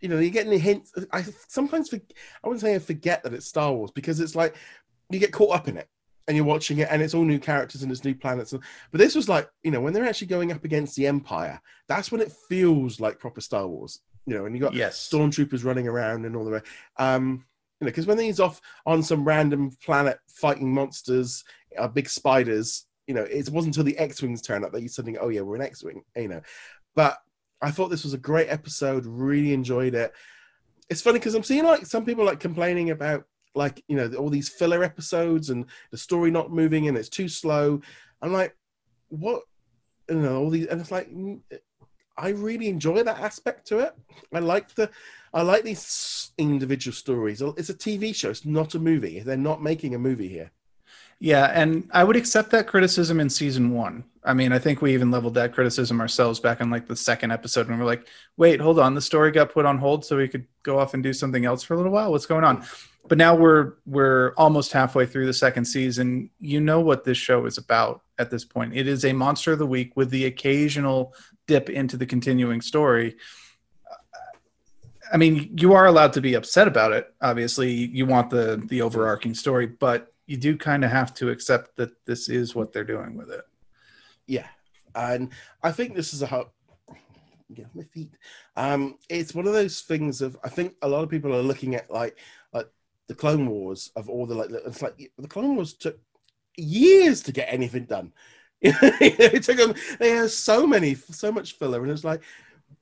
you 0.00 0.08
know 0.08 0.18
you're 0.18 0.30
getting 0.30 0.52
a 0.52 0.58
hint. 0.58 0.88
I 1.12 1.22
sometimes 1.48 1.92
I 1.92 2.00
wouldn't 2.44 2.60
say 2.60 2.74
I 2.74 2.78
forget 2.78 3.22
that 3.22 3.34
it's 3.34 3.46
Star 3.46 3.72
Wars 3.72 3.90
because 3.90 4.20
it's 4.20 4.36
like 4.36 4.54
you 5.10 5.18
get 5.18 5.32
caught 5.32 5.54
up 5.56 5.68
in 5.68 5.76
it 5.76 5.88
and 6.28 6.36
you're 6.36 6.46
watching 6.46 6.78
it 6.78 6.88
and 6.90 7.02
it's 7.02 7.14
all 7.14 7.24
new 7.24 7.40
characters 7.40 7.82
and 7.82 7.90
it's 7.90 8.04
new 8.04 8.14
planets. 8.14 8.52
But 8.52 8.98
this 8.98 9.16
was 9.16 9.28
like 9.28 9.50
you 9.64 9.72
know 9.72 9.80
when 9.80 9.92
they're 9.92 10.06
actually 10.06 10.28
going 10.28 10.52
up 10.52 10.64
against 10.64 10.94
the 10.94 11.08
Empire, 11.08 11.60
that's 11.88 12.12
when 12.12 12.20
it 12.20 12.32
feels 12.48 13.00
like 13.00 13.18
proper 13.18 13.40
Star 13.40 13.66
Wars 13.66 14.00
you 14.28 14.34
know, 14.34 14.44
and 14.44 14.54
you 14.54 14.60
got 14.60 14.74
yes. 14.74 15.08
stormtroopers 15.10 15.64
running 15.64 15.88
around 15.88 16.26
and 16.26 16.36
all 16.36 16.44
the 16.44 16.50
way. 16.50 16.60
Um, 16.98 17.46
you 17.80 17.86
know, 17.86 17.90
because 17.90 18.06
when 18.06 18.18
he's 18.18 18.40
off 18.40 18.60
on 18.84 19.02
some 19.02 19.24
random 19.24 19.70
planet 19.82 20.18
fighting 20.28 20.72
monsters, 20.72 21.44
uh, 21.78 21.88
big 21.88 22.10
spiders, 22.10 22.86
you 23.06 23.14
know, 23.14 23.22
it 23.22 23.48
wasn't 23.48 23.74
until 23.74 23.84
the 23.84 23.96
X-wings 23.96 24.42
turn 24.42 24.64
up 24.64 24.72
that 24.72 24.82
you 24.82 24.88
suddenly, 24.88 25.18
oh 25.18 25.30
yeah, 25.30 25.40
we're 25.40 25.56
an 25.56 25.62
X-wing, 25.62 26.02
you 26.14 26.28
know. 26.28 26.42
But 26.94 27.16
I 27.62 27.70
thought 27.70 27.88
this 27.88 28.04
was 28.04 28.12
a 28.12 28.18
great 28.18 28.50
episode. 28.50 29.06
Really 29.06 29.54
enjoyed 29.54 29.94
it. 29.94 30.12
It's 30.90 31.00
funny 31.00 31.18
because 31.18 31.34
I'm 31.34 31.42
seeing 31.42 31.64
like 31.64 31.86
some 31.86 32.04
people 32.04 32.26
like 32.26 32.38
complaining 32.38 32.90
about 32.90 33.24
like 33.54 33.82
you 33.88 33.96
know 33.96 34.12
all 34.14 34.28
these 34.28 34.48
filler 34.48 34.82
episodes 34.84 35.50
and 35.50 35.66
the 35.90 35.98
story 35.98 36.30
not 36.30 36.52
moving 36.52 36.88
and 36.88 36.96
it's 36.96 37.08
too 37.08 37.28
slow. 37.28 37.80
I'm 38.22 38.32
like, 38.32 38.56
what? 39.08 39.42
You 40.08 40.16
know, 40.16 40.38
all 40.38 40.50
these, 40.50 40.66
and 40.66 40.80
it's 40.80 40.90
like 40.90 41.10
I 42.16 42.30
really 42.30 42.68
enjoy 42.68 43.02
that 43.04 43.20
aspect 43.20 43.66
to 43.68 43.78
it. 43.78 43.94
I 44.32 44.40
like 44.40 44.74
the, 44.74 44.90
I 45.32 45.42
like 45.42 45.62
these 45.62 46.32
individual 46.36 46.94
stories. 46.94 47.40
It's 47.40 47.70
a 47.70 47.74
TV 47.74 48.14
show. 48.14 48.30
It's 48.30 48.44
not 48.44 48.74
a 48.74 48.78
movie. 48.78 49.20
They're 49.20 49.36
not 49.36 49.62
making 49.62 49.94
a 49.94 49.98
movie 49.98 50.28
here. 50.28 50.50
Yeah, 51.20 51.46
and 51.46 51.88
I 51.92 52.04
would 52.04 52.16
accept 52.16 52.50
that 52.50 52.68
criticism 52.68 53.18
in 53.18 53.28
season 53.28 53.72
one. 53.72 54.04
I 54.22 54.34
mean, 54.34 54.52
I 54.52 54.58
think 54.58 54.82
we 54.82 54.94
even 54.94 55.10
leveled 55.10 55.34
that 55.34 55.52
criticism 55.52 56.00
ourselves 56.00 56.38
back 56.38 56.60
in 56.60 56.70
like 56.70 56.86
the 56.86 56.94
second 56.94 57.32
episode 57.32 57.68
when 57.68 57.78
we're 57.78 57.86
like, 57.86 58.06
wait, 58.36 58.60
hold 58.60 58.78
on, 58.78 58.94
the 58.94 59.00
story 59.00 59.32
got 59.32 59.52
put 59.52 59.66
on 59.66 59.78
hold 59.78 60.04
so 60.04 60.16
we 60.16 60.28
could 60.28 60.46
go 60.62 60.78
off 60.78 60.94
and 60.94 61.02
do 61.02 61.12
something 61.12 61.44
else 61.44 61.62
for 61.64 61.74
a 61.74 61.76
little 61.76 61.90
while. 61.90 62.12
What's 62.12 62.26
going 62.26 62.44
on? 62.44 62.64
But 63.08 63.18
now 63.18 63.34
we're 63.34 63.74
we're 63.86 64.32
almost 64.36 64.70
halfway 64.70 65.06
through 65.06 65.26
the 65.26 65.32
second 65.32 65.64
season. 65.64 66.30
You 66.40 66.60
know 66.60 66.80
what 66.80 67.04
this 67.04 67.18
show 67.18 67.46
is 67.46 67.58
about 67.58 68.02
at 68.18 68.30
this 68.30 68.44
point. 68.44 68.76
It 68.76 68.86
is 68.86 69.04
a 69.04 69.12
monster 69.12 69.52
of 69.52 69.58
the 69.58 69.66
week 69.66 69.96
with 69.96 70.10
the 70.10 70.26
occasional 70.26 71.14
dip 71.46 71.70
into 71.70 71.96
the 71.96 72.06
continuing 72.06 72.60
story. 72.60 73.16
I 75.10 75.16
mean, 75.16 75.56
you 75.58 75.72
are 75.72 75.86
allowed 75.86 76.12
to 76.12 76.20
be 76.20 76.34
upset 76.34 76.68
about 76.68 76.92
it. 76.92 77.12
Obviously, 77.22 77.72
you 77.72 78.04
want 78.04 78.30
the 78.30 78.62
the 78.66 78.82
overarching 78.82 79.34
story, 79.34 79.66
but 79.66 80.12
you 80.28 80.36
do 80.36 80.56
kind 80.56 80.84
of 80.84 80.90
have 80.90 81.14
to 81.14 81.30
accept 81.30 81.76
that 81.76 81.90
this 82.04 82.28
is 82.28 82.54
what 82.54 82.72
they're 82.72 82.84
doing 82.84 83.16
with 83.16 83.30
it. 83.30 83.40
Yeah, 84.26 84.46
and 84.94 85.32
I 85.62 85.72
think 85.72 85.96
this 85.96 86.12
is 86.14 86.22
a. 86.22 86.44
Yeah, 87.48 87.64
my 87.74 87.82
feet. 87.84 88.12
Um, 88.54 88.98
it's 89.08 89.34
one 89.34 89.46
of 89.46 89.54
those 89.54 89.80
things 89.80 90.20
of 90.20 90.36
I 90.44 90.50
think 90.50 90.74
a 90.82 90.88
lot 90.88 91.02
of 91.02 91.08
people 91.08 91.34
are 91.34 91.42
looking 91.42 91.74
at 91.74 91.90
like 91.90 92.18
like 92.52 92.68
the 93.06 93.14
Clone 93.14 93.48
Wars 93.48 93.90
of 93.96 94.10
all 94.10 94.26
the 94.26 94.34
like 94.34 94.50
it's 94.50 94.82
like 94.82 95.10
the 95.16 95.28
Clone 95.28 95.56
Wars 95.56 95.72
took 95.72 95.98
years 96.58 97.22
to 97.22 97.32
get 97.32 97.50
anything 97.50 97.86
done. 97.86 98.12
it 98.60 99.42
took 99.44 99.56
them. 99.56 99.74
They 99.98 100.10
had 100.10 100.30
so 100.30 100.66
many, 100.66 100.94
so 100.94 101.32
much 101.32 101.54
filler, 101.54 101.82
and 101.82 101.90
it's 101.90 102.04
like, 102.04 102.22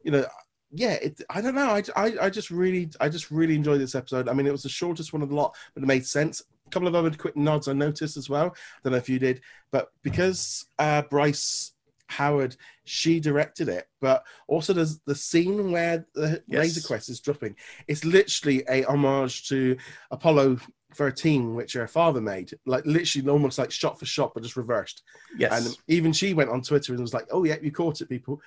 you 0.03 0.11
know, 0.11 0.27
yeah. 0.73 0.95
It, 0.95 1.21
I 1.31 1.41
don't 1.41 1.55
know. 1.55 1.69
I, 1.69 1.83
I, 1.95 2.17
I 2.23 2.31
just 2.31 2.51
really, 2.51 2.91
I 2.99 3.09
just 3.09 3.31
really 3.31 3.55
enjoyed 3.55 3.81
this 3.81 3.95
episode. 3.95 4.29
I 4.29 4.33
mean, 4.33 4.49
it 4.49 4.53
was 4.53 4.65
the 4.65 4.69
shortest 4.69 5.13
one 5.13 5.23
of 5.23 5.29
the 5.29 5.37
lot, 5.37 5.55
but 5.75 5.85
it 5.85 5.87
made 5.87 6.07
sense. 6.07 6.43
A 6.67 6.71
couple 6.71 6.89
of 6.89 6.95
other 6.95 7.11
quick 7.11 7.37
nods 7.37 7.69
I 7.69 7.73
noticed 7.73 8.17
as 8.17 8.29
well. 8.29 8.47
I 8.47 8.79
don't 8.83 8.93
know 8.93 8.99
if 8.99 9.09
you 9.09 9.19
did, 9.19 9.41
but 9.71 9.89
because 10.03 10.67
uh, 10.79 11.03
Bryce 11.03 11.73
Howard, 12.09 12.57
she 12.85 13.21
directed 13.21 13.69
it, 13.69 13.89
but 14.01 14.25
also 14.49 14.73
there's 14.73 14.99
the 15.01 15.15
scene 15.15 15.73
where 15.73 16.07
the 16.15 16.43
Yes. 16.49 16.61
Razor 16.61 16.87
Crest 16.87 17.09
is 17.09 17.21
dropping. 17.21 17.57
It's 17.89 18.05
literally 18.05 18.65
a 18.69 18.85
homage 18.85 19.49
to 19.49 19.77
Apollo 20.11 20.59
13, 20.95 21.55
which 21.55 21.75
her 21.75 21.87
father 21.87 22.21
made, 22.21 22.53
like 22.65 22.87
literally 22.87 23.29
almost 23.29 23.59
like 23.59 23.71
shot 23.71 23.99
for 23.99 24.07
shot, 24.07 24.33
but 24.35 24.43
just 24.43 24.57
reversed. 24.57 25.03
Yes. 25.37 25.67
And 25.67 25.77
even 25.89 26.13
she 26.13 26.33
went 26.35 26.51
on 26.51 26.63
Twitter 26.63 26.93
and 26.93 27.03
was 27.03 27.15
like, 27.15 27.27
"Oh 27.31 27.45
yeah, 27.45 27.57
you 27.61 27.71
caught 27.71 28.01
it, 28.01 28.09
people." 28.09 28.41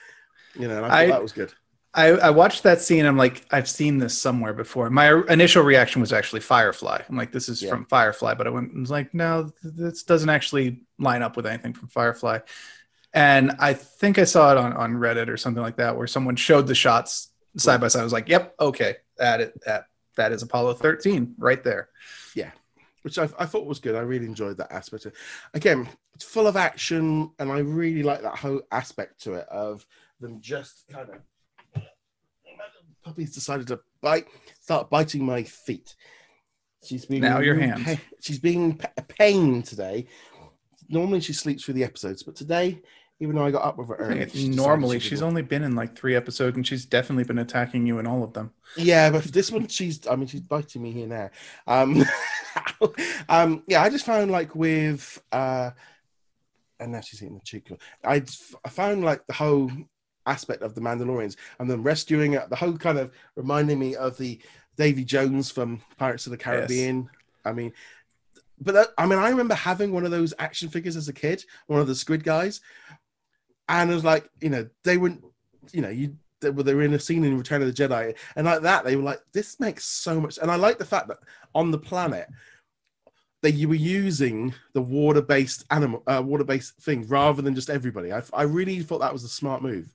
You 0.56 0.68
know, 0.68 0.78
and 0.78 0.86
I 0.86 1.06
thought 1.06 1.14
that 1.14 1.22
was 1.22 1.32
good. 1.32 1.54
I, 1.94 2.08
I 2.10 2.30
watched 2.30 2.64
that 2.64 2.82
scene. 2.82 3.06
I'm 3.06 3.18
like, 3.18 3.46
I've 3.52 3.68
seen 3.68 3.98
this 3.98 4.16
somewhere 4.16 4.54
before. 4.54 4.90
My 4.92 5.24
initial 5.28 5.64
reaction 5.64 6.02
was 6.02 6.14
actually 6.14 6.42
Firefly. 6.42 7.02
I'm 7.10 7.16
like, 7.18 7.32
this 7.32 7.50
is 7.50 7.62
Yeah. 7.64 7.72
from 7.72 7.86
Firefly, 7.86 8.36
but 8.36 8.46
I 8.46 8.52
went 8.52 8.72
and 8.72 8.82
was 8.82 8.92
like, 8.92 9.14
no, 9.14 9.52
this 9.64 10.04
doesn't 10.04 10.30
actually 10.30 10.84
line 11.00 11.24
up 11.24 11.36
with 11.36 11.48
anything 11.48 11.74
from 11.74 11.88
Firefly. 11.88 12.40
And 13.14 13.54
I 13.60 13.74
think 13.74 14.20
I 14.20 14.24
saw 14.26 14.52
it 14.52 14.58
on, 14.58 14.74
on 14.74 14.94
Reddit 14.94 15.30
or 15.30 15.38
something 15.38 15.64
like 15.64 15.78
that, 15.78 15.98
where 15.98 16.06
someone 16.06 16.36
showed 16.36 16.68
the 16.68 16.76
shots 16.76 17.30
side 17.58 17.82
by 17.82 17.88
side. 17.88 18.02
I 18.02 18.04
was 18.04 18.14
like, 18.14 18.30
yep, 18.30 18.54
okay, 18.60 18.98
that 19.18 19.52
that 19.66 19.86
that 20.16 20.32
is 20.32 20.44
Apollo 20.44 20.76
13 20.76 21.34
right 21.40 21.64
there. 21.64 21.90
Yeah, 22.36 22.52
which 23.02 23.18
I, 23.18 23.24
I 23.40 23.48
thought 23.48 23.66
was 23.66 23.80
good. 23.80 23.96
I 23.96 24.02
really 24.02 24.28
enjoyed 24.28 24.58
that 24.58 24.72
aspect. 24.72 25.08
Of, 25.08 25.14
again, 25.56 25.90
it's 26.14 26.24
full 26.24 26.46
of 26.46 26.56
action, 26.56 27.32
and 27.40 27.52
I 27.52 27.60
really 27.60 28.04
like 28.04 28.22
that 28.22 28.38
whole 28.38 28.62
aspect 28.72 29.22
to 29.24 29.34
it 29.34 29.48
of 29.50 29.88
them 30.20 30.40
just 30.40 30.86
kind 30.92 31.10
of. 31.10 31.16
Puppy's 33.04 33.34
decided 33.34 33.68
to 33.68 33.80
bite, 34.02 34.28
start 34.62 34.89
biting 34.89 35.26
my 35.26 35.43
feet. 35.43 35.95
She's 36.84 37.06
being 37.06 37.22
Now 37.22 37.39
your 37.39 37.56
hands. 37.56 37.84
pa- 37.86 38.02
she's 38.22 38.39
being 38.39 38.78
pa- 38.78 38.91
a 38.97 39.02
pain 39.02 39.62
today. 39.64 40.08
Normally 40.88 41.20
she 41.22 41.34
sleeps 41.34 41.64
through 41.64 41.74
the 41.76 41.84
episodes, 41.84 42.24
but 42.24 42.36
today, 42.36 42.82
even 43.20 43.36
though 43.36 43.45
I 43.45 43.52
got 43.52 43.66
up 43.66 43.78
with 43.78 43.89
her 43.89 43.95
early, 43.95 44.30
she 44.30 44.47
Normally, 44.50 44.97
she 45.00 45.10
she's 45.10 45.22
only 45.22 45.41
been 45.41 45.64
in 45.64 45.76
like 45.76 45.95
three 45.95 46.16
episodes, 46.16 46.56
and 46.56 46.66
she's 46.66 46.86
definitely 46.86 47.26
been 47.26 47.39
attacking 47.39 47.86
you 47.86 48.00
in 48.00 48.08
all 48.08 48.24
of 48.24 48.34
them. 48.34 48.52
Yeah, 48.78 49.10
but 49.10 49.26
this 49.26 49.52
one, 49.52 49.68
she's. 49.68 50.08
I 50.08 50.16
mean, 50.16 50.28
she's 50.28 50.39
biting 50.41 50.82
me 50.82 50.91
here 50.91 51.08
now. 51.08 51.30
Um, 51.68 52.04
um, 53.30 53.64
yeah, 53.68 53.82
I 53.84 53.89
just 53.89 54.06
found 54.06 54.32
like 54.32 54.56
with, 54.56 55.22
uh, 55.34 55.72
and 56.80 56.93
now 56.93 57.02
she's 57.02 57.22
eating 57.22 57.36
the 57.36 57.41
cheek. 57.43 57.70
I 58.06 58.24
I 58.64 58.70
found 58.70 59.04
like 59.04 59.28
the 59.28 59.34
whole 59.34 59.70
aspect 60.30 60.62
of 60.62 60.76
the 60.76 60.82
Mandalorians 60.82 61.36
and 61.60 61.70
then 61.70 61.84
rescuing 61.84 62.34
it, 62.34 62.50
the 62.50 62.56
whole 62.56 62.78
kind 62.78 63.00
of 63.00 63.12
reminding 63.36 63.80
me 63.80 63.96
of 63.96 64.18
the 64.18 64.40
Davy 64.78 65.04
Jones 65.04 65.52
from 65.52 65.82
Pirates 65.98 66.26
of 66.28 66.32
the 66.32 66.38
Caribbean. 66.38 67.10
I 67.44 67.52
mean, 67.54 67.74
but 68.62 68.74
that, 68.74 68.88
I 68.98 69.06
mean, 69.06 69.20
I 69.20 69.30
remember 69.30 69.56
having 69.56 69.92
one 69.92 70.06
of 70.06 70.12
those 70.12 70.34
action 70.40 70.70
figures 70.70 70.96
as 70.96 71.08
a 71.08 71.14
kid, 71.14 71.44
one 71.68 71.82
of 71.82 71.88
the 71.88 71.96
Squid 71.96 72.24
guys, 72.24 72.62
and 73.68 73.92
it 73.92 73.94
was 73.94 74.04
like, 74.04 74.30
you 74.42 74.50
know, 74.50 74.68
they 74.84 74.98
wouldn't, 74.98 75.24
you 75.72 75.82
know, 75.82 75.90
you 75.90 76.16
they 76.42 76.50
were, 76.50 76.64
they 76.64 76.74
were 76.74 76.84
in 76.84 76.94
a 76.94 77.00
scene 77.00 77.24
in 77.24 77.38
Return 77.38 77.62
of 77.62 77.68
the 77.68 77.74
Jedi, 77.84 78.16
and 78.36 78.46
like 78.46 78.62
that, 78.62 78.86
they 78.86 78.96
were 78.96 79.04
like, 79.04 79.22
this 79.34 79.60
makes 79.60 79.86
so 79.86 80.22
much. 80.22 80.38
And 80.38 80.50
I 80.50 80.56
like 80.56 80.78
the 80.78 80.86
fact 80.86 81.08
that 81.10 81.20
on 81.54 81.72
the 81.72 81.78
planet, 81.78 82.28
that 83.42 83.52
you 83.52 83.70
were 83.70 83.76
using 83.76 84.54
the 84.74 84.82
water-based 84.82 85.66
animal, 85.72 86.04
uh, 86.08 86.22
water-based 86.26 86.76
thing 86.82 87.08
rather 87.08 87.42
than 87.42 87.56
just 87.56 87.70
everybody. 87.70 88.12
I, 88.12 88.22
I 88.34 88.44
really 88.44 88.82
thought 88.82 89.00
that 89.00 89.14
was 89.14 89.24
a 89.24 89.30
smart 89.30 89.62
move. 89.62 89.88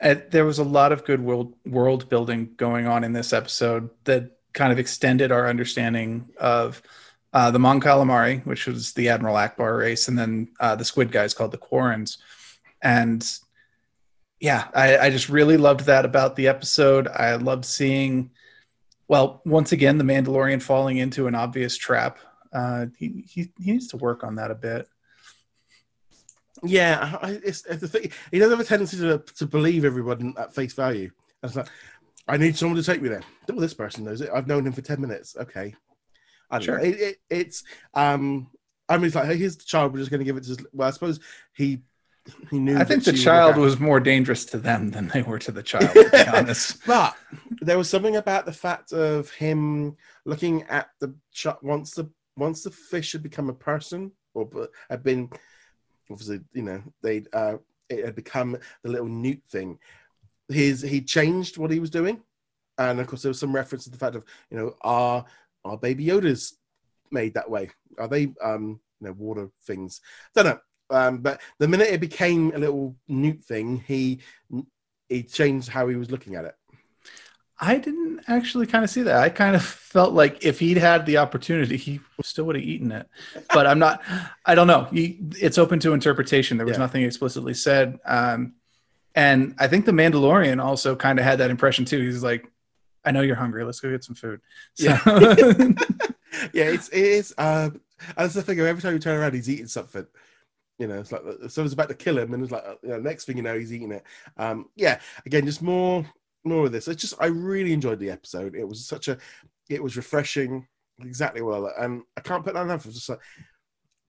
Uh, 0.00 0.16
there 0.30 0.44
was 0.44 0.58
a 0.58 0.64
lot 0.64 0.92
of 0.92 1.04
good 1.04 1.20
world 1.20 1.54
world 1.66 2.08
building 2.08 2.50
going 2.56 2.86
on 2.86 3.04
in 3.04 3.12
this 3.12 3.32
episode 3.32 3.90
that 4.04 4.38
kind 4.52 4.72
of 4.72 4.78
extended 4.78 5.32
our 5.32 5.48
understanding 5.48 6.28
of 6.38 6.82
uh, 7.32 7.50
the 7.50 7.58
Mon 7.58 7.80
Calamari, 7.80 8.44
which 8.46 8.66
was 8.66 8.92
the 8.92 9.08
Admiral 9.08 9.36
Ackbar 9.36 9.78
race, 9.78 10.08
and 10.08 10.18
then 10.18 10.48
uh, 10.60 10.74
the 10.74 10.84
Squid 10.84 11.12
guys 11.12 11.34
called 11.34 11.50
the 11.50 11.58
Quarrens. 11.58 12.18
And 12.82 13.28
yeah, 14.40 14.68
I, 14.74 14.98
I 14.98 15.10
just 15.10 15.28
really 15.28 15.56
loved 15.56 15.86
that 15.86 16.04
about 16.04 16.36
the 16.36 16.48
episode. 16.48 17.08
I 17.08 17.34
loved 17.36 17.64
seeing, 17.64 18.30
well, 19.08 19.42
once 19.44 19.72
again, 19.72 19.98
the 19.98 20.04
Mandalorian 20.04 20.62
falling 20.62 20.98
into 20.98 21.26
an 21.26 21.34
obvious 21.34 21.76
trap. 21.76 22.18
Uh, 22.52 22.86
he, 22.96 23.24
he, 23.28 23.50
he 23.58 23.72
needs 23.72 23.88
to 23.88 23.96
work 23.96 24.24
on 24.24 24.36
that 24.36 24.50
a 24.50 24.54
bit. 24.54 24.88
Yeah, 26.64 27.18
I, 27.22 27.40
it's, 27.44 27.64
it's 27.66 27.80
the 27.80 27.88
thing. 27.88 28.10
He 28.30 28.38
doesn't 28.38 28.56
have 28.56 28.64
a 28.64 28.68
tendency 28.68 28.96
to, 28.98 29.18
to 29.36 29.46
believe 29.46 29.84
everyone 29.84 30.34
at 30.38 30.54
face 30.54 30.72
value. 30.72 31.10
It's 31.42 31.56
like, 31.56 31.68
I 32.26 32.36
need 32.36 32.56
someone 32.56 32.76
to 32.76 32.82
take 32.82 33.00
me 33.00 33.08
there. 33.08 33.22
Well, 33.48 33.58
this 33.58 33.74
person 33.74 34.04
knows 34.04 34.20
it. 34.20 34.30
I've 34.34 34.46
known 34.46 34.66
him 34.66 34.72
for 34.72 34.82
ten 34.82 35.00
minutes. 35.00 35.36
Okay, 35.38 35.74
I 36.50 36.58
don't 36.58 36.64
Sure. 36.64 36.78
know. 36.78 36.84
It, 36.84 37.00
it, 37.00 37.16
it's 37.30 37.64
um, 37.94 38.48
I 38.88 38.96
mean, 38.96 39.06
it's 39.06 39.14
like, 39.14 39.26
hey, 39.26 39.36
here's 39.36 39.56
the 39.56 39.64
child. 39.64 39.92
We're 39.92 39.98
just 40.00 40.10
going 40.10 40.20
to 40.20 40.24
give 40.24 40.36
it 40.36 40.42
to. 40.44 40.48
His, 40.50 40.58
well, 40.72 40.88
I 40.88 40.90
suppose 40.90 41.20
he 41.54 41.82
he 42.50 42.58
knew. 42.58 42.76
I 42.76 42.84
think 42.84 43.04
the 43.04 43.12
child 43.12 43.56
was 43.56 43.78
more 43.80 44.00
dangerous 44.00 44.44
to 44.46 44.58
them 44.58 44.90
than 44.90 45.08
they 45.08 45.22
were 45.22 45.38
to 45.38 45.52
the 45.52 45.62
child, 45.62 45.92
to 45.94 46.10
be 46.10 46.18
honest. 46.36 46.84
But 46.86 47.16
there 47.60 47.78
was 47.78 47.88
something 47.88 48.16
about 48.16 48.44
the 48.44 48.52
fact 48.52 48.92
of 48.92 49.30
him 49.30 49.96
looking 50.26 50.64
at 50.64 50.88
the 51.00 51.14
once 51.62 51.92
the 51.92 52.10
once 52.36 52.62
the 52.62 52.70
fish 52.70 53.12
had 53.12 53.22
become 53.22 53.48
a 53.48 53.54
person 53.54 54.12
or 54.34 54.48
had 54.90 55.02
been 55.02 55.30
obviously 56.10 56.40
you 56.52 56.62
know 56.62 56.82
they 57.02 57.24
uh 57.32 57.56
it 57.88 58.04
had 58.04 58.14
become 58.14 58.56
the 58.82 58.90
little 58.90 59.08
newt 59.08 59.42
thing. 59.50 59.78
His 60.48 60.82
he 60.82 61.00
changed 61.00 61.58
what 61.58 61.70
he 61.70 61.80
was 61.80 61.90
doing, 61.90 62.22
and 62.78 63.00
of 63.00 63.06
course 63.06 63.22
there 63.22 63.30
was 63.30 63.38
some 63.38 63.54
reference 63.54 63.84
to 63.84 63.90
the 63.90 63.98
fact 63.98 64.16
of 64.16 64.24
you 64.50 64.56
know 64.56 64.74
are 64.82 65.24
are 65.64 65.76
baby 65.76 66.06
Yodas 66.06 66.54
made 67.10 67.34
that 67.34 67.50
way? 67.50 67.70
Are 67.98 68.08
they 68.08 68.34
um 68.42 68.80
you 69.00 69.08
know 69.08 69.12
water 69.12 69.50
things? 69.64 70.00
Don't 70.34 70.46
know. 70.46 70.58
Um, 70.90 71.18
but 71.18 71.40
the 71.58 71.68
minute 71.68 71.88
it 71.88 72.00
became 72.00 72.52
a 72.54 72.58
little 72.58 72.96
newt 73.08 73.44
thing, 73.44 73.84
he 73.86 74.20
he 75.08 75.22
changed 75.22 75.68
how 75.68 75.88
he 75.88 75.96
was 75.96 76.10
looking 76.10 76.34
at 76.34 76.44
it. 76.44 76.54
I 77.60 77.78
didn't 77.78 78.20
actually 78.28 78.66
kind 78.66 78.84
of 78.84 78.90
see 78.90 79.02
that. 79.02 79.16
I 79.16 79.28
kind 79.30 79.56
of 79.56 79.64
felt 79.64 80.12
like 80.14 80.44
if 80.44 80.60
he'd 80.60 80.76
had 80.76 81.06
the 81.06 81.16
opportunity, 81.16 81.76
he 81.76 81.98
still 82.22 82.44
would 82.44 82.54
have 82.56 82.64
eaten 82.64 82.92
it. 82.92 83.08
But 83.52 83.66
I'm 83.66 83.78
not. 83.80 84.00
I 84.46 84.54
don't 84.54 84.68
know. 84.68 84.84
He, 84.92 85.18
it's 85.40 85.58
open 85.58 85.80
to 85.80 85.92
interpretation. 85.92 86.56
There 86.56 86.66
was 86.66 86.76
Yeah. 86.76 86.82
nothing 86.84 87.02
explicitly 87.02 87.54
said. 87.54 87.98
Um, 88.04 88.54
and 89.14 89.56
I 89.58 89.66
think 89.66 89.86
the 89.86 89.92
Mandalorian 89.92 90.62
also 90.62 90.94
kind 90.94 91.18
of 91.18 91.24
had 91.24 91.38
that 91.38 91.50
impression 91.50 91.84
too. 91.84 92.00
He's 92.00 92.22
like, 92.22 92.48
"I 93.04 93.10
know 93.10 93.22
you're 93.22 93.34
hungry. 93.34 93.64
Let's 93.64 93.80
go 93.80 93.90
get 93.90 94.04
some 94.04 94.14
food." 94.14 94.40
So, 94.74 94.84
yeah, 96.52 96.64
it's 96.64 96.88
it 96.90 97.02
is. 97.02 97.34
Um, 97.38 97.80
and 98.00 98.16
that's 98.16 98.34
the 98.34 98.42
thing. 98.42 98.60
Every 98.60 98.80
time 98.82 98.92
you 98.92 98.98
turn 99.00 99.18
around, 99.18 99.34
he's 99.34 99.50
eating 99.50 99.66
something. 99.66 100.06
You 100.78 100.86
know, 100.86 101.00
it's 101.00 101.10
like 101.10 101.22
someone's 101.48 101.72
about 101.72 101.88
to 101.88 101.94
kill 101.94 102.18
him, 102.18 102.32
and 102.34 102.42
it's 102.42 102.52
like 102.52 102.64
uh, 102.64 102.74
you 102.82 102.90
know, 102.90 103.00
next 103.00 103.24
thing 103.24 103.36
you 103.36 103.42
know, 103.42 103.58
he's 103.58 103.72
eating 103.72 103.90
it. 103.90 104.04
Um, 104.36 104.68
yeah, 104.76 105.00
again, 105.26 105.44
just 105.44 105.62
more 105.62 106.06
more 106.44 106.66
of 106.66 106.72
this. 106.72 106.88
It's 106.88 107.00
just 107.00 107.14
I 107.20 107.26
really 107.26 107.72
enjoyed 107.72 107.98
the 107.98 108.10
episode. 108.10 108.54
It 108.54 108.66
was 108.66 108.86
such 108.86 109.08
a, 109.08 109.18
it 109.68 109.82
was 109.82 109.96
refreshing, 109.96 110.66
exactly 111.00 111.42
well, 111.42 111.70
and 111.78 112.02
I 112.16 112.20
can't 112.20 112.44
put 112.44 112.54
that 112.54 112.62
enough. 112.62 112.84
Just 112.84 113.08
like 113.08 113.20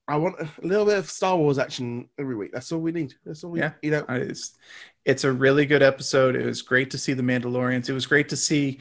I 0.07 0.15
want 0.15 0.39
a 0.39 0.49
little 0.65 0.85
bit 0.85 0.97
of 0.97 1.09
Star 1.09 1.37
Wars 1.37 1.59
action 1.59 2.09
every 2.17 2.35
week. 2.35 2.51
That's 2.51 2.71
all 2.71 2.79
we 2.79 2.91
need. 2.91 3.13
That's 3.25 3.43
all 3.43 3.51
we, 3.51 3.59
Yeah. 3.59 3.73
you 3.81 3.91
know. 3.91 4.05
it's 4.09 4.57
it's 5.05 5.23
a 5.23 5.31
really 5.31 5.65
good 5.65 5.83
episode. 5.83 6.35
It 6.35 6.45
was 6.45 6.61
great 6.61 6.89
to 6.91 6.97
see 6.97 7.13
the 7.13 7.21
Mandalorians. 7.23 7.89
It 7.89 7.93
was 7.93 8.05
great 8.07 8.29
to 8.29 8.35
see 8.35 8.79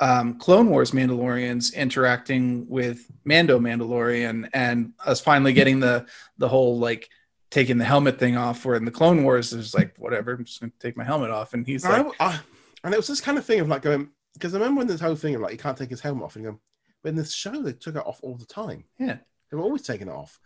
um, 0.00 0.38
Clone 0.38 0.70
Wars 0.70 0.92
Mandalorians 0.92 1.74
interacting 1.74 2.68
with 2.68 3.10
Mando 3.24 3.58
Mandalorian, 3.58 4.48
and 4.54 4.92
us 5.04 5.20
finally 5.20 5.52
getting 5.52 5.80
the 5.80 6.06
the 6.38 6.48
whole 6.48 6.78
like 6.78 7.08
taking 7.50 7.78
the 7.78 7.84
helmet 7.84 8.18
thing 8.18 8.36
off. 8.36 8.64
Where 8.64 8.76
in 8.76 8.84
the 8.84 8.92
Clone 8.92 9.24
Wars, 9.24 9.50
there's 9.50 9.74
like 9.74 9.96
whatever, 9.98 10.34
I'm 10.34 10.44
just 10.44 10.60
gonna 10.60 10.70
take 10.78 10.96
my 10.96 11.02
helmet 11.04 11.30
off, 11.30 11.54
and 11.54 11.66
he's 11.66 11.84
like, 11.84 12.06
I, 12.20 12.26
I, 12.26 12.40
and 12.84 12.94
it 12.94 12.96
was 12.96 13.08
this 13.08 13.20
kind 13.20 13.38
of 13.38 13.44
thing 13.44 13.60
of 13.60 13.68
like 13.68 13.82
going 13.82 14.10
because 14.34 14.54
I 14.54 14.58
remember 14.58 14.78
when 14.78 14.86
this 14.86 15.00
whole 15.00 15.16
thing 15.16 15.34
of 15.34 15.40
like 15.40 15.52
he 15.52 15.56
can't 15.56 15.76
take 15.76 15.90
his 15.90 16.00
helmet 16.00 16.24
off 16.24 16.36
and 16.36 16.44
go, 16.44 16.60
but 17.02 17.10
in 17.10 17.16
this 17.16 17.34
show 17.34 17.62
they 17.62 17.72
took 17.72 17.96
it 17.96 18.06
off 18.06 18.20
all 18.22 18.36
the 18.36 18.46
time. 18.46 18.84
Yeah. 18.98 19.18
they 19.50 19.56
were 19.56 19.64
always 19.64 19.82
taking 19.82 20.08
it 20.08 20.14
off, 20.14 20.38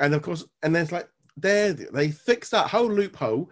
and 0.00 0.14
of 0.14 0.22
course, 0.22 0.44
and 0.62 0.74
there's 0.74 0.92
like 0.92 1.08
there 1.36 1.72
they 1.72 2.10
fixed 2.10 2.50
that 2.52 2.68
whole 2.68 2.90
loophole. 2.90 3.50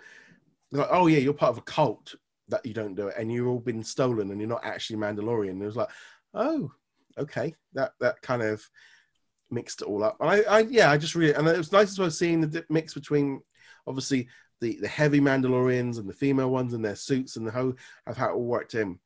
They're 0.70 0.82
like, 0.82 0.90
oh 0.92 1.06
yeah, 1.06 1.18
you're 1.18 1.34
part 1.34 1.50
of 1.50 1.58
a 1.58 1.62
cult 1.62 2.14
that 2.48 2.64
you 2.64 2.74
don't 2.74 2.94
do 2.94 3.08
it, 3.08 3.16
and 3.18 3.30
you've 3.32 3.48
all 3.48 3.60
been 3.60 3.84
stolen, 3.84 4.30
and 4.30 4.40
you're 4.40 4.48
not 4.48 4.64
actually 4.64 4.96
Mandalorian. 4.96 5.50
And 5.50 5.62
it 5.62 5.66
was 5.66 5.76
like, 5.76 5.90
oh, 6.34 6.70
okay, 7.18 7.54
that 7.74 7.92
that 8.00 8.22
kind 8.22 8.42
of 8.42 8.66
mixed 9.50 9.82
it 9.82 9.88
all 9.88 10.04
up. 10.04 10.16
And 10.20 10.30
I, 10.30 10.40
I 10.42 10.58
yeah, 10.60 10.90
I 10.90 10.96
just 10.96 11.14
really 11.14 11.34
and 11.34 11.46
it 11.48 11.58
was 11.58 11.72
nice 11.72 11.90
as 11.90 11.98
well 11.98 12.10
seeing 12.10 12.40
the 12.40 12.64
mix 12.68 12.94
between 12.94 13.40
obviously 13.86 14.28
the 14.60 14.78
the 14.80 14.88
heavy 14.88 15.20
Mandalorians 15.20 15.98
and 15.98 16.08
the 16.08 16.14
female 16.14 16.50
ones 16.50 16.74
and 16.74 16.84
their 16.84 16.96
suits 16.96 17.36
and 17.36 17.46
the 17.46 17.50
whole 17.52 17.74
of 18.06 18.16
how 18.16 18.30
it 18.30 18.34
all 18.34 18.44
worked 18.44 18.74
in, 18.74 18.98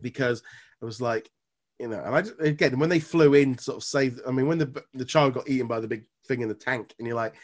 because 0.00 0.42
it 0.80 0.84
was 0.84 1.00
like 1.00 1.30
you 1.78 1.88
know, 1.88 2.00
and 2.00 2.14
I 2.14 2.22
just, 2.22 2.40
again 2.40 2.78
when 2.78 2.88
they 2.88 3.00
flew 3.00 3.34
in, 3.34 3.58
sort 3.58 3.78
of 3.78 3.84
save. 3.84 4.20
I 4.26 4.30
mean, 4.30 4.46
when 4.46 4.58
the 4.58 4.84
the 4.94 5.04
child 5.04 5.34
got 5.34 5.48
eaten 5.48 5.66
by 5.66 5.80
the 5.80 5.88
big 5.88 6.04
thing 6.26 6.40
in 6.40 6.48
the 6.48 6.54
tank, 6.54 6.94
and 6.98 7.06
you're 7.06 7.16
like, 7.16 7.34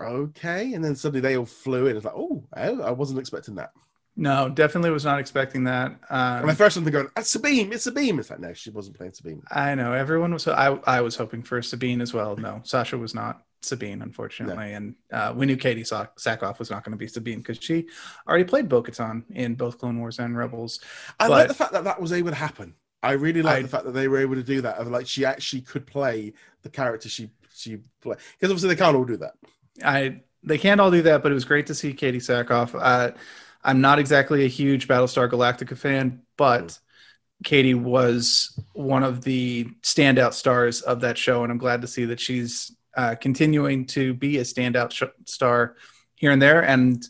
okay, 0.00 0.72
and 0.74 0.84
then 0.84 0.94
suddenly 0.94 1.20
they 1.20 1.36
all 1.36 1.46
flew 1.46 1.86
in. 1.86 1.96
It's 1.96 2.04
like, 2.04 2.14
oh, 2.16 2.44
I 2.52 2.92
wasn't 2.92 3.18
expecting 3.18 3.56
that. 3.56 3.70
No, 4.16 4.48
definitely 4.48 4.90
was 4.90 5.04
not 5.04 5.20
expecting 5.20 5.64
that. 5.64 5.96
Um, 6.10 6.46
the 6.46 6.54
first 6.54 6.76
one 6.76 6.84
they're 6.84 6.92
going, 6.92 7.08
it's 7.16 7.30
Sabine, 7.30 7.72
it's 7.72 7.84
Sabine. 7.84 8.18
It's 8.18 8.30
like, 8.30 8.40
no, 8.40 8.52
she 8.52 8.70
wasn't 8.70 8.96
playing 8.96 9.12
Sabine. 9.12 9.42
I 9.50 9.76
know 9.76 9.92
everyone 9.92 10.32
was. 10.32 10.46
I 10.48 10.70
I 10.86 11.00
was 11.00 11.16
hoping 11.16 11.42
for 11.42 11.62
Sabine 11.62 12.00
as 12.00 12.12
well. 12.12 12.36
No, 12.36 12.60
Sasha 12.64 12.98
was 12.98 13.14
not 13.14 13.42
Sabine, 13.62 14.02
unfortunately, 14.02 14.70
no. 14.70 14.76
and 14.76 14.94
uh, 15.12 15.32
we 15.34 15.46
knew 15.46 15.56
Katee 15.56 15.88
Sackhoff 16.18 16.58
was 16.58 16.70
not 16.70 16.84
going 16.84 16.92
to 16.92 16.98
be 16.98 17.08
Sabine 17.08 17.38
because 17.38 17.58
she 17.60 17.86
already 18.26 18.44
played 18.44 18.68
Bo-Katan 18.68 19.24
in 19.30 19.54
both 19.54 19.78
Clone 19.78 19.98
Wars 19.98 20.18
and 20.18 20.36
Rebels. 20.36 20.80
I 21.18 21.28
but, 21.28 21.30
like 21.30 21.48
the 21.48 21.54
fact 21.54 21.72
that 21.72 21.84
that 21.84 22.00
was 22.00 22.12
able 22.12 22.30
to 22.30 22.36
happen. 22.36 22.74
I 23.02 23.12
really 23.12 23.42
like 23.42 23.58
I, 23.58 23.62
the 23.62 23.68
fact 23.68 23.84
that 23.84 23.92
they 23.92 24.08
were 24.08 24.18
able 24.18 24.34
to 24.34 24.42
do 24.42 24.60
that. 24.62 24.76
Of 24.78 24.88
like 24.88 25.06
she 25.06 25.24
actually 25.24 25.62
could 25.62 25.86
play 25.86 26.32
the 26.62 26.70
character 26.70 27.08
she 27.08 27.30
she 27.54 27.78
play 28.00 28.16
because 28.32 28.50
obviously 28.50 28.68
they 28.68 28.76
can't 28.76 28.96
all 28.96 29.04
do 29.04 29.16
that. 29.18 29.34
I 29.84 30.20
they 30.42 30.58
can't 30.58 30.80
all 30.80 30.90
do 30.90 31.02
that, 31.02 31.22
but 31.22 31.30
it 31.30 31.34
was 31.34 31.44
great 31.44 31.66
to 31.66 31.74
see 31.74 31.92
Katee 31.92 32.16
Sackhoff. 32.16 32.78
Uh, 32.80 33.12
I'm 33.62 33.80
not 33.80 33.98
exactly 33.98 34.44
a 34.44 34.48
huge 34.48 34.88
Battlestar 34.88 35.30
Galactica 35.30 35.76
fan, 35.76 36.22
but 36.36 36.66
mm. 36.68 36.78
Katee 37.44 37.74
was 37.74 38.58
one 38.72 39.02
of 39.02 39.22
the 39.22 39.68
standout 39.82 40.32
stars 40.32 40.80
of 40.82 41.00
that 41.02 41.18
show, 41.18 41.42
and 41.42 41.52
I'm 41.52 41.58
glad 41.58 41.82
to 41.82 41.86
see 41.86 42.04
that 42.06 42.20
she's 42.20 42.74
uh, 42.98 43.14
continuing 43.14 43.86
to 43.86 44.12
be 44.12 44.38
a 44.38 44.42
standout 44.42 44.90
sh- 44.90 45.04
star 45.24 45.76
here 46.16 46.32
and 46.32 46.42
there. 46.42 46.64
And 46.64 47.06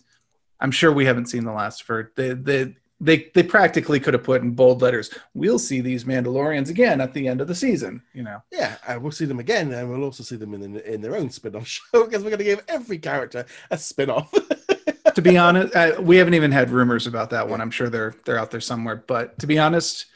I'm 0.60 0.70
sure 0.70 0.92
we 0.92 1.06
haven't 1.06 1.26
seen 1.26 1.44
the 1.44 1.52
last 1.52 1.80
of 1.80 1.86
her. 1.86 2.12
The 2.14 2.34
the 2.34 2.74
they 3.00 3.30
they 3.34 3.42
practically 3.42 3.98
could 3.98 4.12
have 4.12 4.24
put 4.24 4.42
in 4.42 4.50
bold 4.50 4.82
letters 4.82 5.16
we'll 5.32 5.60
see 5.60 5.80
these 5.80 6.02
mandalorians 6.02 6.68
again 6.68 7.00
at 7.00 7.14
the 7.14 7.28
end 7.28 7.40
of 7.40 7.46
the 7.46 7.54
season 7.54 8.02
you 8.12 8.24
know 8.24 8.42
yeah 8.50 8.76
and 8.88 9.00
we'll 9.00 9.12
see 9.12 9.24
them 9.24 9.38
again 9.38 9.72
and 9.72 9.88
we'll 9.88 10.02
also 10.02 10.24
see 10.24 10.34
them 10.34 10.52
in 10.52 10.76
in 10.80 11.00
their 11.00 11.14
own 11.14 11.30
spin-off 11.30 11.64
show 11.68 12.04
because 12.04 12.24
we're 12.24 12.30
going 12.30 12.38
to 12.38 12.44
give 12.44 12.64
every 12.66 12.98
character 12.98 13.46
a 13.70 13.78
spin-off 13.78 14.34
to 15.14 15.22
be 15.22 15.38
honest 15.38 15.76
uh, 15.76 15.92
we 16.00 16.16
haven't 16.16 16.34
even 16.34 16.50
had 16.50 16.70
rumors 16.70 17.06
about 17.06 17.30
that 17.30 17.48
one 17.48 17.60
i'm 17.60 17.70
sure 17.70 17.88
they're 17.88 18.16
they're 18.24 18.36
out 18.36 18.50
there 18.50 18.60
somewhere 18.60 18.96
but 19.06 19.38
to 19.38 19.46
be 19.46 19.60
honest 19.60 20.06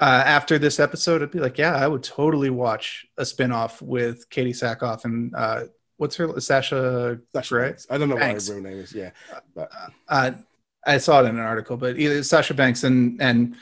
uh, 0.00 0.22
after 0.26 0.58
this 0.58 0.80
episode 0.80 1.22
i'd 1.22 1.30
be 1.30 1.38
like 1.38 1.58
yeah 1.58 1.74
i 1.74 1.86
would 1.86 2.02
totally 2.02 2.50
watch 2.50 3.06
a 3.18 3.24
spin-off 3.24 3.80
with 3.82 4.28
Katee 4.30 4.50
Sackhoff 4.50 5.04
and 5.04 5.34
uh, 5.34 5.64
what's 5.98 6.16
her 6.16 6.40
sasha, 6.40 7.18
sasha 7.32 7.54
right 7.54 7.86
i 7.90 7.98
don't 7.98 8.08
know 8.08 8.16
Banks. 8.16 8.48
what 8.48 8.56
her 8.56 8.60
real 8.60 8.70
name 8.70 8.80
is 8.80 8.92
yeah 8.92 9.10
but 9.54 9.70
uh, 10.08 10.32
I 10.86 10.98
saw 10.98 11.22
it 11.22 11.28
in 11.28 11.36
an 11.36 11.44
article, 11.44 11.76
but 11.76 11.98
either 11.98 12.22
Sasha 12.22 12.54
Banks 12.54 12.84
and 12.84 13.20
and 13.20 13.56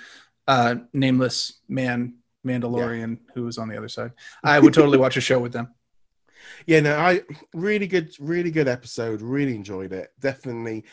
uh, 0.47 0.77
nameless 0.93 1.61
man 1.69 2.15
Mandalorian 2.47 3.19
yeah. 3.19 3.33
who 3.35 3.45
was 3.45 3.59
on 3.59 3.69
the 3.69 3.77
other 3.77 3.89
side. 3.89 4.13
I 4.43 4.59
would 4.59 4.73
totally 4.73 4.99
watch 4.99 5.17
a 5.17 5.21
show 5.21 5.39
with 5.39 5.53
them. 5.53 5.69
Yeah, 6.67 6.81
no, 6.81 6.97
I 6.97 7.23
really 7.53 7.87
good, 7.87 8.15
really 8.21 8.51
good 8.51 8.69
episode. 8.69 9.23
Really 9.23 9.55
enjoyed 9.55 9.93
it. 9.93 10.11
Definitely. 10.21 10.85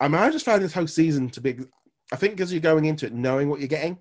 I 0.00 0.08
mean, 0.08 0.20
I 0.20 0.30
just 0.30 0.44
found 0.44 0.62
this 0.62 0.72
whole 0.72 0.86
season 0.86 1.28
to 1.30 1.40
be. 1.40 1.58
I 2.12 2.16
think 2.16 2.34
because 2.34 2.52
you're 2.52 2.60
going 2.60 2.84
into 2.84 3.06
it 3.06 3.12
knowing 3.12 3.48
what 3.48 3.60
you're 3.60 3.68
getting, 3.68 3.98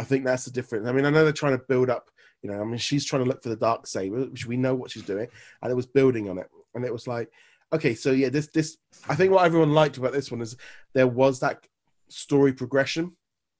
I 0.00 0.04
think 0.04 0.24
that's 0.24 0.44
the 0.44 0.50
difference. 0.50 0.88
I 0.88 0.92
mean, 0.92 1.04
I 1.04 1.10
know 1.10 1.24
they're 1.24 1.32
trying 1.32 1.58
to 1.58 1.64
build 1.68 1.90
up. 1.90 2.10
You 2.42 2.50
know, 2.50 2.60
I 2.60 2.64
mean, 2.64 2.78
she's 2.78 3.04
trying 3.04 3.22
to 3.22 3.28
look 3.28 3.42
for 3.42 3.50
the 3.50 3.56
dark 3.56 3.86
saber, 3.86 4.24
which 4.24 4.46
we 4.46 4.56
know 4.56 4.74
what 4.74 4.90
she's 4.90 5.02
doing, 5.02 5.28
and 5.62 5.70
it 5.70 5.74
was 5.74 5.86
building 5.86 6.30
on 6.30 6.38
it, 6.38 6.48
and 6.74 6.84
it 6.84 6.92
was 6.92 7.06
like 7.06 7.30
okay, 7.72 7.94
so 7.94 8.10
yeah, 8.10 8.28
this 8.28 8.48
this 8.48 8.78
I 9.08 9.14
think 9.14 9.32
what 9.32 9.44
everyone 9.44 9.72
liked 9.72 9.96
about 9.96 10.12
this 10.12 10.30
one 10.30 10.40
is 10.40 10.56
there 10.92 11.06
was 11.06 11.40
that 11.40 11.66
story 12.08 12.52
progression, 12.52 13.16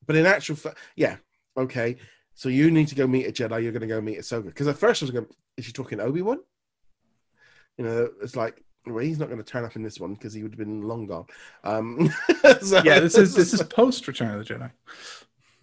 but 0.06 0.16
in 0.16 0.26
actual 0.26 0.56
fact, 0.56 0.78
yeah, 0.96 1.16
okay. 1.56 1.96
So 2.34 2.48
you 2.48 2.70
need 2.70 2.88
to 2.88 2.94
go 2.94 3.06
meet 3.06 3.26
a 3.26 3.32
Jedi. 3.32 3.62
You're 3.62 3.72
going 3.72 3.80
to 3.82 3.86
go 3.86 4.00
meet 4.00 4.18
a 4.18 4.22
Ahsoka 4.22 4.46
because 4.46 4.66
at 4.66 4.78
first 4.78 5.02
I 5.02 5.04
was 5.04 5.10
going, 5.10 5.26
is 5.56 5.66
she 5.66 5.72
talking 5.72 6.00
Obi 6.00 6.22
Wan? 6.22 6.38
You 7.76 7.84
know, 7.84 8.10
it's 8.22 8.36
like 8.36 8.64
well, 8.86 8.98
he's 8.98 9.18
not 9.18 9.28
going 9.28 9.42
to 9.42 9.44
turn 9.44 9.64
up 9.64 9.76
in 9.76 9.82
this 9.82 10.00
one 10.00 10.14
because 10.14 10.32
he 10.32 10.42
would 10.42 10.52
have 10.52 10.58
been 10.58 10.82
long 10.82 11.06
gone. 11.06 11.26
Um, 11.64 12.10
so, 12.62 12.82
yeah, 12.82 13.00
this 13.00 13.16
is 13.16 13.34
this 13.34 13.52
is 13.52 13.62
post 13.68 14.06
Return 14.08 14.38
of 14.38 14.46
the 14.46 14.54
Jedi. 14.54 14.70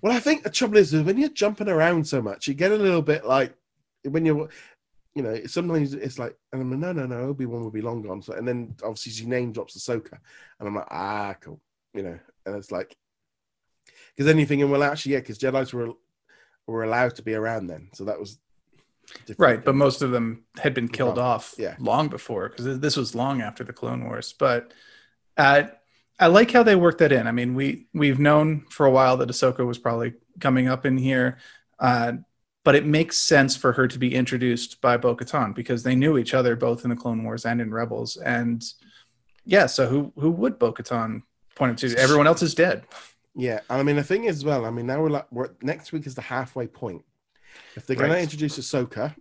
Well, 0.01 0.15
I 0.15 0.19
think 0.19 0.43
the 0.43 0.49
trouble 0.49 0.77
is, 0.77 0.93
when 0.93 1.17
you're 1.17 1.29
jumping 1.29 1.69
around 1.69 2.07
so 2.07 2.21
much, 2.21 2.47
you 2.47 2.53
get 2.53 2.71
a 2.71 2.75
little 2.75 3.01
bit 3.01 3.25
like 3.25 3.55
when 4.03 4.25
you're 4.25 4.49
you 5.17 5.23
know, 5.23 5.35
sometimes 5.47 5.95
it's 5.95 6.19
like, 6.19 6.37
and 6.53 6.61
I'm 6.61 6.69
like, 6.69 6.79
no, 6.79 6.91
no, 6.91 7.07
no, 7.07 7.27
Obi 7.27 7.47
Wan 7.47 7.63
will 7.63 7.71
be 7.71 7.81
long 7.81 8.03
gone. 8.03 8.21
So, 8.21 8.33
and 8.33 8.47
then 8.47 8.75
obviously 8.83 9.11
she 9.13 9.25
name 9.25 9.51
drops 9.51 9.75
Ahsoka, 9.75 10.19
and 10.59 10.67
I'm 10.67 10.75
like, 10.75 10.87
ah, 10.91 11.35
cool, 11.41 11.59
you 11.95 12.03
know, 12.03 12.19
and 12.45 12.55
it's 12.55 12.71
like, 12.71 12.95
because 14.13 14.27
then 14.27 14.37
you're 14.37 14.45
thinking, 14.45 14.69
well, 14.69 14.83
actually, 14.83 15.13
yeah, 15.13 15.21
because 15.21 15.39
Jedi's 15.39 15.73
were 15.73 15.93
were 16.67 16.83
allowed 16.83 17.15
to 17.15 17.23
be 17.23 17.33
around 17.33 17.65
then, 17.65 17.89
so 17.93 18.03
that 18.03 18.19
was 18.19 18.37
right. 19.39 19.65
But 19.65 19.73
most 19.73 20.03
of 20.03 20.11
them 20.11 20.43
had 20.59 20.75
been 20.75 20.87
killed 20.87 21.17
off, 21.17 21.55
yeah. 21.57 21.77
long 21.79 22.09
before, 22.09 22.49
because 22.49 22.79
this 22.79 22.95
was 22.95 23.15
long 23.15 23.41
after 23.41 23.63
the 23.63 23.73
Clone 23.73 24.05
Wars. 24.05 24.35
But 24.37 24.71
uh, 25.35 25.63
I 26.19 26.27
like 26.27 26.51
how 26.51 26.63
they 26.63 26.75
worked 26.75 26.99
that 26.99 27.11
in. 27.11 27.27
I 27.27 27.31
mean, 27.31 27.53
we 27.53 27.87
we've 27.93 28.19
known 28.19 28.65
for 28.69 28.85
a 28.85 28.91
while 28.91 29.17
that 29.17 29.29
Ahsoka 29.29 29.65
was 29.65 29.77
probably 29.77 30.13
coming 30.39 30.67
up 30.67 30.85
in 30.85 30.97
here. 30.97 31.37
Uh, 31.79 32.13
but 32.67 32.75
it 32.75 32.85
makes 32.85 33.17
sense 33.17 33.55
for 33.55 33.71
her 33.71 33.87
to 33.87 33.97
be 33.97 34.13
introduced 34.13 34.81
by 34.81 34.97
Bo 34.97 35.15
Katan 35.15 35.55
because 35.55 35.83
they 35.83 35.95
knew 35.95 36.17
each 36.17 36.33
other 36.33 36.53
both 36.57 36.83
in 36.83 36.89
the 36.89 36.97
Clone 36.97 37.23
Wars 37.23 37.45
and 37.45 37.61
in 37.61 37.73
Rebels. 37.73 38.17
And 38.17 38.61
yeah, 39.45 39.67
so 39.67 39.87
who 39.87 40.11
who 40.17 40.31
would 40.31 40.59
Bo 40.59 40.73
Katan 40.73 41.21
point 41.55 41.79
to? 41.79 41.95
Everyone 41.95 42.27
else 42.27 42.41
is 42.41 42.53
dead. 42.53 42.83
Yeah, 43.35 43.61
and 43.69 43.79
I 43.79 43.83
mean 43.83 43.95
the 43.95 44.03
thing 44.03 44.25
is, 44.25 44.37
as 44.37 44.45
well, 44.45 44.65
I 44.65 44.71
mean 44.71 44.87
now 44.87 45.01
we're 45.01 45.11
like 45.11 45.31
we're, 45.31 45.51
next 45.61 45.93
week 45.93 46.07
is 46.07 46.15
the 46.15 46.21
halfway 46.21 46.67
point. 46.67 47.05
If 47.77 47.85
they're 47.85 47.95
going 47.95 48.11
to 48.11 48.19
introduce 48.19 48.59
Ahsoka, 48.59 49.15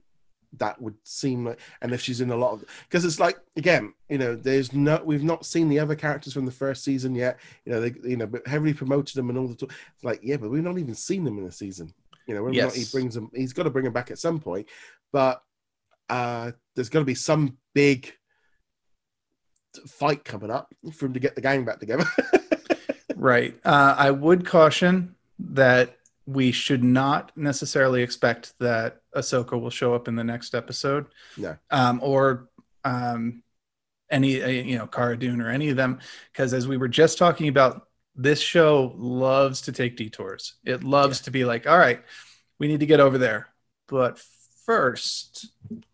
that 0.55 0.81
would 0.81 0.95
seem 1.05 1.47
like, 1.47 1.61
and 1.83 1.93
if 1.93 2.01
she's 2.01 2.21
in 2.21 2.31
a 2.31 2.37
lot 2.37 2.53
of, 2.53 2.65
because 2.89 3.05
it's 3.05 3.21
like 3.21 3.39
again, 3.57 3.93
you 4.09 4.19
know, 4.19 4.35
there's 4.35 4.73
no, 4.73 5.01
we've 5.05 5.25
not 5.25 5.47
seen 5.47 5.69
the 5.69 5.79
other 5.79 5.95
characters 5.95 6.33
from 6.33 6.47
the 6.47 6.53
first 6.53 6.85
season 6.85 7.15
yet. 7.15 7.39
You 7.65 7.73
know, 7.73 7.81
they, 7.81 7.95
you 8.09 8.17
know, 8.17 8.27
but 8.27 8.47
heavily 8.47 8.75
promoted 8.75 9.15
them 9.17 9.29
and 9.29 9.39
all 9.39 9.49
the, 9.49 9.55
talk. 9.55 9.73
it's 9.95 10.05
like, 10.05 10.21
yeah, 10.23 10.37
but 10.37 10.51
we've 10.51 10.63
not 10.63 10.79
even 10.79 10.95
seen 10.95 11.25
them 11.25 11.39
in 11.39 11.45
the 11.45 11.53
season. 11.53 11.93
You 12.27 12.35
know, 12.35 12.49
yes. 12.49 12.65
not 12.65 12.75
he 12.75 12.85
brings 12.91 13.15
them, 13.15 13.31
he's 13.35 13.53
got 13.53 13.65
to 13.65 13.71
bring 13.71 13.85
them 13.85 13.93
back 13.93 14.11
at 14.11 14.19
some 14.19 14.41
point. 14.41 14.69
But 15.13 15.43
uh, 16.09 16.53
there's 16.75 16.89
got 16.89 17.01
to 17.01 17.05
be 17.05 17.15
some 17.15 17.59
big 17.75 18.13
fight 19.87 20.25
coming 20.25 20.51
up 20.51 20.73
for 20.93 21.07
him 21.07 21.13
to 21.15 21.21
get 21.21 21.35
the 21.35 21.41
gang 21.41 21.65
back 21.65 21.81
together. 21.81 22.05
right. 23.17 23.55
Uh, 23.65 23.95
I 23.97 24.11
would 24.11 24.47
caution 24.47 25.15
that 25.39 25.96
we 26.27 26.53
should 26.53 26.83
not 26.83 27.33
necessarily 27.37 28.03
expect 28.03 28.53
that 28.59 29.01
Ahsoka 29.15 29.61
will 29.61 29.71
show 29.71 29.95
up 29.95 30.09
in 30.09 30.17
the 30.17 30.25
next 30.25 30.55
episode. 30.55 31.07
No. 31.37 31.57
Um, 31.71 32.01
or 32.03 32.49
um, 32.85 33.43
any, 34.11 34.43
uh, 34.43 34.49
you 34.49 34.77
know, 34.77 34.87
Cara 34.87 35.17
Dune 35.17 35.41
or 35.41 35.51
any 35.51 35.69
of 35.69 35.77
them, 35.77 36.01
because 36.33 36.53
as 36.53 36.67
we 36.67 36.77
were 36.77 36.89
just 36.89 37.17
talking 37.17 37.49
about 37.49 37.87
this 38.17 38.41
show 38.41 38.95
loves 38.97 39.61
to 39.63 39.73
take 39.73 39.97
detours. 39.97 40.55
It 40.65 40.83
loves 40.83 41.21
yeah. 41.21 41.25
to 41.25 41.31
be 41.31 41.45
like, 41.45 41.67
all 41.67 41.79
right, 41.79 42.03
we 42.59 42.67
need 42.67 42.81
to 42.81 42.87
get 42.87 43.01
over 43.01 43.19
there. 43.19 43.49
But 43.89 44.19
first. 44.65 45.49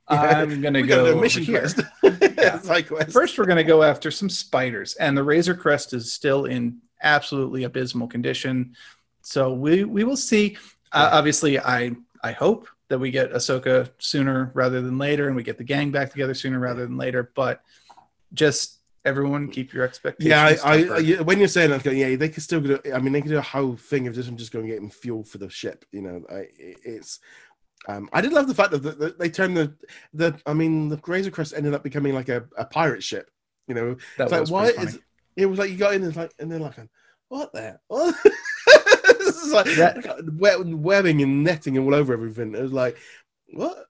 I'm 0.08 0.60
going 0.62 0.74
to 0.74 0.82
go 0.82 1.20
mission 1.20 1.42
here. 1.42 1.66
yeah. 2.02 2.58
First, 2.58 3.38
we're 3.38 3.44
going 3.44 3.56
to 3.56 3.64
go 3.64 3.82
after 3.82 4.10
some 4.10 4.30
spiders. 4.30 4.94
And 4.94 5.16
the 5.16 5.24
Razor 5.24 5.54
Crest 5.54 5.92
is 5.92 6.12
still 6.12 6.44
in 6.44 6.78
absolutely 7.02 7.64
abysmal 7.64 8.06
condition. 8.06 8.76
So 9.22 9.52
we, 9.52 9.84
we 9.84 10.04
will 10.04 10.16
see. 10.16 10.56
Uh, 10.92 11.10
obviously, 11.12 11.58
I, 11.58 11.92
I 12.22 12.32
hope 12.32 12.68
that 12.88 12.98
we 12.98 13.10
get 13.10 13.32
Ahsoka 13.32 13.90
sooner 13.98 14.50
rather 14.54 14.82
than 14.82 14.98
later 14.98 15.26
and 15.26 15.34
we 15.34 15.42
get 15.42 15.56
the 15.56 15.64
gang 15.64 15.90
back 15.90 16.10
together 16.10 16.34
sooner 16.34 16.58
rather 16.58 16.84
than 16.84 16.96
later. 16.98 17.32
But 17.34 17.62
just 18.34 18.82
everyone 19.04 19.48
keep 19.48 19.72
your 19.72 19.84
expectations. 19.84 20.28
Yeah, 20.28 20.56
I, 20.64 20.84
I, 20.84 21.22
when 21.22 21.38
you're 21.38 21.48
saying 21.48 21.70
that, 21.70 21.84
yeah, 21.84 22.16
they 22.16 22.28
could 22.28 22.42
still 22.42 22.60
do. 22.60 22.78
I 22.94 22.98
mean, 22.98 23.12
they 23.12 23.20
could 23.20 23.30
do 23.30 23.38
a 23.38 23.42
whole 23.42 23.76
thing 23.76 24.06
of 24.06 24.14
just 24.14 24.34
just 24.36 24.52
going 24.52 24.66
to 24.66 24.70
get 24.70 24.80
them 24.80 24.90
fuel 24.90 25.24
for 25.24 25.38
the 25.38 25.48
ship. 25.48 25.84
You 25.92 26.02
know, 26.02 26.22
I, 26.30 26.48
it's. 26.58 27.20
Um, 27.88 28.08
I 28.12 28.20
did 28.20 28.32
love 28.32 28.46
the 28.46 28.54
fact 28.54 28.70
that, 28.70 28.82
the, 28.84 28.92
the, 28.92 29.16
they 29.18 29.28
turned 29.28 29.56
the 29.56 29.74
the. 30.14 30.38
I 30.46 30.54
mean, 30.54 30.88
the 30.88 31.00
Razor 31.04 31.30
Crest 31.30 31.54
ended 31.56 31.74
up 31.74 31.82
becoming 31.82 32.14
like 32.14 32.28
a, 32.28 32.44
a 32.56 32.64
pirate 32.64 33.02
ship. 33.02 33.30
You 33.66 33.74
know, 33.74 33.96
that 34.18 34.30
was 34.30 34.50
like 34.50 34.76
why 34.76 34.82
is 34.82 34.98
it 35.36 35.46
was 35.46 35.58
like 35.58 35.70
you 35.70 35.76
got 35.76 35.94
in 35.94 36.02
and 36.02 36.14
like 36.14 36.32
and 36.38 36.50
they're 36.50 36.58
like, 36.58 36.76
what 37.28 37.52
the? 37.52 37.78
What? 37.88 38.14
this 39.18 39.42
is 39.42 39.52
like 39.52 39.66
that, 39.76 40.24
webbing 40.34 41.22
and 41.22 41.44
netting 41.44 41.76
and 41.76 41.86
all 41.86 41.94
over 41.94 42.12
everything. 42.12 42.54
It 42.54 42.62
was 42.62 42.72
like, 42.72 42.96
what? 43.52 43.86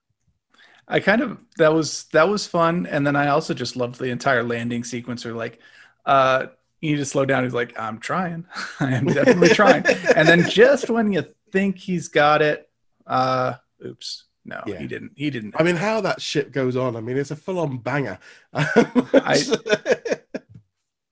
I 0.88 1.00
kind 1.00 1.22
of 1.22 1.38
that 1.58 1.72
was 1.72 2.04
that 2.12 2.28
was 2.28 2.46
fun, 2.46 2.86
and 2.86 3.06
then 3.06 3.16
I 3.16 3.28
also 3.28 3.54
just 3.54 3.76
loved 3.76 3.98
the 3.98 4.10
entire 4.10 4.42
landing 4.42 4.84
sequence. 4.84 5.24
Or 5.24 5.32
like, 5.32 5.60
uh, 6.04 6.46
you 6.80 6.90
need 6.90 6.98
to 6.98 7.04
slow 7.04 7.24
down. 7.24 7.44
He's 7.44 7.54
like, 7.54 7.78
I'm 7.78 7.98
trying, 7.98 8.44
I 8.80 8.92
am 8.92 9.06
definitely 9.06 9.48
trying. 9.54 9.86
And 10.16 10.28
then 10.28 10.48
just 10.48 10.90
when 10.90 11.12
you 11.12 11.24
think 11.50 11.78
he's 11.78 12.08
got 12.08 12.42
it, 12.42 12.68
uh, 13.06 13.54
oops, 13.84 14.24
no, 14.44 14.60
yeah. 14.66 14.78
he 14.78 14.86
didn't. 14.88 15.12
He 15.14 15.30
didn't. 15.30 15.54
I 15.56 15.62
mean, 15.62 15.76
how 15.76 16.00
that 16.00 16.20
shit 16.20 16.50
goes 16.50 16.76
on. 16.76 16.96
I 16.96 17.00
mean, 17.00 17.16
it's 17.16 17.30
a 17.30 17.36
full-on 17.36 17.78
banger. 17.78 18.18
I, 18.52 19.42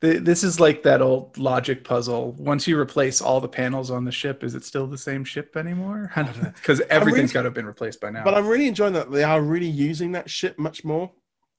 this 0.00 0.42
is 0.42 0.58
like 0.58 0.82
that 0.84 1.02
old 1.02 1.36
logic 1.36 1.84
puzzle. 1.84 2.32
Once 2.38 2.66
you 2.66 2.78
replace 2.78 3.20
all 3.20 3.40
the 3.40 3.48
panels 3.48 3.90
on 3.90 4.04
the 4.04 4.12
ship, 4.12 4.42
is 4.42 4.54
it 4.54 4.64
still 4.64 4.86
the 4.86 4.98
same 4.98 5.24
ship 5.24 5.56
anymore? 5.56 6.10
Because 6.54 6.80
everything's 6.88 7.32
really, 7.32 7.34
got 7.34 7.42
to 7.42 7.46
have 7.46 7.54
been 7.54 7.66
replaced 7.66 8.00
by 8.00 8.10
now. 8.10 8.24
But 8.24 8.34
I'm 8.34 8.46
really 8.46 8.66
enjoying 8.66 8.94
that 8.94 9.10
they 9.10 9.24
are 9.24 9.42
really 9.42 9.68
using 9.68 10.12
that 10.12 10.30
ship 10.30 10.58
much 10.58 10.84
more. 10.84 11.10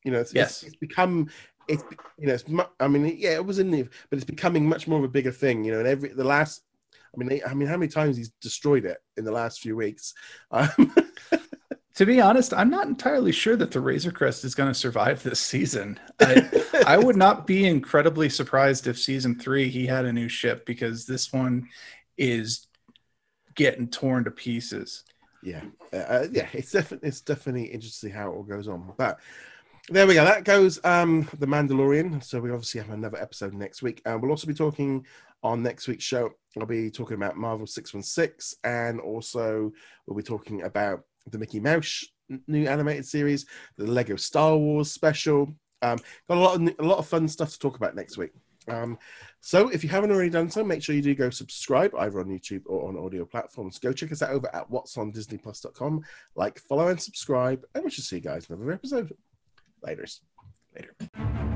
You 0.03 0.11
know, 0.11 0.19
it's, 0.19 0.33
yes. 0.33 0.63
it's, 0.63 0.71
it's 0.71 0.75
become 0.77 1.29
it's 1.67 1.83
you 2.17 2.27
know, 2.27 2.33
it's 2.33 2.43
I 2.79 2.87
mean, 2.87 3.15
yeah, 3.17 3.31
it 3.31 3.45
was 3.45 3.59
in 3.59 3.71
the, 3.71 3.83
but 4.09 4.17
it's 4.17 4.25
becoming 4.25 4.67
much 4.67 4.87
more 4.87 4.99
of 4.99 5.05
a 5.05 5.09
bigger 5.09 5.31
thing. 5.31 5.63
You 5.63 5.73
know, 5.73 5.79
and 5.79 5.87
every 5.87 6.09
the 6.09 6.23
last, 6.23 6.63
I 6.93 7.17
mean, 7.17 7.41
I 7.45 7.53
mean, 7.53 7.67
how 7.67 7.77
many 7.77 7.91
times 7.91 8.17
he's 8.17 8.31
destroyed 8.41 8.85
it 8.85 8.97
in 9.17 9.23
the 9.23 9.31
last 9.31 9.61
few 9.61 9.75
weeks? 9.75 10.13
Um, 10.51 10.95
to 12.01 12.05
be 12.07 12.19
honest, 12.19 12.51
I'm 12.51 12.71
not 12.71 12.87
entirely 12.87 13.31
sure 13.31 13.55
that 13.55 13.69
the 13.69 13.79
Razor 13.79 14.11
Crest 14.11 14.43
is 14.43 14.55
going 14.55 14.71
to 14.71 14.73
survive 14.73 15.21
this 15.21 15.39
season. 15.39 15.99
I, 16.19 16.49
I, 16.87 16.97
would 16.97 17.15
not 17.15 17.45
be 17.45 17.67
incredibly 17.67 18.27
surprised 18.27 18.87
if 18.87 18.97
season 18.97 19.37
three 19.37 19.69
he 19.69 19.85
had 19.85 20.05
a 20.05 20.11
new 20.11 20.27
ship 20.27 20.65
because 20.65 21.05
this 21.05 21.31
one 21.31 21.67
is 22.17 22.65
getting 23.53 23.87
torn 23.87 24.23
to 24.23 24.31
pieces. 24.31 25.03
Yeah, 25.43 25.61
uh, 25.93 25.97
uh 25.97 26.27
yeah, 26.31 26.47
it's 26.53 26.71
definitely 26.71 27.07
it's 27.07 27.21
definitely 27.21 27.65
interesting 27.65 28.09
how 28.09 28.31
it 28.31 28.35
all 28.35 28.41
goes 28.41 28.67
on. 28.67 28.93
But 28.97 29.19
there 29.87 30.07
we 30.07 30.15
go. 30.15 30.25
That 30.25 30.43
goes 30.43 30.83
um 30.83 31.29
the 31.37 31.45
Mandalorian. 31.45 32.23
So 32.23 32.39
we 32.39 32.49
obviously 32.49 32.81
have 32.81 32.89
another 32.89 33.21
episode 33.21 33.53
next 33.53 33.83
week, 33.83 34.01
and 34.05 34.19
we'll 34.19 34.31
also 34.31 34.47
be 34.47 34.55
talking 34.55 35.05
on 35.43 35.61
next 35.61 35.87
week's 35.87 36.03
show. 36.03 36.31
I'll 36.59 36.65
be 36.65 36.89
talking 36.89 37.17
about 37.17 37.37
Marvel 37.37 37.67
Six 37.67 37.93
One 37.93 38.01
Six, 38.01 38.55
and 38.63 38.99
also 38.99 39.71
we'll 40.07 40.17
be 40.17 40.23
talking 40.23 40.63
about 40.63 41.03
the 41.29 41.37
Mickey 41.37 41.59
Mouse 41.59 42.05
new 42.47 42.67
animated 42.67 43.05
series, 43.05 43.45
the 43.77 43.85
Lego 43.85 44.15
Star 44.15 44.55
Wars 44.57 44.91
special. 44.91 45.53
Um, 45.81 45.97
got 46.29 46.37
a 46.37 46.39
lot 46.39 46.55
of 46.55 46.75
a 46.79 46.83
lot 46.83 46.99
of 46.99 47.07
fun 47.07 47.27
stuff 47.27 47.51
to 47.51 47.59
talk 47.59 47.77
about 47.77 47.95
next 47.95 48.17
week. 48.17 48.31
Um, 48.67 48.99
so 49.39 49.69
if 49.69 49.83
you 49.83 49.89
haven't 49.89 50.11
already 50.11 50.29
done 50.29 50.49
so, 50.49 50.63
make 50.63 50.83
sure 50.83 50.93
you 50.93 51.01
do 51.01 51.15
go 51.15 51.31
subscribe 51.31 51.93
either 51.97 52.19
on 52.19 52.27
YouTube 52.27 52.61
or 52.67 52.87
on 52.87 52.97
audio 52.97 53.25
platforms. 53.25 53.79
Go 53.79 53.91
check 53.91 54.11
us 54.11 54.21
out 54.21 54.29
over 54.29 54.53
at 54.55 54.69
what's 54.69 54.97
on. 54.97 55.11
Like, 56.35 56.59
follow, 56.59 56.87
and 56.87 57.01
subscribe, 57.01 57.65
and 57.73 57.83
we 57.83 57.89
shall 57.89 58.03
see 58.03 58.17
you 58.17 58.21
guys 58.21 58.47
in 58.47 58.55
another 58.55 58.73
episode. 58.73 59.13
Later. 59.83 60.05
Later. 60.75 61.50